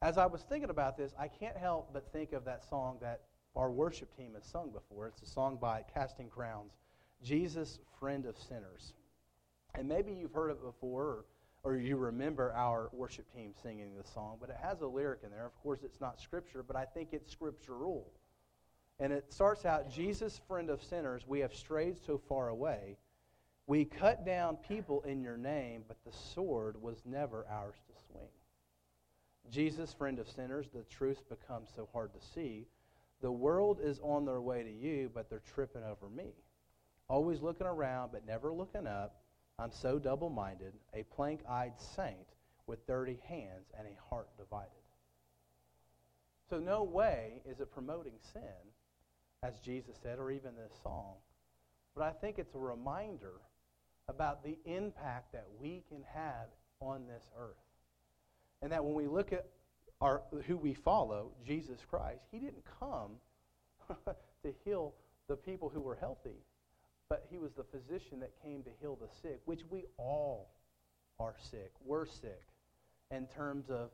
As 0.03 0.19
I 0.19 0.27
was 0.27 0.43
thinking 0.43 0.71
about 0.71 0.97
this, 0.97 1.13
I 1.19 1.29
can't 1.29 1.57
help 1.57 1.93
but 1.93 2.13
think 2.13 2.33
of 2.33 2.45
that 2.45 2.65
song 2.69 2.99
that 3.01 3.23
our 3.55 3.71
worship 3.71 4.15
team 4.17 4.35
has 4.35 4.45
sung 4.45 4.71
before. 4.71 5.09
It's 5.09 5.23
a 5.23 5.27
song 5.27 5.59
by 5.61 5.83
Casting 5.93 6.29
Crowns, 6.29 6.73
Jesus, 7.23 7.79
Friend 7.99 8.25
of 8.27 8.37
Sinners. 8.39 8.93
And 9.75 9.89
maybe 9.89 10.13
you've 10.13 10.33
heard 10.33 10.51
it 10.51 10.63
before, 10.63 11.03
or, 11.03 11.25
or 11.65 11.77
you 11.77 11.97
remember 11.97 12.53
our 12.55 12.91
worship 12.93 13.33
team 13.35 13.53
singing 13.63 13.95
this 13.97 14.09
song, 14.13 14.37
but 14.41 14.51
it 14.51 14.57
has 14.63 14.81
a 14.83 14.87
lyric 14.87 15.21
in 15.25 15.31
there. 15.31 15.47
Of 15.47 15.57
course, 15.63 15.81
it's 15.83 16.01
not 16.01 16.21
scripture, 16.21 16.63
but 16.63 16.77
I 16.77 16.85
think 16.85 17.09
it's 17.13 17.33
scriptural. 17.33 18.13
And 19.01 19.13
it 19.13 19.33
starts 19.33 19.65
out 19.65 19.91
Jesus, 19.91 20.41
friend 20.47 20.71
of 20.71 20.83
sinners, 20.83 21.23
we 21.27 21.41
have 21.41 21.55
strayed 21.55 21.97
so 22.07 22.19
far 22.29 22.49
away. 22.49 22.97
We 23.67 23.85
cut 23.85 24.25
down 24.25 24.57
people 24.69 25.03
in 25.03 25.23
your 25.23 25.37
name, 25.37 25.83
but 25.89 25.97
the 26.05 26.17
sword 26.35 26.81
was 26.81 27.03
never 27.05 27.47
ours 27.51 27.77
to 27.89 27.93
swing. 28.11 28.29
Jesus, 29.51 29.93
friend 29.93 30.19
of 30.19 30.29
sinners, 30.29 30.67
the 30.73 30.85
truth 30.85 31.29
becomes 31.29 31.71
so 31.75 31.89
hard 31.93 32.13
to 32.15 32.21
see. 32.35 32.67
The 33.23 33.33
world 33.33 33.81
is 33.83 33.99
on 34.03 34.25
their 34.25 34.41
way 34.41 34.63
to 34.63 34.71
you, 34.71 35.11
but 35.13 35.29
they're 35.29 35.43
tripping 35.55 35.83
over 35.83 36.09
me. 36.09 36.33
Always 37.09 37.43
looking 37.43 37.67
around, 37.67 38.13
but 38.13 38.27
never 38.27 38.53
looking 38.53 38.87
up. 38.87 39.23
I'm 39.59 39.73
so 39.73 39.99
double 39.99 40.29
minded, 40.29 40.75
a 40.95 41.03
plank 41.05 41.41
eyed 41.49 41.73
saint 41.79 42.35
with 42.67 42.87
dirty 42.87 43.19
hands 43.29 43.73
and 43.79 43.87
a 43.87 44.09
heart 44.11 44.29
divided. 44.37 44.71
So, 46.51 46.59
no 46.59 46.85
way 46.85 47.43
is 47.49 47.59
it 47.61 47.73
promoting 47.73 48.15
sin, 48.33 48.43
as 49.43 49.59
Jesus 49.59 49.97
said, 50.01 50.19
or 50.19 50.31
even 50.31 50.55
this 50.55 50.73
song. 50.83 51.15
But 51.95 52.05
I 52.05 52.11
think 52.13 52.39
it's 52.39 52.55
a 52.55 52.59
reminder 52.59 53.41
about 54.09 54.45
the 54.45 54.57
impact 54.65 55.33
that 55.33 55.47
we 55.61 55.83
can 55.89 56.03
have 56.15 56.47
on 56.81 57.07
this 57.07 57.25
earth. 57.39 57.57
And 58.63 58.73
that 58.73 58.85
when 58.85 58.95
we 58.95 59.07
look 59.07 59.33
at 59.33 59.47
our, 60.01 60.23
who 60.47 60.57
we 60.57 60.75
follow, 60.75 61.31
Jesus 61.47 61.79
Christ, 61.89 62.23
he 62.31 62.39
didn't 62.39 62.65
come 62.79 63.13
to 64.07 64.55
heal 64.65 64.95
the 65.29 65.37
people 65.37 65.69
who 65.69 65.81
were 65.81 65.97
healthy, 65.97 66.39
but 67.09 67.27
he 67.31 67.39
was 67.39 67.53
the 67.57 67.65
physician 67.65 68.21
that 68.21 68.31
came 68.43 68.63
to 68.63 68.71
heal 68.81 68.99
the 69.01 69.09
sick, 69.23 69.41
which 69.45 69.61
we 69.71 69.85
all 69.97 70.51
are 71.19 71.35
sick. 71.51 71.73
We're 71.85 72.07
sick 72.07 72.43
in 73.11 73.27
terms 73.27 73.71
of 73.71 73.91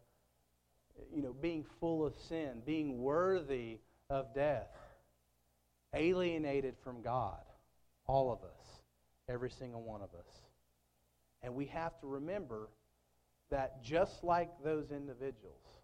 you 1.15 1.23
know, 1.23 1.35
being 1.41 1.65
full 1.81 2.05
of 2.05 2.15
sin, 2.29 2.63
being 2.67 3.03
worthy 3.03 3.79
of 4.11 4.35
death, 4.35 4.69
alienated 5.95 6.75
from 6.85 7.03
God, 7.03 7.41
all 8.07 8.33
of 8.33 8.39
us, 8.43 8.82
every 9.29 9.51
single 9.51 9.83
one 9.83 10.03
of 10.03 10.11
us. 10.15 10.43
And 11.43 11.55
we 11.55 11.67
have 11.67 11.99
to 12.01 12.07
remember 12.07 12.69
that 13.51 13.83
just 13.83 14.25
like 14.25 14.51
those 14.65 14.91
individuals, 14.91 15.81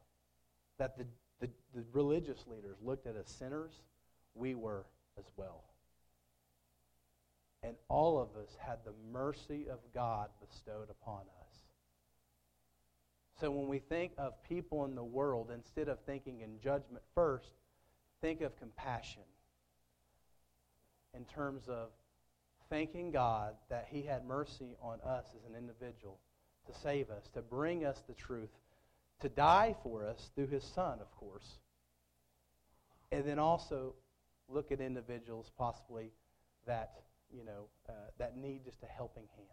that 0.78 0.97
the, 0.97 1.05
the, 1.41 1.51
the 1.74 1.84
religious 1.93 2.47
leaders 2.47 2.76
looked 2.82 3.07
at 3.07 3.16
as 3.16 3.28
sinners, 3.28 3.82
we 4.34 4.55
were 4.55 4.86
as 5.18 5.24
well. 5.36 5.64
And 7.62 7.74
all 7.89 8.20
of 8.20 8.41
us 8.41 8.57
had 8.59 8.78
the 8.84 8.93
mercy 9.12 9.66
of 9.70 9.78
God 9.93 10.28
bestowed 10.41 10.91
upon 10.91 11.22
us. 11.41 11.49
So 13.41 13.51
when 13.51 13.68
we 13.68 13.78
think 13.78 14.12
of 14.18 14.43
people 14.43 14.84
in 14.84 14.95
the 14.95 15.05
world, 15.05 15.51
instead 15.55 15.89
of 15.89 15.99
thinking 16.01 16.41
in 16.41 16.61
judgment 16.61 17.03
first, 17.14 17.51
think 18.20 18.41
of 18.41 18.57
compassion 18.59 19.22
in 21.14 21.24
terms 21.24 21.68
of 21.68 21.89
thanking 22.70 23.10
God 23.10 23.54
that 23.70 23.86
He 23.90 24.02
had 24.02 24.26
mercy 24.26 24.76
on 24.82 25.00
us 25.04 25.24
as 25.36 25.44
an 25.50 25.56
individual 25.56 26.18
to 26.66 26.78
save 26.80 27.10
us, 27.10 27.28
to 27.34 27.42
bring 27.42 27.84
us 27.84 27.98
the 28.08 28.14
truth, 28.14 28.50
to 29.20 29.28
die 29.28 29.74
for 29.82 30.06
us 30.06 30.30
through 30.34 30.48
His 30.48 30.64
Son, 30.74 30.98
of 31.00 31.10
course. 31.16 31.58
And 33.10 33.24
then 33.24 33.38
also 33.38 33.94
look 34.48 34.70
at 34.70 34.80
individuals 34.80 35.50
possibly 35.56 36.12
that, 36.66 36.92
you 37.34 37.44
know, 37.44 37.68
uh, 37.88 37.92
that 38.18 38.36
need 38.36 38.64
just 38.64 38.82
a 38.82 38.86
helping 38.86 39.24
hand. 39.36 39.48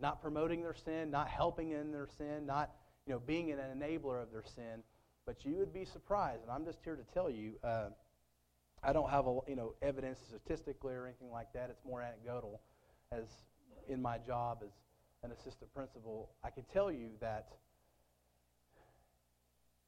Not 0.00 0.22
promoting 0.22 0.62
their 0.62 0.74
sin, 0.74 1.10
not 1.10 1.28
helping 1.28 1.72
in 1.72 1.92
their 1.92 2.08
sin, 2.16 2.46
not, 2.46 2.70
you 3.06 3.12
know, 3.12 3.20
being 3.20 3.50
an 3.50 3.58
enabler 3.58 4.22
of 4.22 4.30
their 4.30 4.44
sin. 4.54 4.82
But 5.26 5.44
you 5.44 5.56
would 5.56 5.72
be 5.72 5.84
surprised, 5.84 6.42
and 6.42 6.50
I'm 6.50 6.64
just 6.64 6.78
here 6.82 6.96
to 6.96 7.04
tell 7.12 7.28
you, 7.28 7.52
uh, 7.62 7.90
I 8.82 8.92
don't 8.92 9.10
have 9.10 9.26
a, 9.26 9.38
you 9.46 9.56
know 9.56 9.74
evidence 9.82 10.18
statistically 10.26 10.94
or 10.94 11.06
anything 11.06 11.30
like 11.30 11.52
that. 11.54 11.70
It's 11.70 11.84
more 11.84 12.02
anecdotal. 12.02 12.60
As 13.12 13.24
in 13.88 14.00
my 14.00 14.18
job 14.18 14.62
as 14.64 14.70
an 15.22 15.32
assistant 15.32 15.72
principal, 15.74 16.30
I 16.42 16.50
can 16.50 16.64
tell 16.72 16.90
you 16.90 17.10
that 17.20 17.48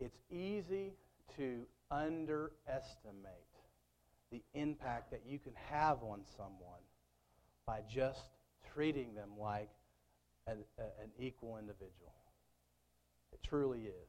it's 0.01 0.19
easy 0.31 0.93
to 1.37 1.63
underestimate 1.91 3.53
the 4.31 4.43
impact 4.55 5.11
that 5.11 5.23
you 5.27 5.39
can 5.39 5.53
have 5.71 6.03
on 6.03 6.23
someone 6.37 6.81
by 7.67 7.81
just 7.89 8.25
treating 8.75 9.15
them 9.15 9.31
like 9.39 9.71
an, 10.47 10.59
a, 10.79 11.03
an 11.03 11.11
equal 11.19 11.59
individual. 11.59 12.13
It 13.33 13.41
truly 13.47 13.83
is. 13.83 14.09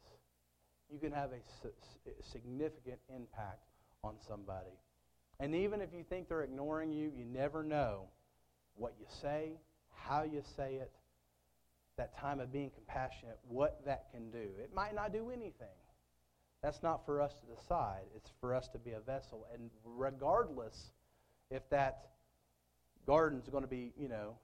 You 0.91 0.99
can 0.99 1.11
have 1.11 1.31
a 1.31 1.39
significant 2.31 2.99
impact 3.13 3.63
on 4.03 4.15
somebody. 4.27 4.77
And 5.39 5.55
even 5.55 5.81
if 5.81 5.89
you 5.93 6.03
think 6.07 6.29
they're 6.29 6.43
ignoring 6.43 6.91
you, 6.91 7.11
you 7.15 7.25
never 7.25 7.63
know 7.63 8.05
what 8.75 8.93
you 8.99 9.05
say, 9.21 9.53
how 9.95 10.23
you 10.23 10.41
say 10.55 10.75
it, 10.75 10.91
that 11.97 12.17
time 12.17 12.39
of 12.39 12.51
being 12.51 12.71
compassionate, 12.71 13.37
what 13.47 13.81
that 13.85 14.05
can 14.11 14.31
do. 14.31 14.49
It 14.61 14.71
might 14.73 14.95
not 14.95 15.13
do 15.13 15.29
anything. 15.29 15.67
That's 16.61 16.81
not 16.81 17.05
for 17.05 17.21
us 17.21 17.33
to 17.33 17.55
decide. 17.55 18.03
It's 18.15 18.31
for 18.39 18.55
us 18.55 18.67
to 18.69 18.77
be 18.79 18.91
a 18.91 18.99
vessel. 18.99 19.45
And 19.53 19.69
regardless 19.83 20.91
if 21.51 21.69
that 21.69 22.09
garden's 23.05 23.49
going 23.49 23.63
to 23.63 23.69
be, 23.69 23.91
you 23.99 24.07
know, 24.07 24.35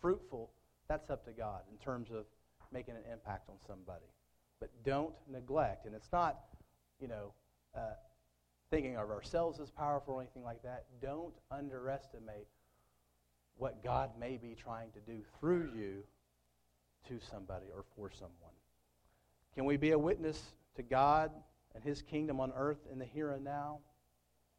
fruitful, 0.00 0.50
that's 0.88 1.10
up 1.10 1.24
to 1.26 1.32
God 1.32 1.60
in 1.70 1.76
terms 1.78 2.08
of 2.10 2.24
making 2.72 2.94
an 2.94 3.02
impact 3.12 3.48
on 3.48 3.56
somebody. 3.66 4.06
But 4.60 4.70
don't 4.84 5.14
neglect. 5.30 5.86
And 5.86 5.94
it's 5.94 6.10
not, 6.12 6.38
you 7.00 7.08
know, 7.08 7.32
uh, 7.76 7.94
thinking 8.70 8.96
of 8.96 9.10
ourselves 9.10 9.60
as 9.60 9.70
powerful 9.70 10.14
or 10.14 10.20
anything 10.20 10.44
like 10.44 10.62
that. 10.62 10.84
Don't 11.00 11.34
underestimate 11.50 12.46
what 13.56 13.82
God 13.82 14.10
may 14.18 14.36
be 14.36 14.54
trying 14.54 14.90
to 14.92 15.00
do 15.00 15.20
through 15.38 15.70
you 15.76 16.04
to 17.08 17.18
somebody 17.30 17.66
or 17.74 17.84
for 17.96 18.10
someone. 18.10 18.54
Can 19.54 19.64
we 19.64 19.76
be 19.76 19.92
a 19.92 19.98
witness 19.98 20.52
to 20.76 20.82
God 20.82 21.30
and 21.74 21.82
His 21.82 22.02
kingdom 22.02 22.40
on 22.40 22.52
earth 22.56 22.78
in 22.92 22.98
the 22.98 23.04
here 23.04 23.32
and 23.32 23.44
now? 23.44 23.78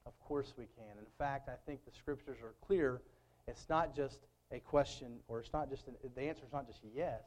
Of 0.06 0.20
course 0.20 0.54
we 0.58 0.66
can. 0.66 0.98
In 0.98 1.06
fact, 1.18 1.50
I 1.50 1.56
think 1.66 1.86
the 1.86 1.92
scriptures 1.92 2.38
are 2.42 2.56
clear. 2.66 3.02
It's 3.48 3.68
not 3.70 3.96
just 3.96 4.20
a 4.52 4.60
question, 4.60 5.20
or 5.28 5.40
it's 5.40 5.54
not 5.54 5.70
just 5.70 5.88
an, 5.88 5.96
the 6.16 6.22
answer 6.24 6.44
is 6.46 6.52
not 6.52 6.68
just 6.68 6.80
yes, 6.96 7.22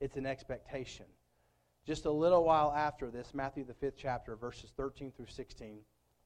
it's 0.00 0.16
an 0.16 0.26
expectation. 0.26 1.06
Just 1.86 2.06
a 2.06 2.10
little 2.10 2.44
while 2.44 2.72
after 2.74 3.10
this, 3.10 3.34
Matthew, 3.34 3.64
the 3.64 3.74
fifth 3.74 3.96
chapter, 3.96 4.36
verses 4.36 4.72
13 4.76 5.12
through 5.16 5.26
16, 5.26 5.78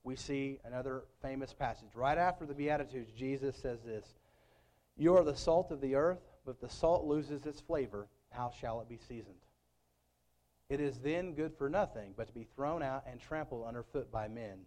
we 0.06 0.14
see 0.14 0.60
another 0.64 1.02
famous 1.20 1.52
passage. 1.52 1.88
Right 1.94 2.16
after 2.16 2.46
the 2.46 2.54
Beatitudes, 2.54 3.10
Jesus 3.10 3.56
says 3.56 3.80
this 3.84 4.14
You 4.96 5.16
are 5.16 5.24
the 5.24 5.36
salt 5.36 5.72
of 5.72 5.80
the 5.80 5.96
earth, 5.96 6.20
but 6.44 6.52
if 6.52 6.60
the 6.60 6.68
salt 6.68 7.04
loses 7.04 7.44
its 7.44 7.60
flavor, 7.60 8.06
how 8.30 8.52
shall 8.60 8.80
it 8.80 8.88
be 8.88 8.98
seasoned? 9.08 9.34
It 10.70 10.80
is 10.80 10.98
then 10.98 11.34
good 11.34 11.54
for 11.58 11.68
nothing 11.68 12.14
but 12.16 12.28
to 12.28 12.32
be 12.32 12.46
thrown 12.54 12.84
out 12.84 13.02
and 13.10 13.20
trampled 13.20 13.66
underfoot 13.66 14.10
by 14.12 14.28
men. 14.28 14.60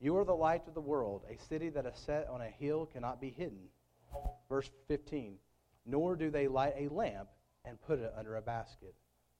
You 0.00 0.16
are 0.16 0.24
the 0.24 0.34
light 0.34 0.66
of 0.66 0.74
the 0.74 0.80
world. 0.80 1.22
A 1.30 1.40
city 1.48 1.68
that 1.70 1.86
is 1.86 1.96
set 1.96 2.26
on 2.28 2.40
a 2.40 2.48
hill 2.48 2.86
cannot 2.92 3.20
be 3.20 3.30
hidden. 3.30 3.68
Verse 4.48 4.70
15 4.88 5.36
Nor 5.86 6.16
do 6.16 6.30
they 6.30 6.48
light 6.48 6.74
a 6.76 6.92
lamp 6.92 7.28
and 7.64 7.80
put 7.80 8.00
it 8.00 8.12
under 8.16 8.34
a 8.34 8.42
basket, 8.42 8.94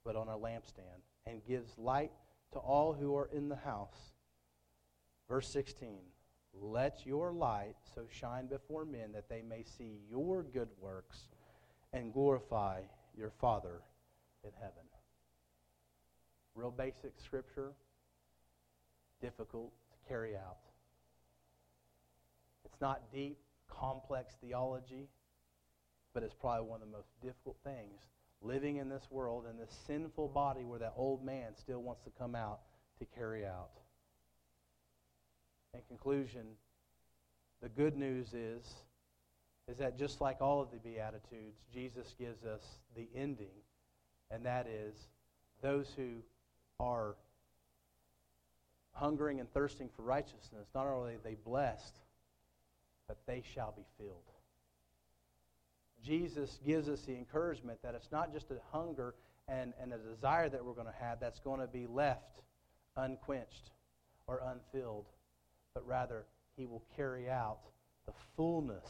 but 0.04 0.14
on 0.14 0.28
a 0.28 0.38
lampstand, 0.38 1.02
and 1.26 1.44
gives 1.44 1.76
light 1.76 2.12
to 2.52 2.60
all 2.60 2.92
who 2.92 3.16
are 3.16 3.28
in 3.32 3.48
the 3.48 3.56
house. 3.56 4.11
Verse 5.32 5.48
16 5.48 5.96
Let 6.60 7.06
your 7.06 7.32
light 7.32 7.76
so 7.94 8.02
shine 8.10 8.48
before 8.48 8.84
men 8.84 9.12
that 9.14 9.30
they 9.30 9.40
may 9.40 9.64
see 9.78 10.00
your 10.10 10.42
good 10.42 10.68
works 10.78 11.30
and 11.94 12.12
glorify 12.12 12.82
your 13.16 13.30
Father 13.40 13.80
in 14.44 14.50
heaven. 14.60 14.84
Real 16.54 16.70
basic 16.70 17.14
scripture, 17.16 17.72
difficult 19.22 19.72
to 19.92 20.06
carry 20.06 20.36
out. 20.36 20.58
It's 22.66 22.82
not 22.82 23.10
deep, 23.10 23.38
complex 23.70 24.34
theology, 24.42 25.08
but 26.12 26.22
it's 26.22 26.34
probably 26.34 26.68
one 26.68 26.82
of 26.82 26.88
the 26.88 26.92
most 26.92 27.08
difficult 27.22 27.56
things 27.64 28.02
living 28.42 28.76
in 28.76 28.90
this 28.90 29.08
world 29.10 29.46
in 29.50 29.56
this 29.56 29.74
sinful 29.86 30.28
body 30.28 30.62
where 30.62 30.80
that 30.80 30.92
old 30.94 31.24
man 31.24 31.56
still 31.56 31.80
wants 31.80 32.02
to 32.02 32.10
come 32.18 32.34
out 32.34 32.60
to 32.98 33.06
carry 33.16 33.46
out. 33.46 33.81
In 35.74 35.80
conclusion, 35.88 36.42
the 37.62 37.68
good 37.68 37.96
news 37.96 38.34
is 38.34 38.74
is 39.68 39.78
that 39.78 39.96
just 39.96 40.20
like 40.20 40.40
all 40.40 40.60
of 40.60 40.70
the 40.72 40.78
beatitudes, 40.78 41.56
Jesus 41.72 42.14
gives 42.18 42.44
us 42.44 42.62
the 42.96 43.08
ending, 43.14 43.54
and 44.30 44.44
that 44.44 44.66
is 44.66 45.06
those 45.62 45.92
who 45.96 46.16
are 46.80 47.14
hungering 48.92 49.40
and 49.40 49.50
thirsting 49.52 49.88
for 49.94 50.02
righteousness, 50.02 50.68
not 50.74 50.86
only 50.86 51.14
are 51.14 51.18
they 51.22 51.36
blessed, 51.44 51.94
but 53.06 53.18
they 53.26 53.42
shall 53.54 53.72
be 53.76 53.84
filled. 53.98 54.30
Jesus 56.04 56.58
gives 56.66 56.88
us 56.88 57.02
the 57.02 57.14
encouragement 57.14 57.78
that 57.82 57.94
it's 57.94 58.10
not 58.10 58.32
just 58.32 58.50
a 58.50 58.56
hunger 58.76 59.14
and, 59.48 59.72
and 59.80 59.92
a 59.92 59.98
desire 59.98 60.48
that 60.48 60.64
we're 60.64 60.72
going 60.72 60.86
to 60.86 61.04
have 61.04 61.20
that's 61.20 61.38
going 61.38 61.60
to 61.60 61.66
be 61.66 61.86
left 61.86 62.42
unquenched 62.96 63.70
or 64.26 64.42
unfilled, 64.44 65.06
but 65.74 65.86
rather 65.86 66.26
he 66.56 66.66
will 66.66 66.82
carry 66.96 67.28
out 67.28 67.58
the 68.06 68.12
fullness 68.36 68.88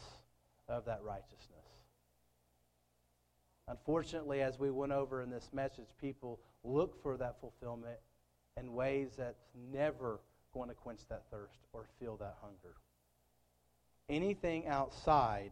of 0.67 0.85
that 0.85 1.01
righteousness. 1.03 1.49
Unfortunately, 3.67 4.41
as 4.41 4.59
we 4.59 4.71
went 4.71 4.91
over 4.91 5.21
in 5.21 5.29
this 5.29 5.49
message, 5.53 5.87
people 5.99 6.39
look 6.63 7.01
for 7.01 7.15
that 7.17 7.39
fulfillment 7.39 7.97
in 8.57 8.73
ways 8.73 9.11
that's 9.17 9.45
never 9.71 10.19
going 10.53 10.69
to 10.69 10.75
quench 10.75 10.99
that 11.09 11.23
thirst 11.31 11.59
or 11.71 11.85
fill 11.99 12.17
that 12.17 12.35
hunger. 12.41 12.75
Anything 14.09 14.67
outside, 14.67 15.51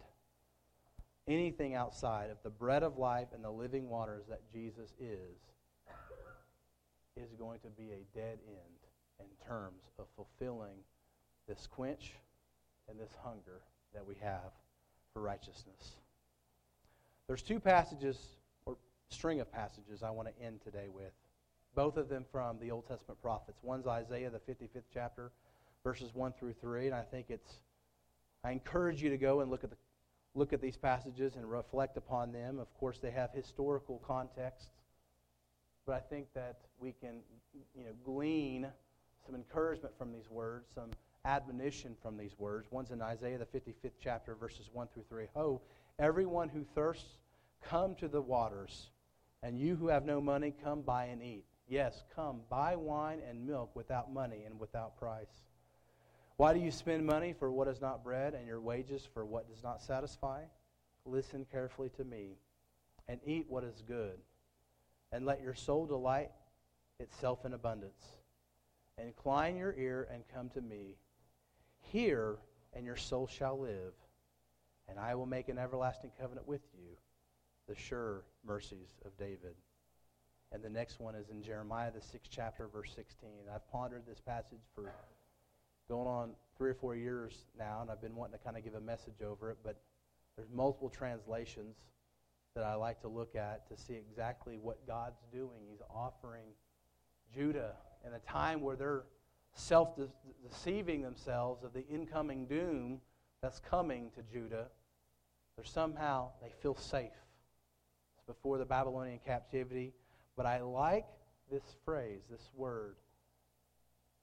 anything 1.28 1.74
outside 1.74 2.30
of 2.30 2.38
the 2.44 2.50
bread 2.50 2.84
of 2.84 2.98
life 2.98 3.30
and 3.34 3.44
the 3.44 3.50
living 3.50 3.90
waters 3.90 4.26
that 4.30 4.42
Jesus 4.52 4.94
is, 5.00 5.38
is 7.16 7.34
going 7.38 7.60
to 7.60 7.70
be 7.70 7.92
a 7.92 8.18
dead 8.18 8.40
end 8.48 8.82
in 9.20 9.48
terms 9.48 9.84
of 10.00 10.06
fulfilling 10.16 10.78
this 11.48 11.68
quench 11.68 12.14
and 12.90 13.00
this 13.00 13.16
hunger 13.24 13.62
that 13.94 14.06
we 14.06 14.16
have 14.22 14.52
for 15.14 15.22
righteousness. 15.22 15.96
There's 17.28 17.42
two 17.42 17.60
passages, 17.60 18.18
or 18.66 18.78
string 19.10 19.40
of 19.40 19.52
passages, 19.52 20.04
I 20.04 20.12
want 20.12 20.28
to 20.28 20.44
end 20.44 20.62
today 20.62 20.88
with. 20.94 21.14
Both 21.76 21.98
of 21.98 22.10
them 22.10 22.26
from 22.32 22.60
the 22.60 22.72
Old 22.72 22.88
Testament 22.88 23.22
prophets. 23.22 23.60
One's 23.64 23.88
Isaiah, 23.88 24.30
the 24.30 24.40
55th 24.40 24.84
chapter, 24.94 25.32
verses 25.84 26.14
1 26.14 26.34
through 26.34 26.54
3. 26.54 26.88
And 26.88 26.96
I 26.96 27.04
think 27.04 27.28
it's, 27.30 27.62
I 28.44 28.52
encourage 28.52 29.02
you 29.02 29.10
to 29.10 29.18
go 29.18 29.40
and 29.40 29.50
look 29.50 29.64
at, 29.64 29.70
the, 29.70 29.78
look 30.36 30.52
at 30.52 30.62
these 30.62 30.76
passages 30.76 31.36
and 31.36 31.50
reflect 31.50 31.96
upon 31.96 32.34
them. 32.34 32.60
Of 32.60 32.74
course, 32.74 33.00
they 33.00 33.12
have 33.12 33.32
historical 33.32 34.02
context. 34.06 34.70
But 35.86 35.96
I 35.96 36.00
think 36.00 36.28
that 36.36 36.58
we 36.80 36.94
can, 37.00 37.22
you 37.74 37.86
know, 37.86 37.92
glean 38.04 38.68
some 39.26 39.36
encouragement 39.36 39.98
from 39.98 40.12
these 40.12 40.30
words, 40.30 40.68
some 40.76 40.92
admonition 41.26 41.96
from 42.02 42.18
these 42.18 42.38
words. 42.38 42.68
One's 42.72 42.92
in 42.92 43.02
Isaiah, 43.02 43.38
the 43.38 43.46
55th 43.46 43.92
chapter, 44.02 44.36
verses 44.36 44.70
1 44.74 44.88
through 44.94 45.06
3. 45.10 45.28
Ho, 45.36 45.62
everyone 46.00 46.50
who 46.50 46.64
thirsts, 46.76 47.18
come 47.62 47.96
to 47.96 48.08
the 48.08 48.22
waters, 48.22 48.90
and 49.44 49.60
you 49.60 49.76
who 49.76 49.88
have 49.88 50.06
no 50.06 50.20
money, 50.20 50.54
come 50.64 50.82
buy 50.82 51.06
and 51.06 51.22
eat. 51.22 51.46
Yes, 51.68 52.04
come, 52.16 52.42
buy 52.50 52.76
wine 52.76 53.20
and 53.28 53.46
milk 53.46 53.72
without 53.76 54.12
money 54.12 54.44
and 54.46 54.60
without 54.60 54.98
price. 54.98 55.44
Why 56.38 56.54
do 56.54 56.60
you 56.60 56.72
spend 56.72 57.06
money 57.06 57.34
for 57.38 57.52
what 57.52 57.68
is 57.68 57.82
not 57.82 58.04
bread, 58.04 58.34
and 58.34 58.48
your 58.48 58.60
wages 58.60 59.08
for 59.14 59.26
what 59.26 59.48
does 59.48 59.64
not 59.64 59.82
satisfy? 59.82 60.42
Listen 61.06 61.46
carefully 61.52 61.90
to 61.98 62.04
me, 62.04 62.38
and 63.08 63.20
eat 63.26 63.46
what 63.48 63.64
is 63.64 63.84
good, 63.88 64.18
and 65.12 65.26
let 65.26 65.42
your 65.42 65.54
soul 65.54 65.86
delight 65.86 66.32
itself 67.00 67.46
in 67.46 67.54
abundance. 67.54 68.06
Incline 68.98 69.56
your 69.56 69.74
ear 69.78 70.08
and 70.12 70.24
come 70.34 70.50
to 70.50 70.62
me. 70.62 70.96
Hear, 71.82 72.38
and 72.74 72.86
your 72.86 72.96
soul 72.96 73.28
shall 73.28 73.60
live, 73.60 73.94
and 74.88 75.00
I 75.00 75.16
will 75.16 75.26
make 75.26 75.50
an 75.50 75.58
everlasting 75.58 76.12
covenant 76.20 76.48
with 76.48 76.62
you, 76.74 76.98
the 77.68 77.76
sure 77.76 78.24
mercies 78.46 78.90
of 79.06 79.18
David. 79.18 79.56
And 80.52 80.64
the 80.64 80.70
next 80.70 81.00
one 81.00 81.16
is 81.16 81.30
in 81.30 81.42
Jeremiah, 81.42 81.92
the 81.92 82.02
sixth 82.02 82.32
chapter, 82.34 82.68
verse 82.68 82.92
16. 82.96 83.30
I've 83.54 83.70
pondered 83.72 84.04
this 84.06 84.20
passage 84.20 84.62
for 84.76 84.92
going 85.88 86.08
on 86.08 86.32
three 86.58 86.70
or 86.70 86.74
four 86.74 86.96
years 86.96 87.46
now, 87.58 87.80
and 87.82 87.90
I've 87.90 88.02
been 88.02 88.16
wanting 88.16 88.38
to 88.38 88.44
kind 88.44 88.58
of 88.58 88.64
give 88.64 88.76
a 88.76 88.82
message 88.82 89.22
over 89.26 89.50
it, 89.52 89.58
but 89.64 89.82
there's 90.36 90.50
multiple 90.54 90.90
translations 90.90 91.76
that 92.56 92.64
I 92.64 92.76
like 92.76 93.02
to 93.02 93.08
look 93.08 93.36
at 93.36 93.68
to 93.70 93.78
see 93.78 93.94
exactly 93.94 94.58
what 94.58 94.86
God's 94.86 95.22
doing. 95.32 95.62
He's 95.70 95.82
offering 95.94 96.48
Judah 97.34 97.74
in 98.06 98.14
a 98.14 98.20
time 98.20 98.62
where 98.62 98.76
they're 98.76 99.04
self 99.54 99.90
deceiving 100.48 101.02
themselves 101.02 101.64
of 101.64 101.74
the 101.74 101.88
incoming 101.88 102.46
doom 102.46 103.02
that's 103.42 103.60
coming 103.60 104.12
to 104.16 104.22
Judah, 104.32 104.68
they're 105.56 105.66
somehow, 105.66 106.30
they 106.42 106.52
feel 106.62 106.76
safe. 106.76 107.12
It's 108.16 108.26
before 108.26 108.58
the 108.58 108.66
Babylonian 108.66 109.20
captivity. 109.26 109.94
But 110.38 110.46
I 110.46 110.62
like 110.62 111.06
this 111.52 111.76
phrase, 111.84 112.22
this 112.30 112.50
word, 112.56 112.96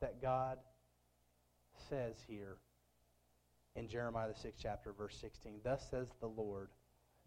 that 0.01 0.23
God 0.23 0.59
says 1.89 2.15
here 2.27 2.57
in 3.77 3.89
Jeremiah 3.89 4.29
the 4.29 4.39
sixth 4.39 4.61
chapter, 4.63 4.93
verse 4.93 5.17
16. 5.21 5.61
Thus 5.63 5.87
says 5.91 6.09
the 6.21 6.29
Lord, 6.29 6.69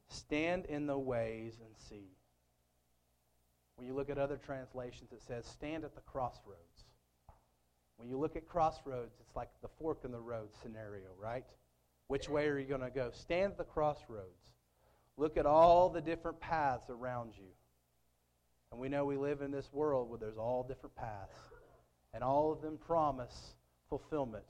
stand 0.08 0.66
in 0.66 0.88
the 0.88 0.98
ways 0.98 1.60
and 1.64 1.74
see. 1.90 2.10
When 3.76 3.88
you 3.88 3.94
look 3.94 4.10
at 4.10 4.18
other 4.18 4.38
translations, 4.38 5.12
it 5.12 5.22
says, 5.22 5.46
stand 5.46 5.84
at 5.84 5.96
the 5.96 6.02
crossroads. 6.02 6.86
When 8.02 8.10
you 8.10 8.18
look 8.18 8.36
at 8.36 8.48
crossroads, 8.48 9.14
it's 9.20 9.36
like 9.36 9.50
the 9.62 9.68
fork 9.80 10.00
in 10.06 10.12
the 10.12 10.20
road 10.20 10.50
scenario, 10.64 11.06
right? 11.22 11.46
Which 12.08 12.28
way 12.28 12.48
are 12.48 12.58
you 12.58 12.66
going 12.66 12.82
to 12.82 12.90
go? 12.90 13.12
Stand 13.14 13.52
at 13.52 13.58
the 13.60 13.64
crossroads. 13.64 14.56
Look 15.18 15.38
at 15.38 15.46
all 15.46 15.88
the 15.88 16.02
different 16.02 16.40
paths 16.40 16.90
around 16.90 17.34
you. 17.38 17.46
And 18.72 18.82
we 18.82 18.90
know 18.90 19.06
we 19.06 19.18
live 19.18 19.42
in 19.42 19.52
this 19.52 19.72
world 19.72 20.10
where 20.10 20.18
there's 20.18 20.40
all 20.40 20.66
different 20.68 20.96
paths, 20.96 21.38
and 22.12 22.24
all 22.24 22.52
of 22.52 22.64
them 22.64 22.80
promise 22.80 23.54
fulfillment. 23.88 24.46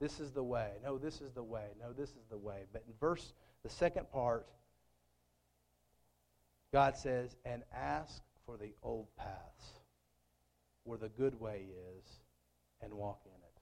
This 0.00 0.20
is 0.20 0.30
the 0.30 0.44
way. 0.44 0.70
No, 0.84 0.98
this 0.98 1.20
is 1.20 1.32
the 1.32 1.42
way. 1.42 1.66
No, 1.80 1.92
this 1.92 2.10
is 2.10 2.26
the 2.30 2.38
way. 2.38 2.66
But 2.72 2.84
in 2.86 2.94
verse, 3.00 3.32
the 3.64 3.70
second 3.70 4.08
part, 4.12 4.46
God 6.72 6.96
says, 6.96 7.34
and 7.44 7.64
ask 7.74 8.22
for 8.46 8.56
the 8.56 8.72
old 8.84 9.08
paths 9.16 9.80
where 10.84 10.98
the 10.98 11.08
good 11.08 11.40
way 11.40 11.64
is 11.98 12.21
and 12.82 12.92
walk 12.92 13.20
in 13.24 13.30
it. 13.30 13.52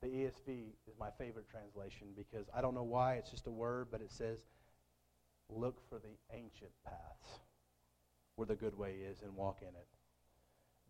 The 0.00 0.08
ESV 0.08 0.74
is 0.86 0.94
my 0.98 1.08
favorite 1.18 1.48
translation 1.48 2.08
because 2.16 2.46
I 2.54 2.60
don't 2.60 2.74
know 2.74 2.82
why, 2.82 3.14
it's 3.14 3.30
just 3.30 3.46
a 3.46 3.50
word, 3.50 3.88
but 3.90 4.00
it 4.00 4.10
says, 4.10 4.38
look 5.48 5.80
for 5.88 5.98
the 5.98 6.36
ancient 6.36 6.72
paths 6.84 7.40
where 8.36 8.46
the 8.46 8.54
good 8.54 8.76
way 8.76 8.96
is 9.10 9.22
and 9.22 9.34
walk 9.34 9.58
in 9.62 9.68
it. 9.68 9.86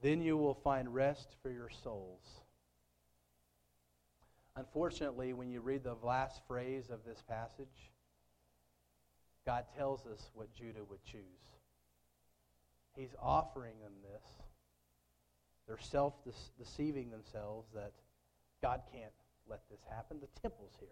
Then 0.02 0.20
you 0.20 0.36
will 0.36 0.54
find 0.54 0.92
rest 0.92 1.36
for 1.42 1.50
your 1.50 1.70
souls. 1.70 2.42
Unfortunately, 4.56 5.32
when 5.32 5.50
you 5.50 5.60
read 5.60 5.82
the 5.82 5.96
last 6.02 6.40
phrase 6.46 6.90
of 6.90 7.00
this 7.06 7.22
passage, 7.28 7.90
God 9.44 9.64
tells 9.76 10.06
us 10.06 10.30
what 10.34 10.54
Judah 10.54 10.84
would 10.88 11.04
choose. 11.04 11.20
He's 12.96 13.14
offering 13.20 13.74
them 13.82 13.92
this. 14.02 14.43
They're 15.66 15.78
self 15.78 16.14
deceiving 16.58 17.10
themselves 17.10 17.68
that 17.74 17.92
God 18.62 18.82
can't 18.92 19.12
let 19.48 19.60
this 19.70 19.80
happen. 19.90 20.18
The 20.20 20.40
temple's 20.40 20.72
here. 20.78 20.88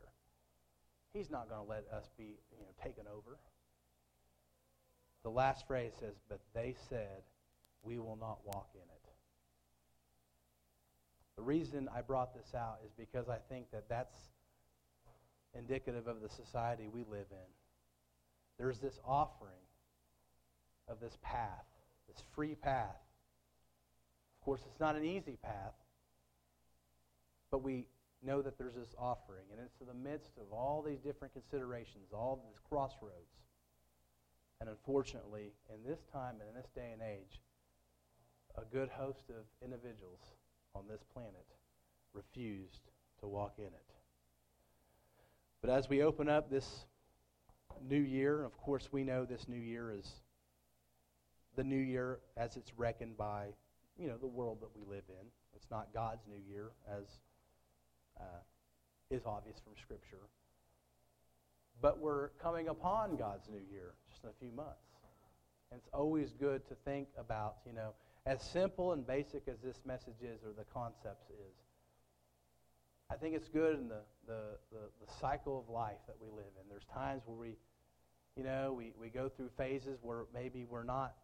He's 1.13 1.31
not 1.31 1.49
going 1.49 1.63
to 1.63 1.69
let 1.69 1.85
us 1.93 2.09
be 2.17 2.39
you 2.51 2.61
know, 2.61 2.73
taken 2.83 3.05
over. 3.07 3.39
The 5.23 5.31
last 5.31 5.67
phrase 5.67 5.93
says, 6.01 6.15
But 6.29 6.41
they 6.55 6.75
said, 6.89 7.23
We 7.83 7.99
will 7.99 8.17
not 8.21 8.39
walk 8.47 8.71
in 8.75 8.81
it. 8.81 9.09
The 11.37 11.43
reason 11.43 11.89
I 11.95 12.01
brought 12.03 12.35
this 12.35 12.55
out 12.55 12.79
is 12.85 12.93
because 12.97 13.29
I 13.29 13.39
think 13.49 13.71
that 13.73 13.89
that's 13.89 14.17
indicative 15.55 16.07
of 16.07 16.21
the 16.21 16.29
society 16.29 16.89
we 16.93 17.05
live 17.11 17.27
in. 17.31 17.51
There's 18.59 18.79
this 18.79 18.99
offering 19.07 19.53
of 20.89 21.01
this 21.01 21.17
path, 21.23 21.67
this 22.09 22.23
free 22.35 22.55
path 22.55 22.97
of 24.43 24.45
course, 24.45 24.63
it's 24.67 24.81
not 24.81 24.97
an 24.97 25.05
easy 25.05 25.39
path, 25.41 25.75
but 27.53 27.63
we 27.63 27.87
know 28.25 28.43
that 28.43 28.59
there's 28.59 28.75
this 28.75 28.93
offering, 28.99 29.45
and 29.53 29.61
it's 29.65 29.81
in 29.81 29.87
the 29.87 30.11
midst 30.11 30.33
of 30.37 30.53
all 30.53 30.83
these 30.85 30.99
different 30.99 31.33
considerations, 31.33 32.09
all 32.13 32.43
these 32.45 32.59
crossroads. 32.69 33.39
And 34.61 34.69
unfortunately, 34.69 35.53
in 35.73 35.89
this 35.89 36.01
time 36.13 36.41
and 36.41 36.49
in 36.49 36.57
this 36.57 36.71
day 36.75 36.91
and 36.93 37.01
age, 37.03 37.41
a 38.59 38.65
good 38.75 38.89
host 38.89 39.31
of 39.31 39.45
individuals 39.65 40.19
on 40.75 40.89
this 40.91 41.05
planet 41.15 41.47
refused 42.13 42.91
to 43.21 43.29
walk 43.29 43.55
in 43.59 43.67
it. 43.67 43.95
But 45.61 45.71
as 45.71 45.89
we 45.89 46.03
open 46.03 46.29
up 46.29 46.51
this 46.51 46.85
new 47.89 48.01
year, 48.01 48.43
of 48.43 48.59
course, 48.59 48.89
we 48.91 49.05
know 49.05 49.25
this 49.25 49.47
new 49.47 49.61
year 49.61 49.93
is 49.97 50.21
the 51.55 51.63
new 51.63 51.77
year 51.77 52.19
as 52.37 52.57
it's 52.57 52.73
reckoned 52.77 53.17
by, 53.17 53.47
you 53.99 54.09
know, 54.09 54.17
the 54.17 54.27
world 54.27 54.59
that 54.61 54.71
we 54.75 54.83
live 54.89 55.05
in. 55.09 55.27
It's 55.55 55.71
not 55.71 55.89
God's 55.93 56.23
new 56.29 56.41
year, 56.53 56.71
as 56.89 57.05
uh, 58.19 58.43
is 59.11 59.27
obvious 59.27 59.59
from 59.63 59.75
Scripture. 59.81 60.29
But 61.81 61.99
we're 61.99 62.29
coming 62.43 62.69
upon 62.69 63.17
God's 63.17 63.49
new 63.49 63.63
year 63.71 63.95
just 64.09 64.25
in 64.25 64.31
a 64.31 64.39
few 64.41 64.51
months. 64.53 64.93
And 65.71 65.79
it's 65.79 65.89
always 65.93 66.33
good 66.33 66.67
to 66.69 66.75
think 66.85 67.09
about, 67.19 67.57
you 67.67 67.73
know, 67.73 67.95
as 68.27 68.43
simple 68.43 68.93
and 68.93 69.07
basic 69.07 69.49
as 69.49 69.59
this 69.65 69.81
message 69.85 70.23
is 70.23 70.45
or 70.45 70.53
the 70.57 70.65
concepts 70.73 71.29
is, 71.31 71.55
I 73.11 73.17
think 73.17 73.35
it's 73.35 73.49
good 73.49 73.79
in 73.79 73.89
the, 73.89 74.03
the, 74.27 74.43
the, 74.71 75.05
the, 75.05 75.13
cycle 75.21 75.59
of 75.59 75.69
life 75.69 75.99
that 76.07 76.17
we 76.21 76.29
live 76.29 76.53
in. 76.61 76.69
There's 76.71 76.87
times 76.95 77.23
where 77.27 77.37
we, 77.37 77.57
you 78.37 78.45
know, 78.45 78.73
we, 78.77 78.93
we 78.99 79.09
go 79.09 79.29
through 79.29 79.51
phases 79.57 79.99
where 80.03 80.25
maybe 80.33 80.65
we're 80.65 80.85
not 80.85 81.15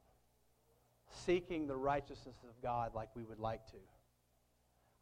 seeking 1.11 1.67
the 1.67 1.77
righteousness 1.77 2.37
of 2.45 2.63
God 2.63 2.95
like 2.95 3.09
we 3.15 3.25
would 3.25 3.39
like 3.39 3.67
to. 3.67 3.79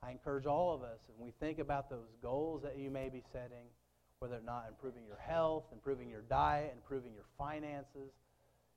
I 0.03 0.11
encourage 0.11 0.47
all 0.47 0.75
of 0.75 0.83
us, 0.83 1.01
when 1.09 1.27
we 1.27 1.33
think 1.41 1.59
about 1.59 1.91
those 1.91 2.09
goals 2.23 2.63
that 2.63 2.79
you 2.79 2.91
may 2.91 3.09
be 3.09 3.23
setting, 3.33 3.67
whether 4.21 4.37
or 4.37 4.43
not 4.45 4.67
improving 4.69 5.05
your 5.07 5.19
health, 5.19 5.65
improving 5.73 6.09
your 6.09 6.23
diet, 6.23 6.73
improving 6.75 7.13
your 7.13 7.25
finances, 7.37 8.13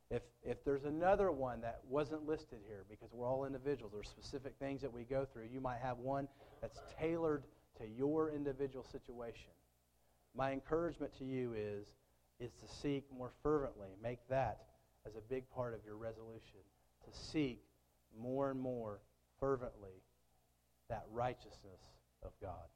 if, 0.10 0.24
if 0.44 0.64
there's 0.64 0.86
another 0.86 1.32
one 1.32 1.62
that 1.62 1.82
wasn't 1.88 2.28
listed 2.28 2.60
here, 2.68 2.84
because 2.90 3.10
we're 3.14 3.28
all 3.28 3.46
individuals, 3.46 3.92
there's 3.94 4.10
specific 4.10 4.54
things 4.60 4.82
that 4.82 4.92
we 4.92 5.04
go 5.04 5.26
through, 5.32 5.48
you 5.52 5.62
might 5.62 5.80
have 5.82 6.00
one 6.00 6.28
that's 6.62 6.80
tailored 7.00 7.44
to 7.78 7.88
your 7.88 8.32
individual 8.32 8.84
situation. 8.84 9.52
My 10.36 10.52
encouragement 10.52 11.16
to 11.20 11.26
you 11.26 11.54
is, 11.56 11.86
is 12.40 12.52
to 12.54 12.76
seek 12.82 13.06
more 13.16 13.32
fervently, 13.44 13.90
make 14.02 14.20
that 14.30 14.62
as 15.06 15.16
a 15.16 15.22
big 15.30 15.50
part 15.52 15.74
of 15.74 15.80
your 15.86 15.96
resolution, 15.96 16.60
to 17.12 17.20
seek 17.20 17.62
more 18.20 18.52
and 18.52 18.60
more 18.60 19.00
fervently 19.40 20.04
that 20.90 21.06
righteousness 21.12 21.82
of 22.24 22.32
God. 22.42 22.68